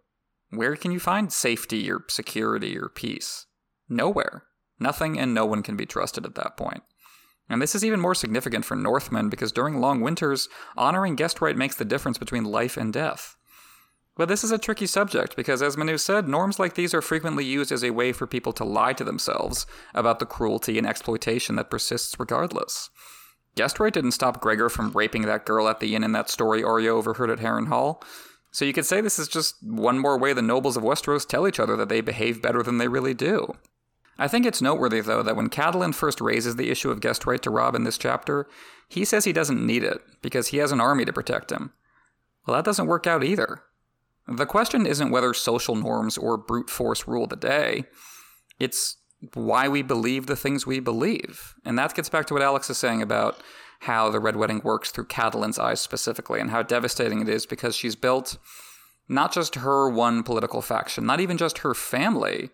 [0.49, 3.45] Where can you find safety or security or peace?
[3.89, 4.43] Nowhere.
[4.79, 6.83] Nothing and no one can be trusted at that point.
[7.49, 11.55] And this is even more significant for Northmen because during long winters, honoring guest right
[11.55, 13.36] makes the difference between life and death.
[14.17, 17.45] But this is a tricky subject because, as Manu said, norms like these are frequently
[17.45, 21.55] used as a way for people to lie to themselves about the cruelty and exploitation
[21.55, 22.89] that persists regardless.
[23.55, 26.63] Guest right didn't stop Gregor from raping that girl at the inn in that story
[26.63, 28.01] Arya overheard at Harrenhal.
[28.51, 31.47] So you could say this is just one more way the nobles of Westeros tell
[31.47, 33.53] each other that they behave better than they really do.
[34.17, 37.41] I think it's noteworthy, though, that when Catelyn first raises the issue of guest right
[37.43, 38.47] to Robb in this chapter,
[38.89, 41.71] he says he doesn't need it because he has an army to protect him.
[42.47, 43.61] Well, that doesn't work out either.
[44.27, 47.85] The question isn't whether social norms or brute force rule the day.
[48.59, 48.97] It's
[49.33, 51.55] why we believe the things we believe.
[51.65, 53.41] And that gets back to what Alex is saying about
[53.81, 57.75] how the Red Wedding works through Catelyn's eyes specifically and how devastating it is because
[57.75, 58.37] she's built
[59.07, 62.49] not just her one political faction, not even just her family,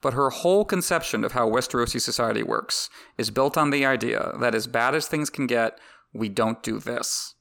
[0.00, 2.88] but her whole conception of how Westerosi society works
[3.18, 5.78] is built on the idea that as bad as things can get,
[6.14, 7.34] we don't do this.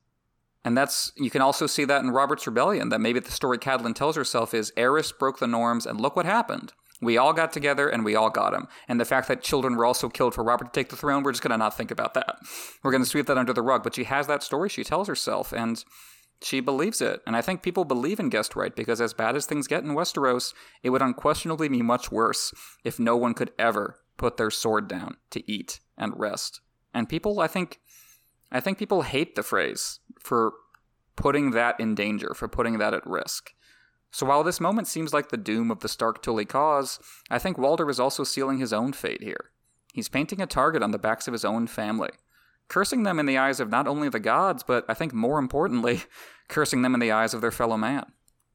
[0.66, 2.90] And that's you can also see that in Robert's Rebellion.
[2.90, 6.26] That maybe the story Catelyn tells herself is Aerys broke the norms, and look what
[6.26, 6.74] happened.
[7.02, 8.68] We all got together and we all got him.
[8.88, 11.32] And the fact that children were also killed for Robert to take the throne, we're
[11.32, 12.38] just going to not think about that.
[12.84, 13.84] We're going to sweep that under the rug.
[13.84, 15.84] But she has that story she tells herself, and
[16.42, 17.22] she believes it.
[17.26, 19.92] And I think people believe in guest right because, as bad as things get in
[19.92, 20.54] Westeros,
[20.84, 22.54] it would unquestionably be much worse
[22.84, 26.62] if no one could ever put their sword down to eat and rest.
[26.94, 27.80] And people, I think,
[28.52, 30.54] I think people hate the Freys for
[31.16, 33.54] putting that in danger, for putting that at risk.
[34.12, 37.00] So while this moment seems like the doom of the Stark Tully cause,
[37.30, 39.52] I think Walder is also sealing his own fate here.
[39.94, 42.10] He's painting a target on the backs of his own family,
[42.68, 46.04] cursing them in the eyes of not only the gods, but I think more importantly,
[46.48, 48.06] cursing them in the eyes of their fellow man.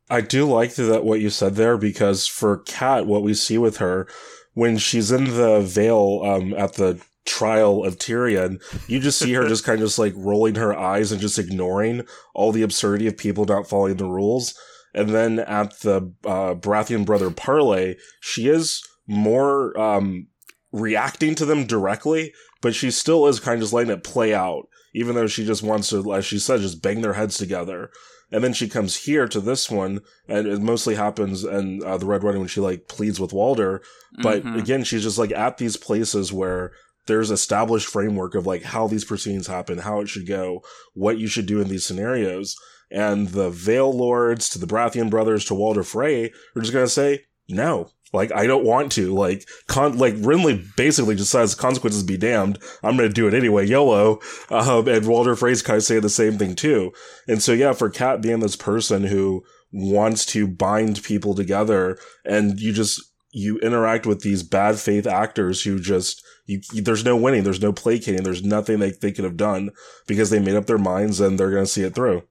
[0.08, 3.78] I do like that what you said there because for Cat, what we see with
[3.78, 4.08] her
[4.54, 9.48] when she's in the Vale um, at the trial of Tyrion, you just see her
[9.48, 12.04] just kind of just like rolling her eyes and just ignoring
[12.34, 14.58] all the absurdity of people not following the rules.
[14.94, 20.26] And then at the uh, Baratheon brother parley, she is more um,
[20.70, 24.68] reacting to them directly, but she still is kind of just letting it play out,
[24.94, 27.90] even though she just wants to, as she said, just bang their heads together.
[28.30, 32.06] And then she comes here to this one, and it mostly happens in uh, the
[32.06, 33.82] Red Wedding when she like pleads with Walder.
[34.22, 34.58] But mm-hmm.
[34.58, 36.72] again, she's just like at these places where
[37.06, 40.62] there's established framework of like how these proceedings happen, how it should go,
[40.94, 42.56] what you should do in these scenarios.
[42.90, 46.90] And the Vale Lords to the Baratheon brothers to Walder Frey are just going to
[46.90, 49.12] say, no, Like, I don't want to.
[49.14, 52.58] Like, con- like Renly basically just says, consequences be damned.
[52.82, 53.66] I'm going to do it anyway.
[53.66, 54.20] YOLO.
[54.50, 56.92] Um, and Walder Frey's kind of saying the same thing too.
[57.26, 62.60] And so, yeah, for Cat being this person who wants to bind people together and
[62.60, 63.00] you just,
[63.30, 67.44] you interact with these bad faith actors who just, you, you, there's no winning.
[67.44, 68.22] There's no placating.
[68.22, 69.70] There's nothing they, they could have done
[70.06, 72.22] because they made up their minds and they're going to see it through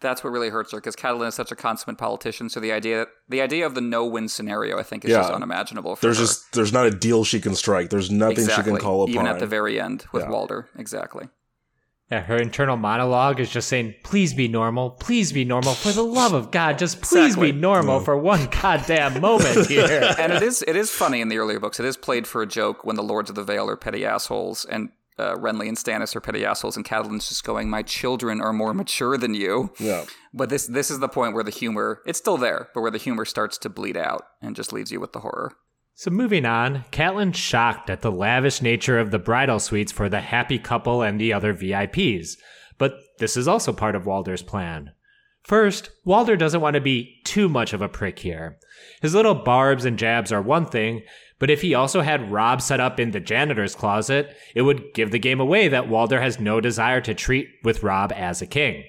[0.00, 2.48] that's what really hurts her because Catalina is such a consummate politician.
[2.48, 5.18] So the idea the idea of the no win scenario, I think, is yeah.
[5.18, 5.96] just unimaginable.
[5.96, 6.24] there's her.
[6.24, 7.90] just there's not a deal she can strike.
[7.90, 8.64] There's nothing exactly.
[8.64, 9.14] she can call upon.
[9.14, 10.30] Even at the very end with yeah.
[10.30, 11.28] Walder, exactly.
[12.10, 16.02] Yeah, her internal monologue is just saying, "Please be normal, please be normal, for the
[16.02, 17.52] love of God, just please exactly.
[17.52, 18.04] be normal yeah.
[18.04, 21.78] for one goddamn moment here." and it is it is funny in the earlier books.
[21.78, 24.64] It is played for a joke when the Lords of the Vale are petty assholes,
[24.64, 28.52] and uh, Renly and Stannis are petty assholes, and Catelyn's just going, "My children are
[28.52, 30.04] more mature than you." Yeah.
[30.34, 32.98] But this this is the point where the humor it's still there, but where the
[32.98, 35.52] humor starts to bleed out and just leaves you with the horror.
[36.00, 40.22] So moving on, Catelyn's shocked at the lavish nature of the bridal suites for the
[40.22, 42.38] happy couple and the other VIPs.
[42.78, 44.92] But this is also part of Walder's plan.
[45.42, 48.56] First, Walder doesn't want to be too much of a prick here.
[49.02, 51.02] His little barbs and jabs are one thing,
[51.38, 55.10] but if he also had Robb set up in the janitor's closet, it would give
[55.10, 58.84] the game away that Walder has no desire to treat with Robb as a king.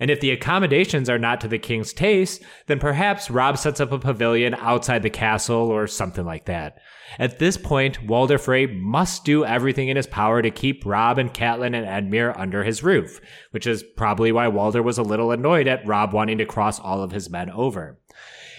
[0.00, 3.92] And if the accommodations are not to the king's taste, then perhaps Robb sets up
[3.92, 6.78] a pavilion outside the castle or something like that.
[7.18, 11.32] At this point, Walder Frey must do everything in his power to keep Robb and
[11.32, 13.20] Catelyn and Edmure under his roof,
[13.50, 17.02] which is probably why Walder was a little annoyed at Robb wanting to cross all
[17.02, 17.98] of his men over.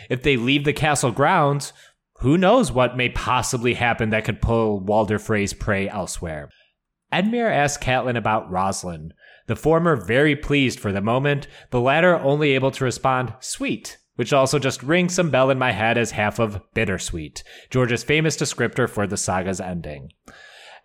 [0.09, 1.71] If they leave the castle grounds,
[2.19, 6.49] who knows what may possibly happen that could pull Walder Frey's prey elsewhere.
[7.11, 9.13] Edmure asks Catelyn about Roslin,
[9.47, 14.31] the former very pleased for the moment, the latter only able to respond, sweet, which
[14.31, 18.87] also just rings some bell in my head as half of bittersweet, George's famous descriptor
[18.87, 20.11] for the saga's ending.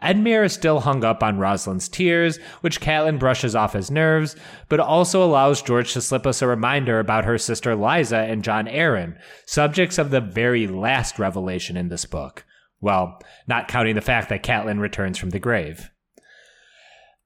[0.03, 4.35] Edmure is still hung up on Roslin's tears, which Catelyn brushes off his nerves,
[4.69, 8.67] but also allows George to slip us a reminder about her sister Lysa and Jon
[8.67, 12.45] Arryn, subjects of the very last revelation in this book.
[12.81, 15.91] Well, not counting the fact that Catelyn returns from the grave.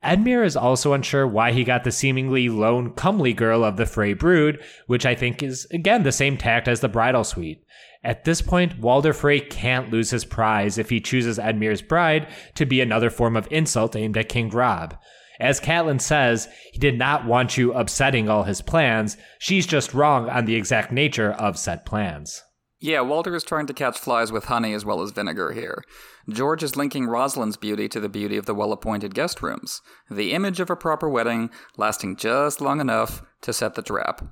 [0.04, 4.12] Edmure is also unsure why he got the seemingly lone, comely girl of the Frey
[4.12, 7.64] brood, which I think is, again, the same tact as the bridal suite.
[8.04, 12.64] At this point, Walder Frey can't lose his prize if he chooses Edmure's bride to
[12.64, 14.96] be another form of insult aimed at King Robb.
[15.40, 19.16] As Catelyn says, he did not want you upsetting all his plans.
[19.38, 22.42] She's just wrong on the exact nature of said plans.
[22.80, 25.82] Yeah, Walder is trying to catch flies with honey as well as vinegar here.
[26.28, 30.32] George is linking Roslin's beauty to the beauty of the well appointed guest rooms, the
[30.32, 34.24] image of a proper wedding lasting just long enough to set the trap.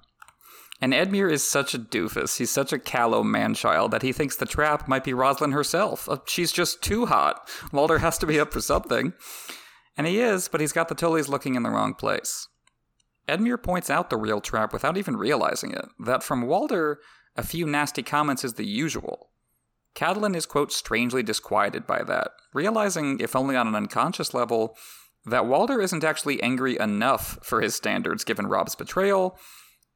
[0.81, 2.37] And Edmure is such a doofus.
[2.37, 6.09] He's such a callow manchild that he thinks the trap might be Roslin herself.
[6.09, 7.49] Uh, she's just too hot.
[7.73, 9.15] Walder has to be up for something.
[9.97, 12.47] And he is, but he's got the Tullys looking in the wrong place.
[13.27, 15.87] Edmure points out the real trap without even realizing it.
[15.99, 17.01] That from Walder,
[17.37, 19.31] a few nasty comments is the usual.
[19.95, 24.77] Catelyn is, quote, strangely disquieted by that, realizing, if only on an unconscious level,
[25.25, 29.39] that Walder isn't actually angry enough for his standards given Robb's betrayal,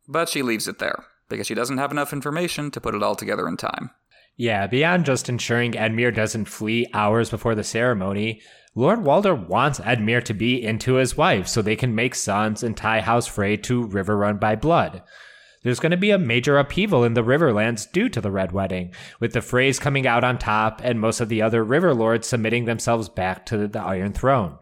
[0.09, 3.15] but she leaves it there, because she doesn't have enough information to put it all
[3.15, 3.91] together in time.
[4.37, 8.41] Yeah, beyond just ensuring Edmure doesn't flee hours before the ceremony,
[8.75, 12.77] Lord Walder wants Edmure to be into his wife so they can make sons and
[12.77, 15.03] tie House Frey to Riverrun by blood.
[15.63, 18.95] There's going to be a major upheaval in the Riverlands due to the Red Wedding,
[19.19, 22.65] with the Freys coming out on top and most of the other River Lords submitting
[22.65, 24.57] themselves back to the Iron Throne.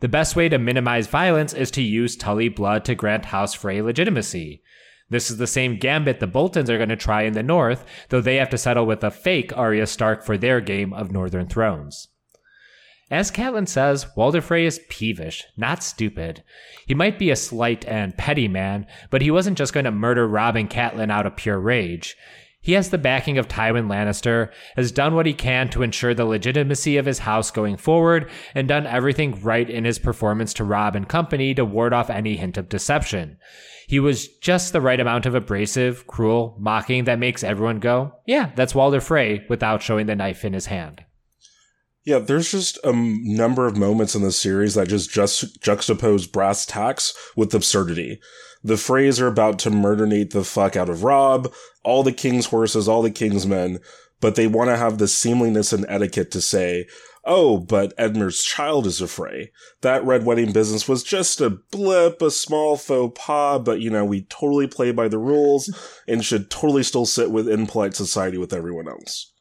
[0.00, 3.80] The best way to minimize violence is to use Tully blood to grant House Frey
[3.80, 4.60] legitimacy.
[5.08, 8.20] This is the same gambit the Boltons are going to try in the North, though
[8.20, 12.08] they have to settle with a fake Arya Stark for their game of Northern Thrones.
[13.10, 16.42] As Catelyn says, Walder Frey is peevish, not stupid.
[16.86, 20.26] He might be a slight and petty man, but he wasn't just going to murder
[20.26, 22.16] Robb and Catelyn out of pure rage.
[22.62, 26.24] He has the backing of Tywin Lannister, has done what he can to ensure the
[26.24, 30.96] legitimacy of his house going forward, and done everything right in his performance to Robb
[30.96, 33.36] and company to ward off any hint of deception.
[33.86, 38.50] He was just the right amount of abrasive, cruel, mocking that makes everyone go, yeah,
[38.56, 41.04] that's Walder Frey, without showing the knife in his hand.
[42.04, 46.66] Yeah, there's just a number of moments in the series that just, just juxtapose brass
[46.66, 48.20] tacks with absurdity.
[48.62, 51.52] The Freys are about to murdernate the fuck out of Robb,
[51.82, 53.80] all the king's horses, all the king's men,
[54.20, 56.86] but they want to have the seemliness and etiquette to say,
[57.24, 59.50] oh, but Edmure's child is a Frey.
[59.80, 64.04] That red wedding business was just a blip, a small faux pas, but you know,
[64.04, 65.74] we totally play by the rules
[66.06, 69.33] and should totally still sit within polite society with everyone else.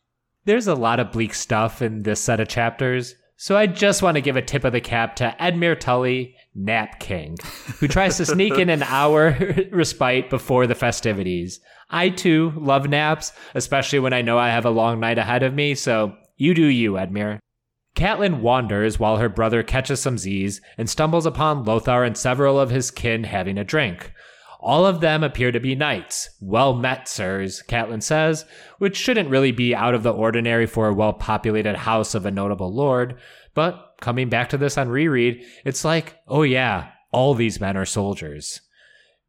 [0.45, 4.15] There's a lot of bleak stuff in this set of chapters, so I just want
[4.15, 7.37] to give a tip of the cap to Edmure Tully, Nap King,
[7.79, 9.37] who tries to sneak in an hour
[9.71, 11.61] respite before the festivities.
[11.89, 15.53] I too love naps, especially when I know I have a long night ahead of
[15.53, 17.39] me, so you do you, Edmure.
[17.95, 22.69] Catelyn wanders while her brother catches some Z's and stumbles upon Lothar and several of
[22.69, 24.11] his kin having a drink.
[24.63, 26.29] All of them appear to be knights.
[26.39, 28.45] Well met, sirs, Catelyn says,
[28.77, 32.31] which shouldn't really be out of the ordinary for a well populated house of a
[32.31, 33.17] notable lord.
[33.53, 37.85] But coming back to this on reread, it's like, oh yeah, all these men are
[37.85, 38.61] soldiers.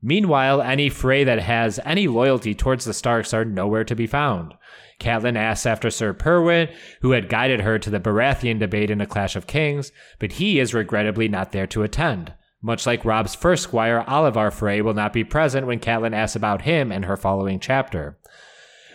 [0.00, 4.54] Meanwhile, any Frey that has any loyalty towards the Starks are nowhere to be found.
[5.00, 6.68] Catelyn asks after Sir Perwyn,
[7.00, 9.90] who had guided her to the Baratheon debate in A Clash of Kings,
[10.20, 12.34] but he is regrettably not there to attend.
[12.64, 16.62] Much like Robb's first squire, Olyvar Frey will not be present when Catelyn asks about
[16.62, 18.16] him in her following chapter.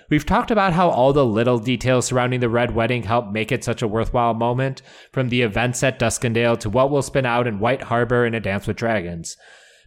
[0.09, 3.63] We've talked about how all the little details surrounding the Red Wedding help make it
[3.63, 4.81] such a worthwhile moment,
[5.11, 8.39] from the events at Duskendale to what will spin out in White Harbor in A
[8.39, 9.37] Dance with Dragons.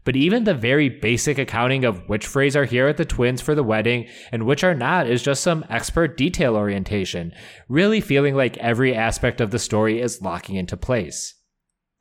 [0.04, 3.56] But even the very basic accounting of which Freys are here at the Twins for
[3.56, 7.32] the wedding and which are not is just some expert detail orientation,
[7.68, 11.34] really feeling like every aspect of the story is locking into place.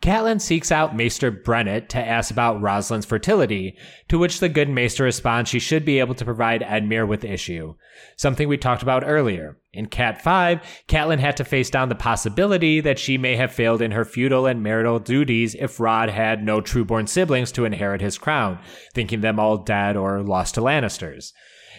[0.01, 3.77] Catelyn seeks out Maester Brenett to ask about Roslin's fertility,
[4.09, 7.75] to which the good Maester responds she should be able to provide Edmure with issue,
[8.17, 9.59] something we talked about earlier.
[9.73, 13.79] In Cat 5, Catelyn had to face down the possibility that she may have failed
[13.79, 18.17] in her feudal and marital duties if Robb had no trueborn siblings to inherit his
[18.17, 18.57] crown,
[18.95, 21.31] thinking them all dead or lost to Lannisters.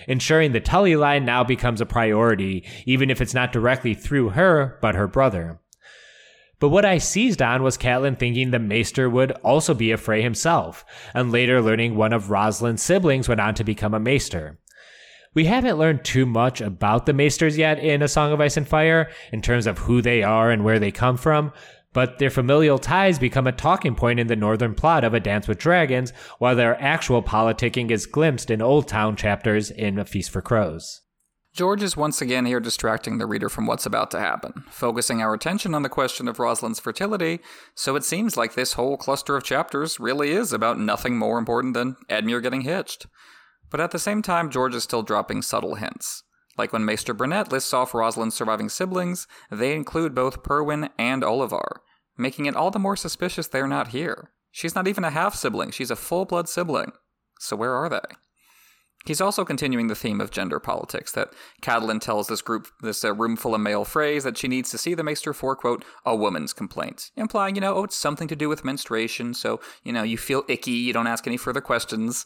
[0.07, 4.79] Ensuring the Tully line now becomes a priority, even if it's not directly through her,
[4.81, 5.59] but her brother.
[6.63, 10.23] But what I seized on was Catelyn thinking the Maester would also be a Frey
[10.23, 14.61] himself, and later learning one of Roslyn's siblings went on to become a Maester.
[15.35, 18.69] We haven't learned too much about the Maesters yet in A Song of Ice and
[18.69, 21.53] Fire, in terms of who they are and where they come from,
[21.93, 25.49] but their familial ties become a talking point in the northern plot of A Dance
[25.49, 30.41] with Dragons, while their actual politicking is glimpsed in Oldtown chapters in A Feast for
[30.41, 31.02] Crows.
[31.55, 35.35] George is once again here distracting the reader from what's about to happen, focusing our
[35.35, 37.41] attention on the question of Roslin's fertility,
[37.75, 41.75] so it seems like this whole cluster of chapters really is about nothing more important
[41.75, 43.07] than Edmure getting hitched.
[43.69, 46.23] But at the same time, George is still dropping subtle hints.
[46.57, 51.81] Like when Maester Brenett lists off Roslin's surviving siblings, they include both Perwyn and Olyvar,
[52.17, 54.31] making it all the more suspicious they're not here.
[54.51, 56.93] She's not even a half sibling, she's a full blood sibling.
[57.41, 58.01] So where are they?
[59.05, 63.13] He's also continuing the theme of gender politics that Catelyn tells this group, this uh,
[63.13, 66.15] room full of male Freys, that she needs to see the Maester for, quote, a
[66.15, 70.03] woman's complaint, implying, you know, oh, it's something to do with menstruation, so, you know,
[70.03, 72.25] you feel icky, you don't ask any further questions.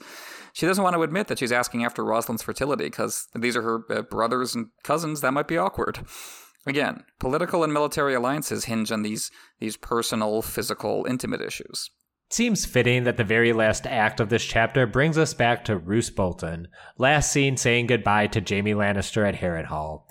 [0.52, 3.84] She doesn't want to admit that she's asking after Roslin's fertility, because these are her
[3.90, 6.00] uh, brothers and cousins, that might be awkward.
[6.66, 9.30] Again, political and military alliances hinge on these,
[9.60, 11.90] these personal, physical, intimate issues.
[12.28, 16.10] Seems fitting that the very last act of this chapter brings us back to Roose
[16.10, 16.66] Bolton,
[16.98, 20.02] last seen saying goodbye to Jaime Lannister at Harrenhal.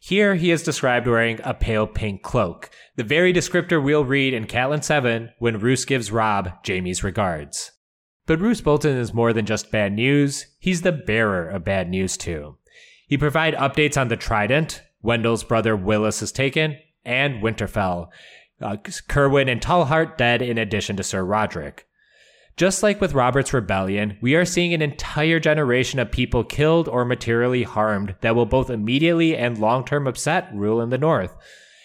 [0.00, 4.46] Here he is described wearing a pale pink cloak, the very descriptor we'll read in
[4.46, 7.72] Catelyn 7 when Roose gives Robb Jaime's regards.
[8.24, 12.16] But Roose Bolton is more than just bad news, he's the bearer of bad news
[12.16, 12.56] too.
[13.06, 18.08] He provides updates on the Trident, Wendel's brother Wylis is taken, and Winterfell,
[18.60, 21.80] uh, Cerwyn and Tallhart dead in addition to Sir Rodrik.
[22.56, 27.04] Just like with Robert's rebellion, we are seeing an entire generation of people killed or
[27.04, 31.36] materially harmed that will both immediately and long term upset rule in the North.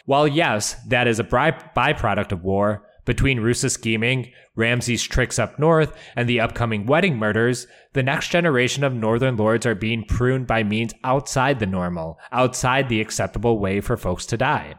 [0.06, 5.60] While, yes, that is a by- byproduct of war, between Roose's scheming, Ramsay's tricks up
[5.60, 10.48] north, and the upcoming wedding murders, the next generation of Northern Lords are being pruned
[10.48, 14.76] by means outside the normal, outside the acceptable way for folks to die.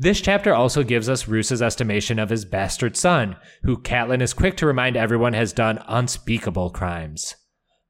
[0.00, 3.34] This chapter also gives us Roose's estimation of his bastard son,
[3.64, 7.34] who Catelyn is quick to remind everyone has done unspeakable crimes.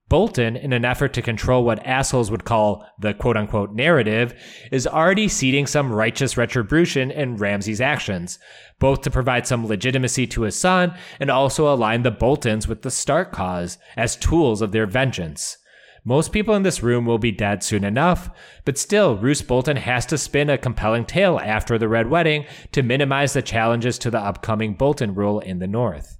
[0.09, 4.33] Bolton, in an effort to control what assholes would call the quote unquote narrative,
[4.73, 8.39] is already seeding some righteous retribution in Ramsay's actions,
[8.79, 12.91] both to provide some legitimacy to his son and also align the Boltons with the
[12.91, 15.59] Stark cause as tools of their vengeance.
[16.05, 18.31] Most people in this room will be dead soon enough,
[18.65, 22.83] but still, Roose Bolton has to spin a compelling tale after the Red Wedding to
[22.83, 26.19] minimize the challenges to the upcoming Bolton rule in the North.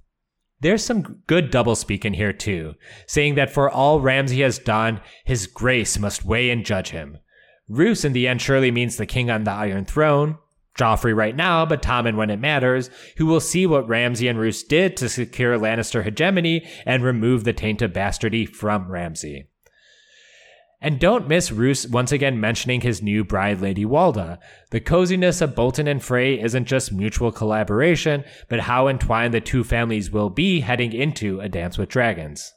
[0.61, 2.73] There's some good doublespeak in here too,
[3.07, 7.17] saying that for all Ramsay has done, his grace must weigh and judge him.
[7.69, 10.37] Roose in the end surely means the king on the Iron Throne,
[10.77, 14.63] Joffrey right now, but Tommen when it matters, who will see what Ramsay and Roose
[14.63, 19.48] did to secure Lannister hegemony and remove the taint of bastardy from Ramsay.
[20.81, 24.37] And don't miss Roose once again mentioning his new bride, Lady Walda.
[24.71, 29.65] The coziness of Bolton and Frey isn't just mutual collaboration, but how entwined the two
[29.65, 32.53] families will be heading into A Dance with Dragons.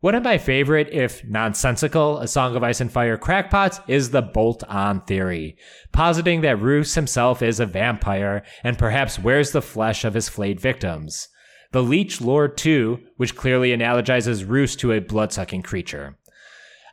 [0.00, 4.20] One of my favorite, if nonsensical, A Song of Ice and Fire crackpots is the
[4.20, 5.56] bolt on theory,
[5.92, 10.60] positing that Roose himself is a vampire and perhaps wears the flesh of his flayed
[10.60, 11.28] victims.
[11.70, 16.18] The Leech Lord, too, which clearly analogizes Roose to a blood sucking creature.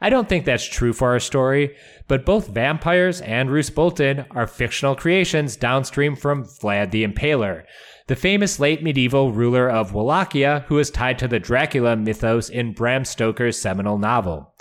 [0.01, 1.76] I don't think that's true for our story,
[2.07, 7.63] but both vampires and Roose Bolton are fictional creations downstream from Vlad the Impaler,
[8.07, 12.73] the famous late medieval ruler of Wallachia who is tied to the Dracula mythos in
[12.73, 14.53] Bram Stoker's seminal novel.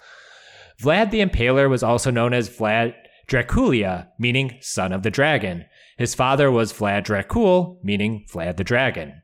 [0.82, 2.94] Vlad the Impaler was also known as Vlad
[3.28, 5.66] Draculia, meaning son of the dragon.
[5.98, 9.22] His father was Vlad Dracul, meaning Vlad the Dragon.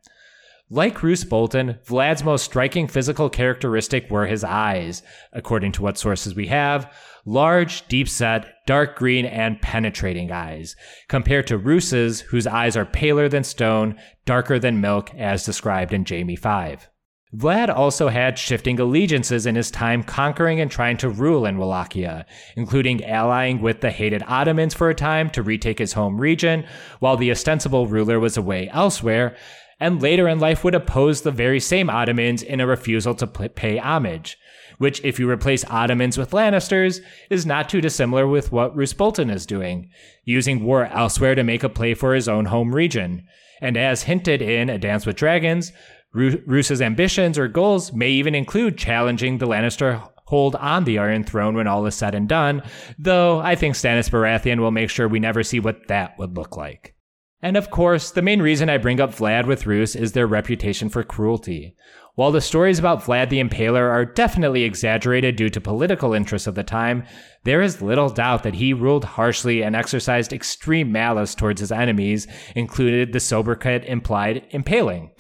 [0.71, 6.35] Like Roose Bolton, Vlad's most striking physical characteristic were his eyes, according to what sources
[6.35, 6.91] we have
[7.27, 10.77] large, deep set, dark green, and penetrating eyes,
[11.09, 16.05] compared to Roose's, whose eyes are paler than stone, darker than milk, as described in
[16.07, 16.89] Jaime 5.
[17.35, 22.27] Vlad also had shifting allegiances in his time conquering and trying to rule in Wallachia,
[22.57, 26.65] including allying with the hated Ottomans for a time to retake his home region,
[27.01, 29.37] while the ostensible ruler was away elsewhere,
[29.81, 33.79] and later in life would oppose the very same Ottomans in a refusal to pay
[33.79, 34.39] homage
[34.79, 39.47] which, if you replace Ottomans with Lannisters, is not too dissimilar with what Bolton is
[39.47, 39.91] doing,
[40.25, 43.27] using war elsewhere to make a play for his own home region.
[43.61, 45.73] And as hinted in A Dance with Dragons,
[46.13, 51.55] Roose's ambitions or goals may even include challenging the Lannister hold on the Iron Throne
[51.55, 52.63] when all is said and done,
[52.99, 56.57] though I think Stannis Baratheon will make sure we never see what that would look
[56.57, 56.94] like.
[57.43, 60.89] And of course, the main reason I bring up Vlad with Roose is their reputation
[60.89, 61.77] for cruelty.
[62.15, 66.55] While the stories about Vlad the Impaler are definitely exaggerated due to political interests of
[66.55, 67.05] the time,
[67.43, 72.29] there is little doubt that he ruled harshly and exercised extreme malice towards his enemies,
[72.55, 75.11] included the sobriquet implied impaling.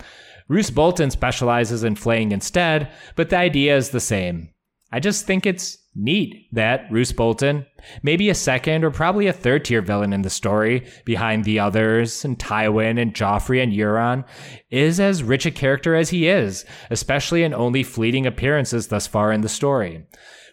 [0.48, 4.50] Roose Bolton specializes in flaying instead, but the idea is the same.
[4.92, 7.66] I just think it's neat that Roose Bolton,
[8.02, 12.24] maybe a second or probably a third tier villain in the story behind the others
[12.24, 14.24] and Tywin and Joffrey and Euron,
[14.70, 19.32] is as rich a character as he is, especially in only fleeting appearances thus far
[19.32, 20.04] in the story.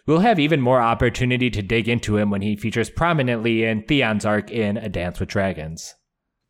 [0.06, 4.24] We'll have even more opportunity to dig into him when he features prominently in Theon's
[4.24, 5.94] arc in A Dance with Dragons.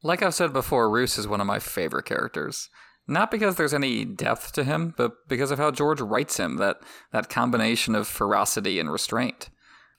[0.02, 2.69] Like I've said before, Roose is one of my favorite characters.
[3.12, 6.78] Not because there's any depth to him, but because of how George writes him, that,
[7.12, 9.51] that combination of ferocity and restraint.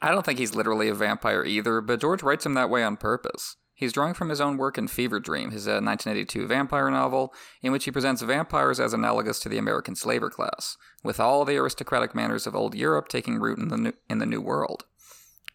[0.01, 2.97] I don't think he's literally a vampire either, but George writes him that way on
[2.97, 3.55] purpose.
[3.75, 7.71] He's drawing from his own work in Fever Dream, his uh, 1982 vampire novel, in
[7.71, 12.15] which he presents vampires as analogous to the American slaver class, with all the aristocratic
[12.15, 14.85] manners of old Europe taking root in the new, in the New World.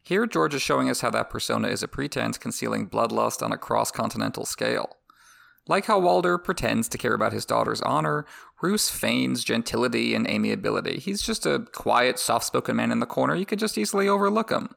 [0.05, 3.59] Here, George is showing us how that persona is a pretense concealing bloodlust on a
[3.59, 4.98] cross continental scale.
[5.69, 8.24] Like how Walder pretends to care about his daughter's honor,
[8.62, 10.99] Roose feigns gentility and amiability.
[10.99, 13.35] He's just a quiet, soft spoken man in the corner.
[13.35, 14.70] You could just easily overlook him.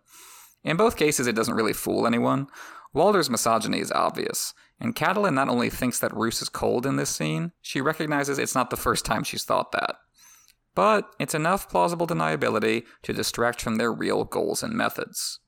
[0.64, 2.48] In both cases, it doesn't really fool anyone.
[2.94, 7.10] Walder's misogyny is obvious, and Catelyn not only thinks that Roose is cold in this
[7.10, 9.96] scene, she recognizes it's not the first time she's thought that.
[10.76, 15.40] But it's enough plausible deniability to distract from their real goals and methods.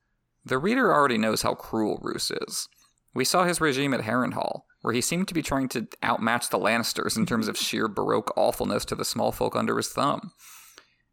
[0.46, 2.70] The reader already knows how cruel Roose is.
[3.14, 6.60] We saw his regime at Harrenhal, where he seemed to be trying to outmatch the
[6.60, 10.34] Lannisters in terms of sheer Baroque awfulness to the small folk under his thumb.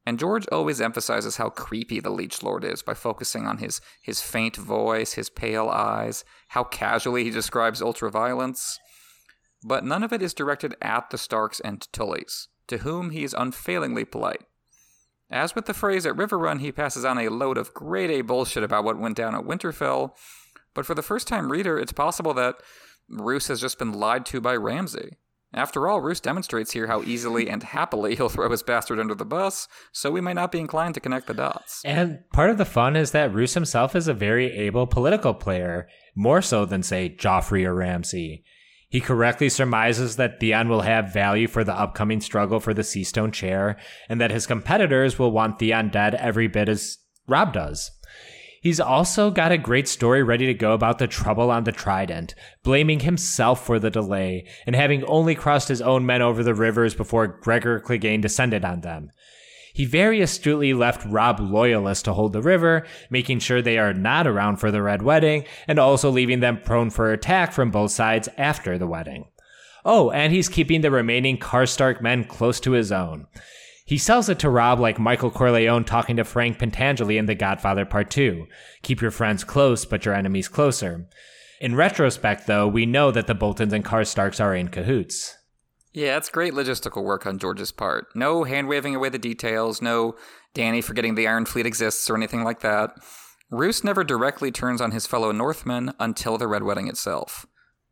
[0.04, 4.20] And George always emphasizes how creepy the Leech Lord is by focusing on his, his
[4.20, 8.76] faint voice, his pale eyes, how casually he describes ultraviolence.
[9.62, 13.36] But none of it is directed at the Starks and Tullys, to whom he is
[13.38, 14.42] unfailingly polite.
[15.30, 18.64] As with the Freys at Riverrun, he passes on a load of grade A bullshit
[18.64, 20.16] about what went down at Winterfell,
[20.74, 22.56] but for the first time reader, it's possible that
[23.10, 25.16] Roose has just been lied to by Ramsay.
[25.52, 29.24] After all, Roose demonstrates here how easily and happily he'll throw his bastard under the
[29.24, 31.82] bus, so we might not be inclined to connect the dots.
[31.84, 35.88] And part of the fun is that Roose himself is a very able political player,
[36.14, 38.44] more so than, say, Joffrey or Ramsay.
[38.88, 43.32] He correctly surmises that Theon will have value for the upcoming struggle for the Seastone
[43.32, 43.76] chair,
[44.08, 47.90] and that his competitors will want Theon dead every bit as Robb does.
[48.60, 52.34] He's also got a great story ready to go about the trouble on the Trident,
[52.62, 56.94] blaming himself for the delay and having only crossed his own men over the rivers
[56.94, 59.12] before Gregor Clegane descended on them.
[59.72, 64.26] He very astutely left Robb loyalists to hold the river, making sure they are not
[64.26, 68.28] around for the Red Wedding, and also leaving them prone for attack from both sides
[68.36, 69.26] after the wedding.
[69.86, 73.26] Oh, and he's keeping the remaining Karstark men close to his own.
[73.90, 77.84] He sells it to Robb like Michael Corleone talking to Frank Pentangeli in The Godfather
[77.84, 78.46] Part 2.
[78.84, 81.08] Keep your friends close, but your enemies closer.
[81.60, 85.36] In retrospect, though, we know that the Boltons and Karstarks are in cahoots.
[85.92, 88.06] Yeah, it's great logistical work on George's part.
[88.14, 90.14] No hand waving away the details, no
[90.54, 92.92] Dany forgetting the Iron Fleet exists or anything like that.
[93.50, 97.44] Roose never directly turns on his fellow Northmen until the Red Wedding itself.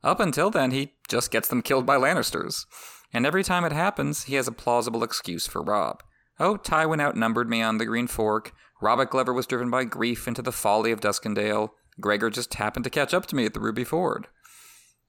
[0.05, 2.67] Up until then, he just gets them killed by Lannisters.
[3.13, 6.03] And every time it happens, he has a plausible excuse for Robb.
[6.39, 8.53] Oh, Tywin outnumbered me on the Green Fork.
[8.83, 11.71] Robett Glover was driven by grief into the folly of Duskendale.
[12.01, 14.29] Gregor just happened to catch up to me at the Ruby Ford.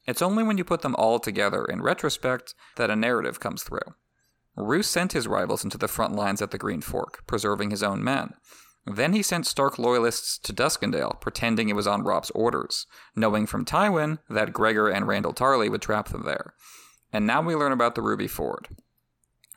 [0.07, 3.79] It's only when you put them all together in retrospect that a narrative comes through.
[4.55, 8.03] Roose sent his rivals into the front lines at the Green Fork, preserving his own
[8.03, 8.33] men.
[8.85, 13.65] Then he sent Stark loyalists to Duskendale, pretending it was on Robb's orders, knowing from
[13.65, 16.55] Tywin that Gregor and Randyll Tarly would trap them there.
[17.11, 18.67] And now we learn about the Ruby Ford.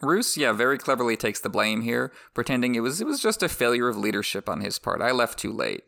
[0.00, 3.48] Roose, yeah, very cleverly takes the blame here, pretending it was it was just a
[3.48, 5.00] failure of leadership on his part.
[5.00, 5.84] I left too late.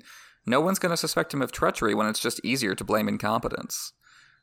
[0.46, 3.92] No one's going to suspect him of treachery when it's just easier to blame incompetence.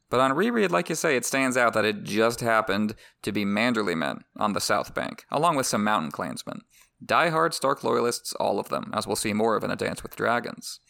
[0.10, 3.46] But on reread, like you say, it stands out that it just happened to be
[3.46, 6.62] Manderly men on the South Bank, along with some mountain clansmen.
[7.04, 10.18] Die-hard Stark loyalists, all of them, as we'll see more of in A Dance with
[10.18, 10.82] Dragons.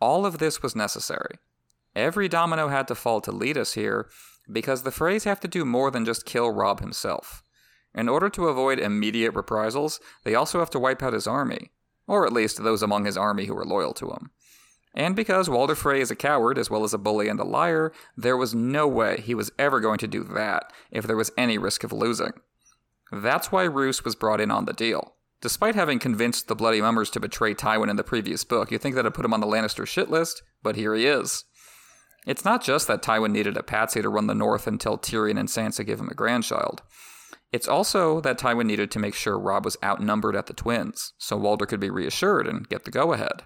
[0.00, 1.38] All of this was necessary.
[1.96, 4.08] Every domino had to fall to lead us here,
[4.50, 7.42] because the Freys have to do more than just kill Robb himself.
[7.94, 11.70] In order to avoid immediate reprisals, they also have to wipe out his army,
[12.06, 14.30] or at least those among his army who are loyal to him.
[14.94, 17.92] And because Walder Frey is a coward as well as a bully and a liar,
[18.16, 21.56] there was no way he was ever going to do that if there was any
[21.56, 22.32] risk of losing.
[23.10, 25.14] That's why Roose was brought in on the deal.
[25.40, 28.94] Despite having convinced the Bloody Mummers to betray Tywin in the previous book, you'd think
[28.94, 31.44] that'd put him on the Lannister shit list, but here he is.
[32.26, 35.48] It's not just that Tywin needed a patsy to run the North until Tyrion and
[35.48, 36.82] Sansa give him a grandchild.
[37.52, 41.36] It's also that Tywin needed to make sure Robb was outnumbered at the Twins, so
[41.36, 43.42] Walder could be reassured and get the go ahead.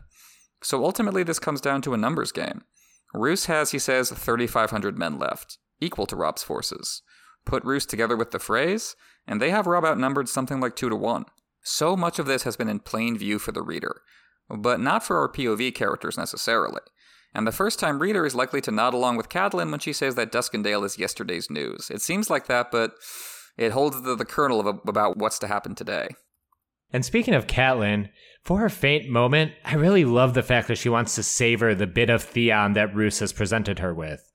[0.62, 2.62] So ultimately, this comes down to a numbers game.
[3.14, 7.02] Roose has, he says, 3,500 men left, equal to Robb's forces.
[7.44, 8.94] Put Roose together with the Freys,
[9.26, 11.24] and they have Robb outnumbered something like 2 to 1.
[11.62, 14.02] So much of this has been in plain view for the reader,
[14.48, 16.80] but not for our POV characters necessarily.
[17.36, 20.14] And the first time reader is likely to nod along with Catelyn when she says
[20.14, 21.90] that Duskendale is yesterday's news.
[21.90, 22.92] It seems like that, but
[23.58, 26.08] it holds the, the kernel of about what's to happen today.
[26.94, 28.08] And speaking of Catelyn,
[28.42, 31.86] for her faint moment, I really love the fact that she wants to savor the
[31.86, 34.32] bit of Theon that Roose has presented her with.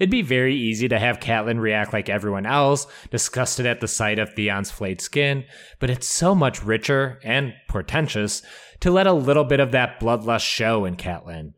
[0.00, 4.18] It'd be very easy to have Catelyn react like everyone else, disgusted at the sight
[4.18, 5.44] of Theon's flayed skin,
[5.78, 8.42] but it's so much richer and portentous
[8.80, 11.52] to let a little bit of that bloodlust show in Catelyn.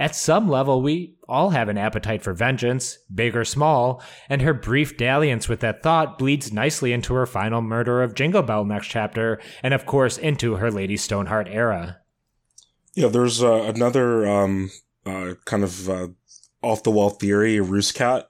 [0.00, 4.54] At some level, we all have an appetite for vengeance, big or small, and her
[4.54, 8.86] brief dalliance with that thought bleeds nicely into her final murder of Jingle Bell next
[8.86, 11.98] chapter, and of course into her Lady Stoneheart era.
[12.94, 14.70] Yeah, there's uh, another um,
[15.04, 16.08] uh, kind of uh,
[16.62, 18.26] off the wall theory, a Roose Cat,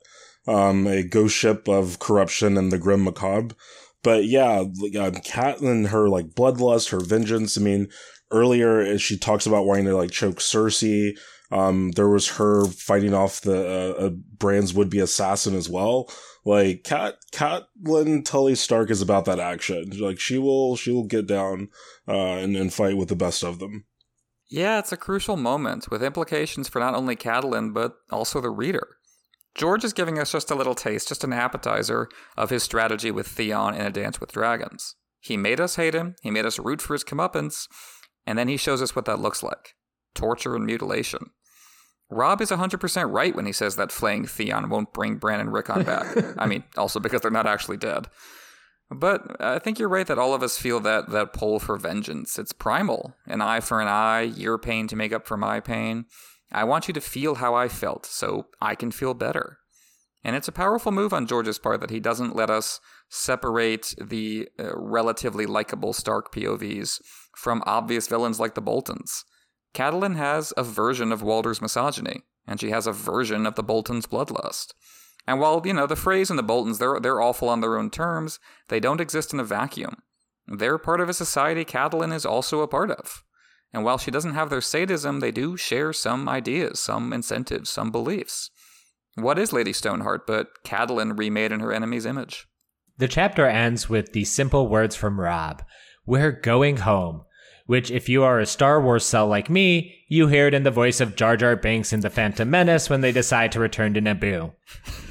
[0.49, 3.55] um, a ghost ship of corruption and the Grim Macabre.
[4.03, 4.65] But yeah,
[4.99, 7.57] uh, Cat and her like bloodlust, her vengeance.
[7.57, 7.91] I mean,
[8.33, 11.17] earlier she talks about wanting to like choke Cersei.
[11.51, 16.11] Um, there was her fighting off the uh, Bran's would be assassin as well.
[16.45, 19.91] Like Cat Catelyn Tully Stark is about that action.
[19.99, 21.69] Like she will she will get down
[22.09, 23.85] uh, and, and fight with the best of them.
[24.49, 28.97] Yeah, it's a crucial moment with implications for not only Catelyn but also the reader.
[29.55, 33.27] George is giving us just a little taste, just an appetizer of his strategy with
[33.27, 34.95] Theon in A Dance with Dragons.
[35.19, 37.67] He made us hate him, he made us root for his comeuppance,
[38.27, 39.75] and then he shows us what that looks like
[40.15, 41.31] torture and mutilation.
[42.11, 45.85] Robb is 100% right when he says that flaying Theon won't bring Bran and Rickon
[45.85, 46.17] back.
[46.39, 48.09] I mean, also because they're not actually dead.
[48.91, 52.39] But I think you're right that all of us feel that, that pull for vengeance.
[52.39, 53.15] It's primal.
[53.27, 56.07] An eye for an eye, your pain to make up for my pain.
[56.51, 59.59] I want you to feel how I felt so I can feel better.
[60.25, 64.49] And it's a powerful move on George's part that he doesn't let us separate the
[64.59, 67.01] uh, relatively likable Stark POVs
[67.37, 69.25] from obvious villains like the Boltons.
[69.75, 74.07] Catelyn has a version of Walder's misogyny, and she has a version of the Boltons'
[74.07, 74.73] bloodlust.
[75.27, 77.91] And while, you know, the Freys and the Boltons, they're, they're awful on their own
[77.91, 78.39] terms,
[78.69, 80.03] they don't exist in a vacuum.
[80.47, 83.23] They're part of a society Catelyn is also a part of.
[83.73, 87.93] And while she doesn't have their sadism, they do share some ideas, some incentives, some
[87.93, 88.51] beliefs.
[89.15, 92.49] What is Lady Stoneheart but Catelyn remade in her enemy's image?
[92.99, 95.65] The chapter ends with the simple words from Robb
[96.05, 97.23] We're going home
[97.71, 100.73] which, if you are a Star Wars cell like me, you hear it in the
[100.73, 104.01] voice of Jar Jar Binks in The Phantom Menace when they decide to return to
[104.03, 104.53] Naboo.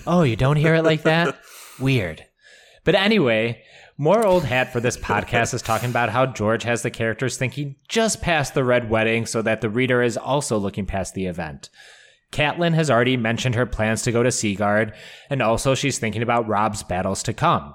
[0.05, 1.39] oh, you don't hear it like that?
[1.79, 2.25] Weird.
[2.83, 3.63] But anyway,
[3.97, 7.75] More old hat for this podcast is talking about how George has the characters thinking
[7.87, 11.69] just past the red wedding so that the reader is also looking past the event.
[12.33, 14.93] Catelyn has already mentioned her plans to go to Seagard,
[15.29, 17.73] and also she's thinking about Robb's battles to come.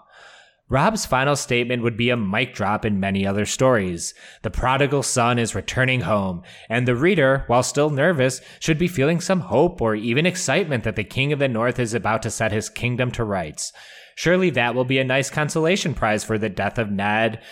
[0.70, 4.14] Robb's final statement would be a mic drop in many other stories.
[4.42, 9.20] The prodigal son is returning home, and the reader, while still nervous, should be feeling
[9.20, 12.50] some hope or even excitement that the King of the North is about to set
[12.50, 13.72] his kingdom to rights.
[14.16, 17.42] Surely that will be a nice consolation prize for the death of Ned,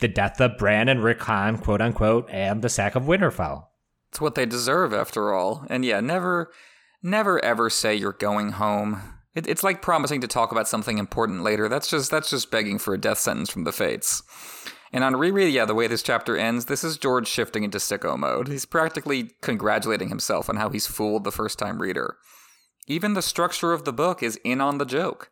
[0.00, 3.68] the death of Bran and Rickon, quote unquote, and the sack of Winterfell.
[4.10, 5.64] It's what they deserve, after all.
[5.70, 6.50] And yeah, never,
[7.02, 9.17] never ever say you're going home.
[9.34, 11.68] It, it's like promising to talk about something important later.
[11.68, 14.22] That's just that's just begging for a death sentence from the fates.
[14.92, 18.18] And on reread, yeah, the way this chapter ends, this is George shifting into sicko
[18.18, 18.48] mode.
[18.48, 22.16] He's practically congratulating himself on how he's fooled the first time reader.
[22.86, 25.30] Even the structure of the book is in on the joke.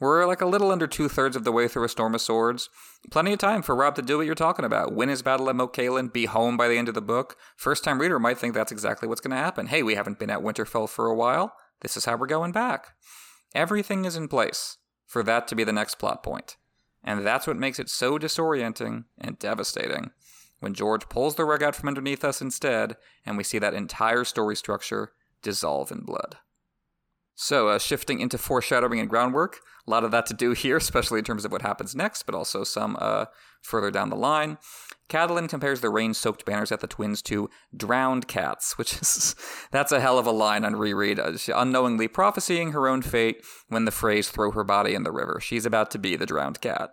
[0.00, 2.68] We're like a little under two thirds of the way through A Storm of Swords.
[3.10, 4.94] Plenty of time for Robb to do what you're talking about.
[4.94, 7.36] Win his battle at Moat Cailin, be home by the end of the book.
[7.56, 9.66] First time reader might think that's exactly what's going to happen.
[9.66, 11.54] Hey, we haven't been at Winterfell for a while.
[11.82, 12.93] This is how we're going back.
[13.54, 16.56] Everything is in place for that to be the next plot point.
[17.02, 20.10] And that's what makes it so disorienting and devastating
[20.60, 24.24] when George pulls the rug out from underneath us instead, and we see that entire
[24.24, 25.12] story structure
[25.42, 26.38] dissolve in blood.
[27.34, 31.18] So, uh, shifting into foreshadowing and groundwork, a lot of that to do here, especially
[31.18, 33.26] in terms of what happens next, but also some uh,
[33.60, 34.56] further down the line.
[35.08, 39.36] Catelyn compares the rain-soaked banners at the twins to drowned cats, which is
[39.70, 41.18] that's a hell of a line on reread.
[41.18, 45.38] Uh, unknowingly prophesying her own fate when the Freys "throw her body in the river."
[45.40, 46.90] She's about to be the drowned cat.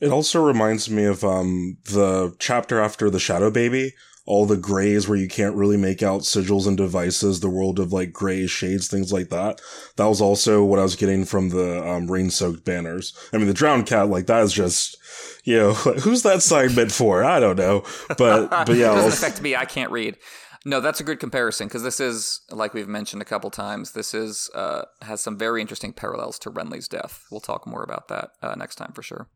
[0.00, 3.92] It also reminds me of um, the chapter after the Shadow Baby,
[4.30, 7.92] all the grays where you can't really make out sigils and devices, the world of
[7.92, 9.60] like gray shades, things like that.
[9.96, 13.12] That was also what I was getting from the um, rain soaked banners.
[13.32, 14.96] I mean, the drowned cat, like that is just,
[15.42, 15.72] you know,
[16.04, 17.24] who's that sign meant for?
[17.24, 17.82] I don't know,
[18.16, 19.56] but but yeah, it doesn't affect me.
[19.56, 20.16] I can't read.
[20.64, 24.14] No, that's a good comparison because this is, like we've mentioned a couple times, this
[24.14, 27.24] is uh, has some very interesting parallels to Renly's death.
[27.32, 29.28] We'll talk more about that uh, next time for sure.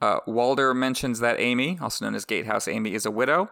[0.00, 3.50] Uh, Walder mentions that Ami, also known as Gatehouse Ami, is a widow,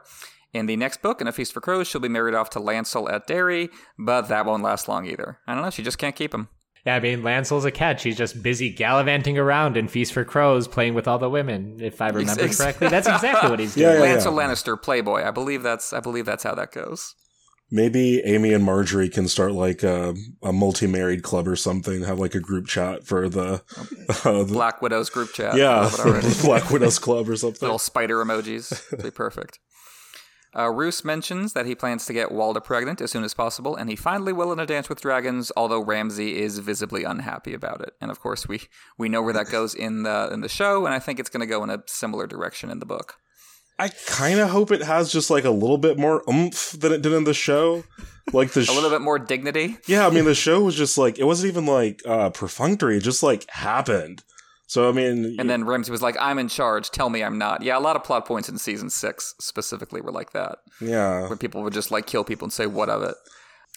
[0.53, 3.11] in the next book, In a Feast for Crows, she'll be married off to Lancel
[3.11, 5.39] at Darry, but that won't last long either.
[5.47, 6.49] I don't know, she just can't keep him.
[6.85, 8.01] Yeah, I mean, Lancel's a cat.
[8.01, 11.79] She's just busy gallivanting around in Feast for Crows, playing with all the women.
[11.81, 13.87] If I remember correctly, that's exactly what he's doing.
[14.01, 14.49] Yeah, yeah, Lancel yeah.
[14.49, 15.23] Lannister, Playboy.
[15.23, 17.15] I believe that's I believe that's how that goes.
[17.71, 22.03] Maybe Ami and Margaery can start like a, a multi-married club or something.
[22.03, 23.63] Have like a group chat for the,
[24.25, 25.57] uh, the Black Widow's group chat.
[25.57, 26.29] yeah, Love it already.
[26.43, 27.61] Black Widows Club or something.
[27.63, 28.93] Little spider emojis.
[28.93, 29.59] It'd be perfect.
[30.57, 33.89] Uh, Roose mentions that he plans to get Walda pregnant as soon as possible, and
[33.89, 35.51] he finally will in a Dance with Dragons.
[35.57, 38.63] Although Ramsay is visibly unhappy about it, and of course we
[38.99, 41.41] we know where that goes in the in the show, and I think it's going
[41.41, 43.17] to go in a similar direction in the book.
[43.79, 47.03] I kind of hope it has just like a little bit more oomph than it
[47.03, 47.83] did in the show.
[48.33, 49.79] Like the A little bit more dignity.
[49.89, 53.03] yeah, I mean the show was just like it wasn't even like uh perfunctory, it
[53.03, 54.23] just like happened.
[54.73, 56.91] So I mean, And then Ramsay was like, "I'm in charge.
[56.91, 60.13] Tell me I'm not." Yeah, a lot of plot points in season six specifically were
[60.13, 63.15] like that, yeah, where people would just like kill people and say, "What of it?"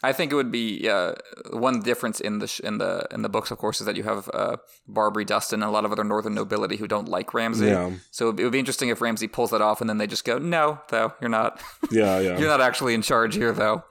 [0.04, 1.16] I think it would be uh,
[1.52, 4.04] one difference in the sh- in the in the books, of course, is that you
[4.04, 4.56] have uh,
[4.90, 7.66] Barbrey Dustin and a lot of other Northern nobility who don't like Ramsay.
[7.66, 7.92] Yeah.
[8.12, 10.38] So it would be interesting if Ramsay pulls that off, and then they just go,
[10.38, 11.62] "No, though you're not.
[11.92, 12.38] yeah, yeah.
[12.40, 13.84] you're not actually in charge here, though."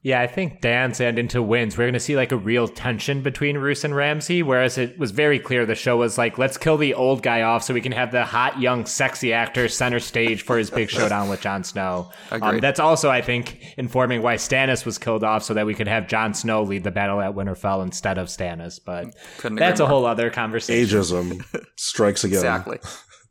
[0.00, 1.76] Yeah, I think dance and into wins.
[1.76, 5.10] We're going to see like a real tension between Roose and Ramsay, whereas it was
[5.10, 7.90] very clear the show was like, let's kill the old guy off so we can
[7.90, 12.12] have the hot, young, sexy actor center stage for his big showdown with Jon Snow.
[12.30, 15.88] Um, that's also, I think, informing why Stannis was killed off so that we could
[15.88, 18.78] have Jon Snow lead the battle at Winterfell instead of Stannis.
[18.82, 19.90] But Couldn't that's a more.
[19.90, 20.96] whole other conversation.
[20.96, 21.44] Ageism
[21.76, 22.36] strikes again.
[22.38, 22.78] Exactly.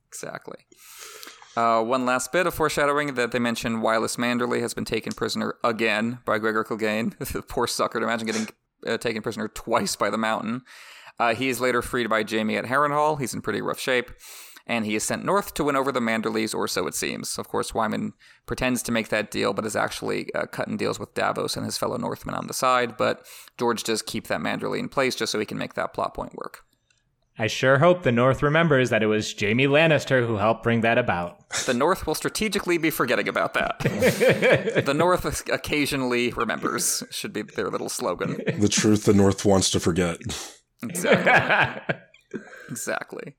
[0.10, 0.58] exactly.
[1.58, 5.56] Uh, one last bit of foreshadowing that they mention Wylis Manderly has been taken prisoner
[5.64, 7.18] again by Gregor Clegane.
[7.34, 8.00] the poor sucker.
[8.00, 8.48] To imagine getting
[8.86, 10.62] uh, taken prisoner twice by the mountain.
[11.18, 13.20] Uh, he is later freed by Jaime at Harrenhal.
[13.20, 14.12] He's in pretty rough shape.
[14.68, 17.40] And he is sent north to win over the Manderlys, or so it seems.
[17.40, 18.14] Of course, Wyman
[18.46, 21.78] pretends to make that deal, but is actually uh, cutting deals with Davos and his
[21.78, 22.98] fellow Northmen on the side.
[22.98, 23.26] But
[23.58, 26.36] George does keep that Manderly in place just so he can make that plot point
[26.36, 26.67] work.
[27.40, 30.98] I sure hope the North remembers that it was Jaime Lannister who helped bring that
[30.98, 31.48] about.
[31.66, 33.80] The North will strategically be forgetting about that.
[34.86, 38.42] the North occasionally remembers, should be their little slogan.
[38.58, 40.18] The truth the North wants to forget.
[40.82, 41.96] Exactly.
[42.70, 43.36] exactly.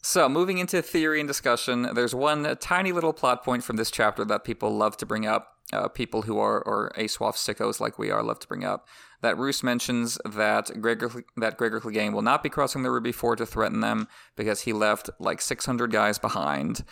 [0.00, 4.24] So, moving into theory and discussion, there's one tiny little plot point from this chapter
[4.24, 5.54] that people love to bring up.
[5.70, 8.88] Uh, people who are or ASOIAF sickos like we are love to bring up.
[9.20, 13.38] That Roose mentions that Gregor that Gregor Clegane will not be crossing the Ruby Ford
[13.38, 16.84] to threaten them because he left like 600 guys behind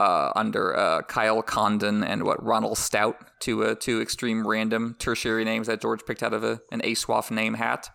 [0.00, 5.44] uh, under uh, Kyle Condon and what Ronnel Stout, two uh, two extreme random tertiary
[5.44, 7.90] names that George picked out of a, an ASOIAF name hat.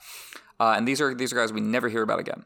[0.60, 2.46] Uh, and these are these are guys we never hear about again.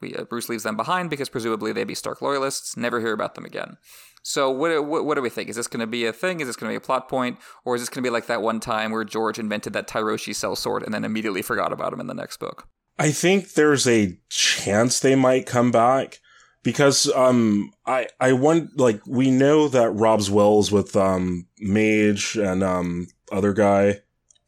[0.00, 2.76] We, uh, Roose leaves them behind because presumably they'd be Stark loyalists.
[2.76, 3.76] Never hear about them again.
[4.22, 5.48] So what, what, what do we think?
[5.48, 6.40] Is this going to be a thing?
[6.40, 8.26] Is this going to be a plot point, or is this going to be like
[8.26, 12.00] that one time where George invented that Tyroshi sellsword and then immediately forgot about him
[12.00, 12.68] in the next book?
[12.98, 16.18] I think there's a chance they might come back
[16.62, 22.62] because um I I want like we know that Robb's Wells with um Maege and
[22.62, 24.00] um other guy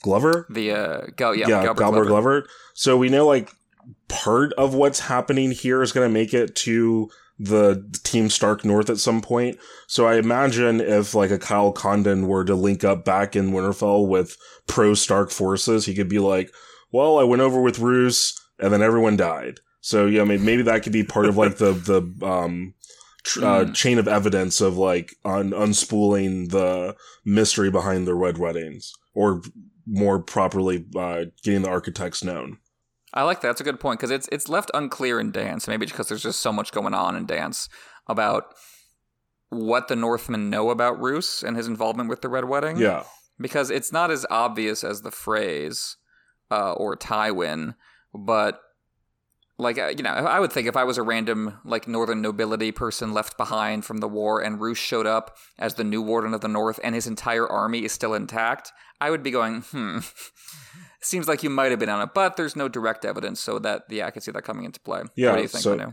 [0.02, 2.04] Glover the uh Gal- yeah, yeah Gobbler Glover.
[2.04, 3.50] Glover so we know like
[4.08, 7.08] part of what's happening here is going to make it to
[7.44, 9.58] the team Stark North at some point.
[9.86, 14.06] So I imagine if like a Kyle Condon were to link up back in Winterfell
[14.06, 14.36] with
[14.66, 16.50] pro Stark forces, he could be like,
[16.92, 20.82] "Well, I went over with Roose, and then everyone died." So yeah, maybe, maybe that
[20.82, 22.74] could be part of like the the um
[23.24, 23.74] tr- uh, Mm.
[23.74, 26.94] chain of evidence of like un- unspooling the
[27.24, 29.42] mystery behind the red weddings, or
[29.86, 32.58] more properly, uh, getting the architects known.
[33.14, 33.48] I like that.
[33.48, 35.68] That's a good point because it's it's left unclear in Dance.
[35.68, 37.68] Maybe because there's just so much going on in Dance
[38.06, 38.54] about
[39.50, 42.78] what the Northmen know about Roose and his involvement with the Red Wedding.
[42.78, 43.04] Yeah.
[43.38, 45.96] because it's not as obvious as the Freys
[46.50, 47.74] uh, or Tywin,
[48.14, 48.60] but
[49.58, 52.72] like uh, you know, I would think if I was a random like Northern nobility
[52.72, 56.40] person left behind from the war, and Roose showed up as the new Warden of
[56.40, 59.98] the North, and his entire army is still intact, I would be going, hmm.
[61.02, 63.82] Seems like you might have been on it, but there's no direct evidence, so that
[63.88, 65.02] yeah, I can see that coming into play.
[65.16, 65.92] Yeah, what do you think, so- Manu?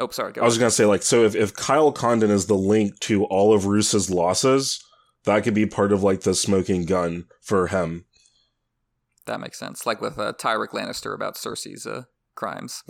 [0.00, 0.32] Oh, sorry.
[0.32, 0.60] Go I was ahead.
[0.62, 4.08] gonna say like so if, if Kyle Condon is the link to all of Roose's
[4.08, 4.82] losses,
[5.24, 8.06] that could be part of like the smoking gun for him.
[9.26, 9.84] That makes sense.
[9.84, 12.04] Like with uh, Tyrek Lannister about Cersei's uh,
[12.34, 12.82] crimes.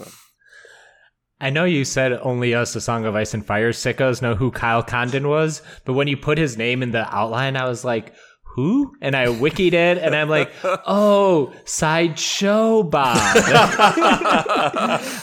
[1.41, 4.53] I know you said only us, the Song of Ice and Fire sickos, know who
[4.53, 8.15] Kyle Condon was, but when you put his name in the outline, I was like,
[8.55, 8.95] who?
[9.01, 13.17] And I wikied it, and I'm like, oh, sideshow Bob.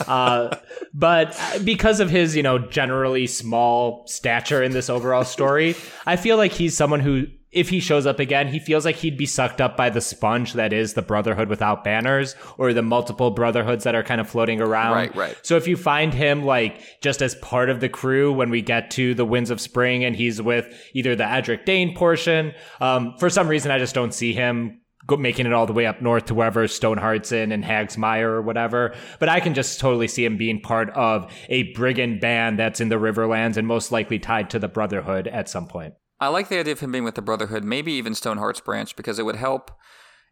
[0.07, 0.57] uh,
[0.95, 5.75] but because of his, you know, generally small stature in this overall story,
[6.07, 9.17] I feel like he's someone who, if he shows up again, he feels like he'd
[9.17, 13.31] be sucked up by the sponge that is the Brotherhood without banners, or the multiple
[13.31, 14.93] Brotherhoods that are kind of floating around.
[14.93, 15.39] Right, right.
[15.41, 18.91] So if you find him like just as part of the crew when we get
[18.91, 23.29] to the Winds of Spring and he's with either the Edric Dayne portion, um, for
[23.29, 26.27] some reason I just don't see him go- making it all the way up north
[26.27, 28.93] to wherever Stoneheart's in and Hagsmire or whatever.
[29.19, 32.89] But I can just totally see him being part of a brigand band that's in
[32.89, 35.95] the Riverlands and most likely tied to the Brotherhood at some point.
[36.19, 39.19] I like the idea of him being with the Brotherhood, maybe even Stoneheart's branch, because
[39.19, 39.71] it would help.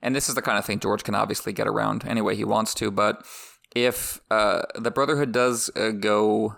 [0.01, 2.43] And this is the kind of thing George can obviously get around any way he
[2.43, 2.91] wants to.
[2.91, 3.25] But
[3.75, 6.55] if uh, the Brotherhood does uh, go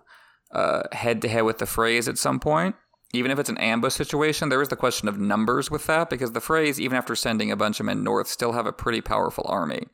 [0.91, 2.75] head to head with the Freys at some point,
[3.13, 6.33] even if it's an ambush situation, there is the question of numbers with that, because
[6.33, 9.45] the Freys, even after sending a bunch of men north, still have a pretty powerful
[9.47, 9.87] army.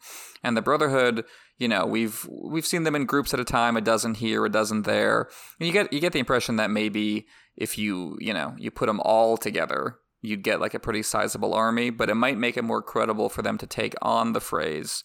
[0.44, 1.24] And the Brotherhood,
[1.58, 4.50] you know, we've we've seen them in groups at a time, a dozen here, a
[4.50, 5.30] dozen there.
[5.60, 7.26] And you get you get the impression that maybe
[7.58, 11.54] if you you know you put them all together, you'd get like a pretty sizable
[11.54, 11.90] army.
[11.90, 15.04] But it might make it more credible for them to take on the Freys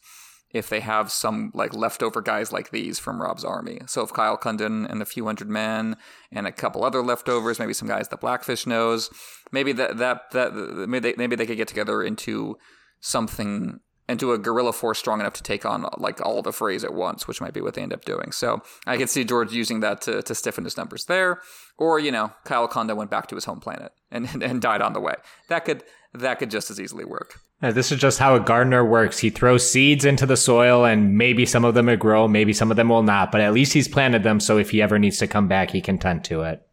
[0.52, 3.80] if they have some like leftover guys like these from Robb's army.
[3.86, 5.96] So if Kyle Condon and a few hundred men
[6.32, 9.10] and a couple other leftovers, maybe some guys that Blackfish knows,
[9.52, 12.56] maybe that that that maybe they, maybe they could get together into
[13.00, 13.80] something
[14.10, 17.26] into a guerrilla force strong enough to take on like all the Freys at once,
[17.26, 18.32] which might be what they end up doing.
[18.32, 21.40] So I could see George using that to, to stiffen his numbers there,
[21.78, 24.82] or you know, Kyle Condon went back to his home planet and, and, and died
[24.82, 25.14] on the way.
[25.48, 27.40] That could that could just as easily work.
[27.62, 29.18] Uh, This is just how a gardener works.
[29.18, 32.70] He throws seeds into the soil, and maybe some of them will grow, maybe some
[32.70, 33.30] of them will not.
[33.30, 35.80] But at least he's planted them, so if he ever needs to come back, he
[35.80, 36.66] can tend to it.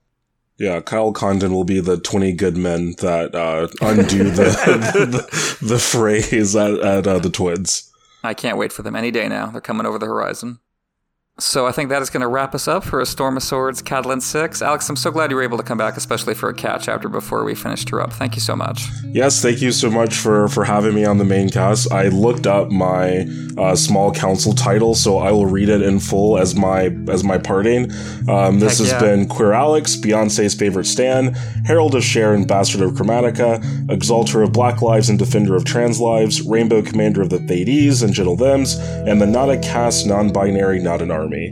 [0.58, 4.46] Yeah, Kyle Condon will be the 20 good men that uh, undo the,
[5.60, 7.92] the the Freys at, at uh, the Twins.
[8.24, 9.48] I can't wait for them any day now.
[9.48, 10.60] They're coming over the horizon.
[11.40, 13.84] So I think that is going to wrap us up for a Storm of Swords
[13.84, 14.60] Catelyn 6.
[14.64, 17.10] Alex, I'm so glad you were able to come back, especially for a cat chapter
[17.10, 18.12] before we finished her up.
[18.12, 18.88] Thank you so much.
[19.06, 21.92] Yes, thank you so much for for having me on the main cast.
[21.92, 26.40] I looked up my uh, small council title, so I will read it in full
[26.40, 27.92] as my as my parting.
[28.28, 29.00] Um, this Heck has yeah.
[29.00, 31.36] been Queer Alex, Beyonce's favorite stan,
[31.66, 36.42] Herald of Sharon, Bastard of Chromatica, Exalter of Black Lives and Defender of Trans Lives,
[36.42, 41.50] Rainbow Commander of the Thades and Gentle Thems, and the NotACast, Non-Binary, Not an Army.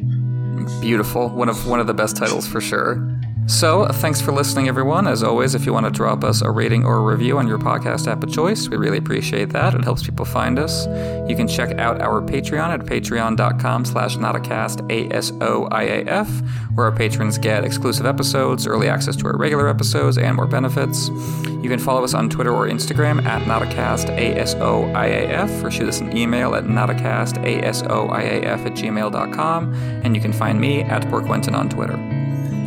[0.80, 1.30] Beautiful.
[1.30, 3.15] One of one of the best titles for sure.
[3.48, 5.08] So, thanks for listening, everyone.
[5.08, 7.60] As always, if you want to drop us a rating or a review on your
[7.60, 9.76] podcast app of choice, we really appreciate that.
[9.76, 10.88] It helps people find us.
[11.30, 16.28] You can check out our Patreon at patreon.com slash notacast, A-S-O-I-A-F,
[16.74, 21.10] where our patrons get exclusive episodes, early access to our regular episodes, and more benefits.
[21.10, 26.18] You can follow us on Twitter or Instagram at notacast, A-S-O-I-A-F, or shoot us an
[26.18, 29.74] email at notacast, A-S-O-I-A-F at gmail.com,
[30.04, 32.25] and you can find me at PoorQuentyn on Twitter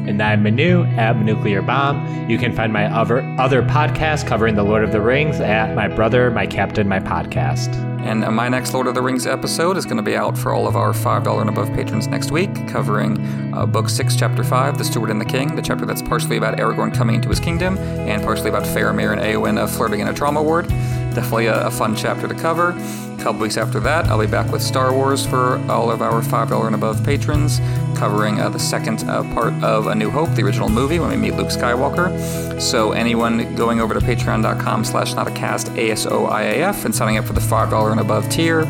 [0.08, 2.30] and I'm Manu at Nuclear Bomb.
[2.30, 5.86] You can find my other other podcast covering the Lord of the Rings at My
[5.86, 7.74] Brother, My Captain, My Podcast.
[8.00, 10.66] And my next Lord of the Rings episode is going to be out for all
[10.66, 14.84] of our $5 and above patrons next week, covering uh, Book 6, Chapter 5, The
[14.84, 18.22] Steward and the King, the chapter that's partially about Aragorn coming into his kingdom, and
[18.22, 20.68] partially about Faramir and Eowyn uh, flirting in a trauma ward.
[20.68, 22.72] Definitely a, a fun chapter to cover.
[23.18, 26.22] A couple weeks after that, I'll be back with Star Wars for all of our
[26.22, 27.58] $5 and above patrons,
[27.98, 31.16] covering uh, the second uh, part of A New Hope, the original movie, when we
[31.16, 32.62] meet Luke Skywalker.
[32.62, 37.90] So anyone going over to patreon.com slash notacast, A-S-O-I-A-F, and signing up for the $5
[37.90, 38.64] and above tier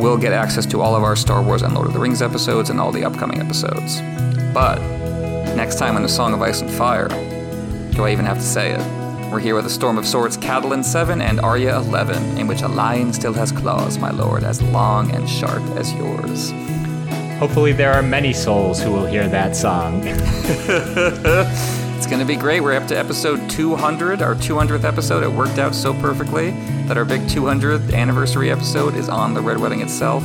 [0.00, 2.70] will get access to all of our Star Wars and Lord of the Rings episodes
[2.70, 4.00] and all the upcoming episodes.
[4.54, 4.78] But
[5.54, 7.08] next time on The Song of Ice and Fire,
[7.92, 9.05] do I even have to say it?
[9.30, 12.68] We're here with a Storm of Swords Catelyn 7 and Arya 11, in which a
[12.68, 16.52] lion still has claws, my lord, as long and sharp as yours.
[17.40, 20.02] Hopefully, there are many souls who will hear that song.
[20.06, 22.60] it's going to be great.
[22.60, 25.24] We're up to episode 200, our 200th episode.
[25.24, 26.52] It worked out so perfectly
[26.86, 30.22] that our big 200th anniversary episode is on the Red Wedding itself.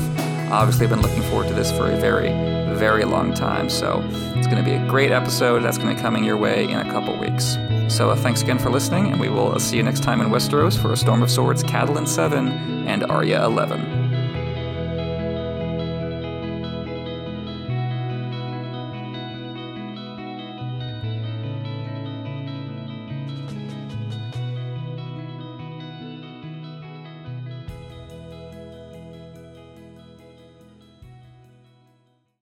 [0.52, 2.30] Obviously, I've been looking forward to this for a very,
[2.76, 3.68] very long time.
[3.68, 4.03] So
[4.36, 6.78] it's going to be a great episode that's going to be coming your way in
[6.78, 7.57] a couple weeks.
[7.91, 10.81] So uh, thanks again for listening, and we will see you next time in Westeros
[10.81, 14.01] for A Storm of Swords, Catelyn 7, and Arya 11.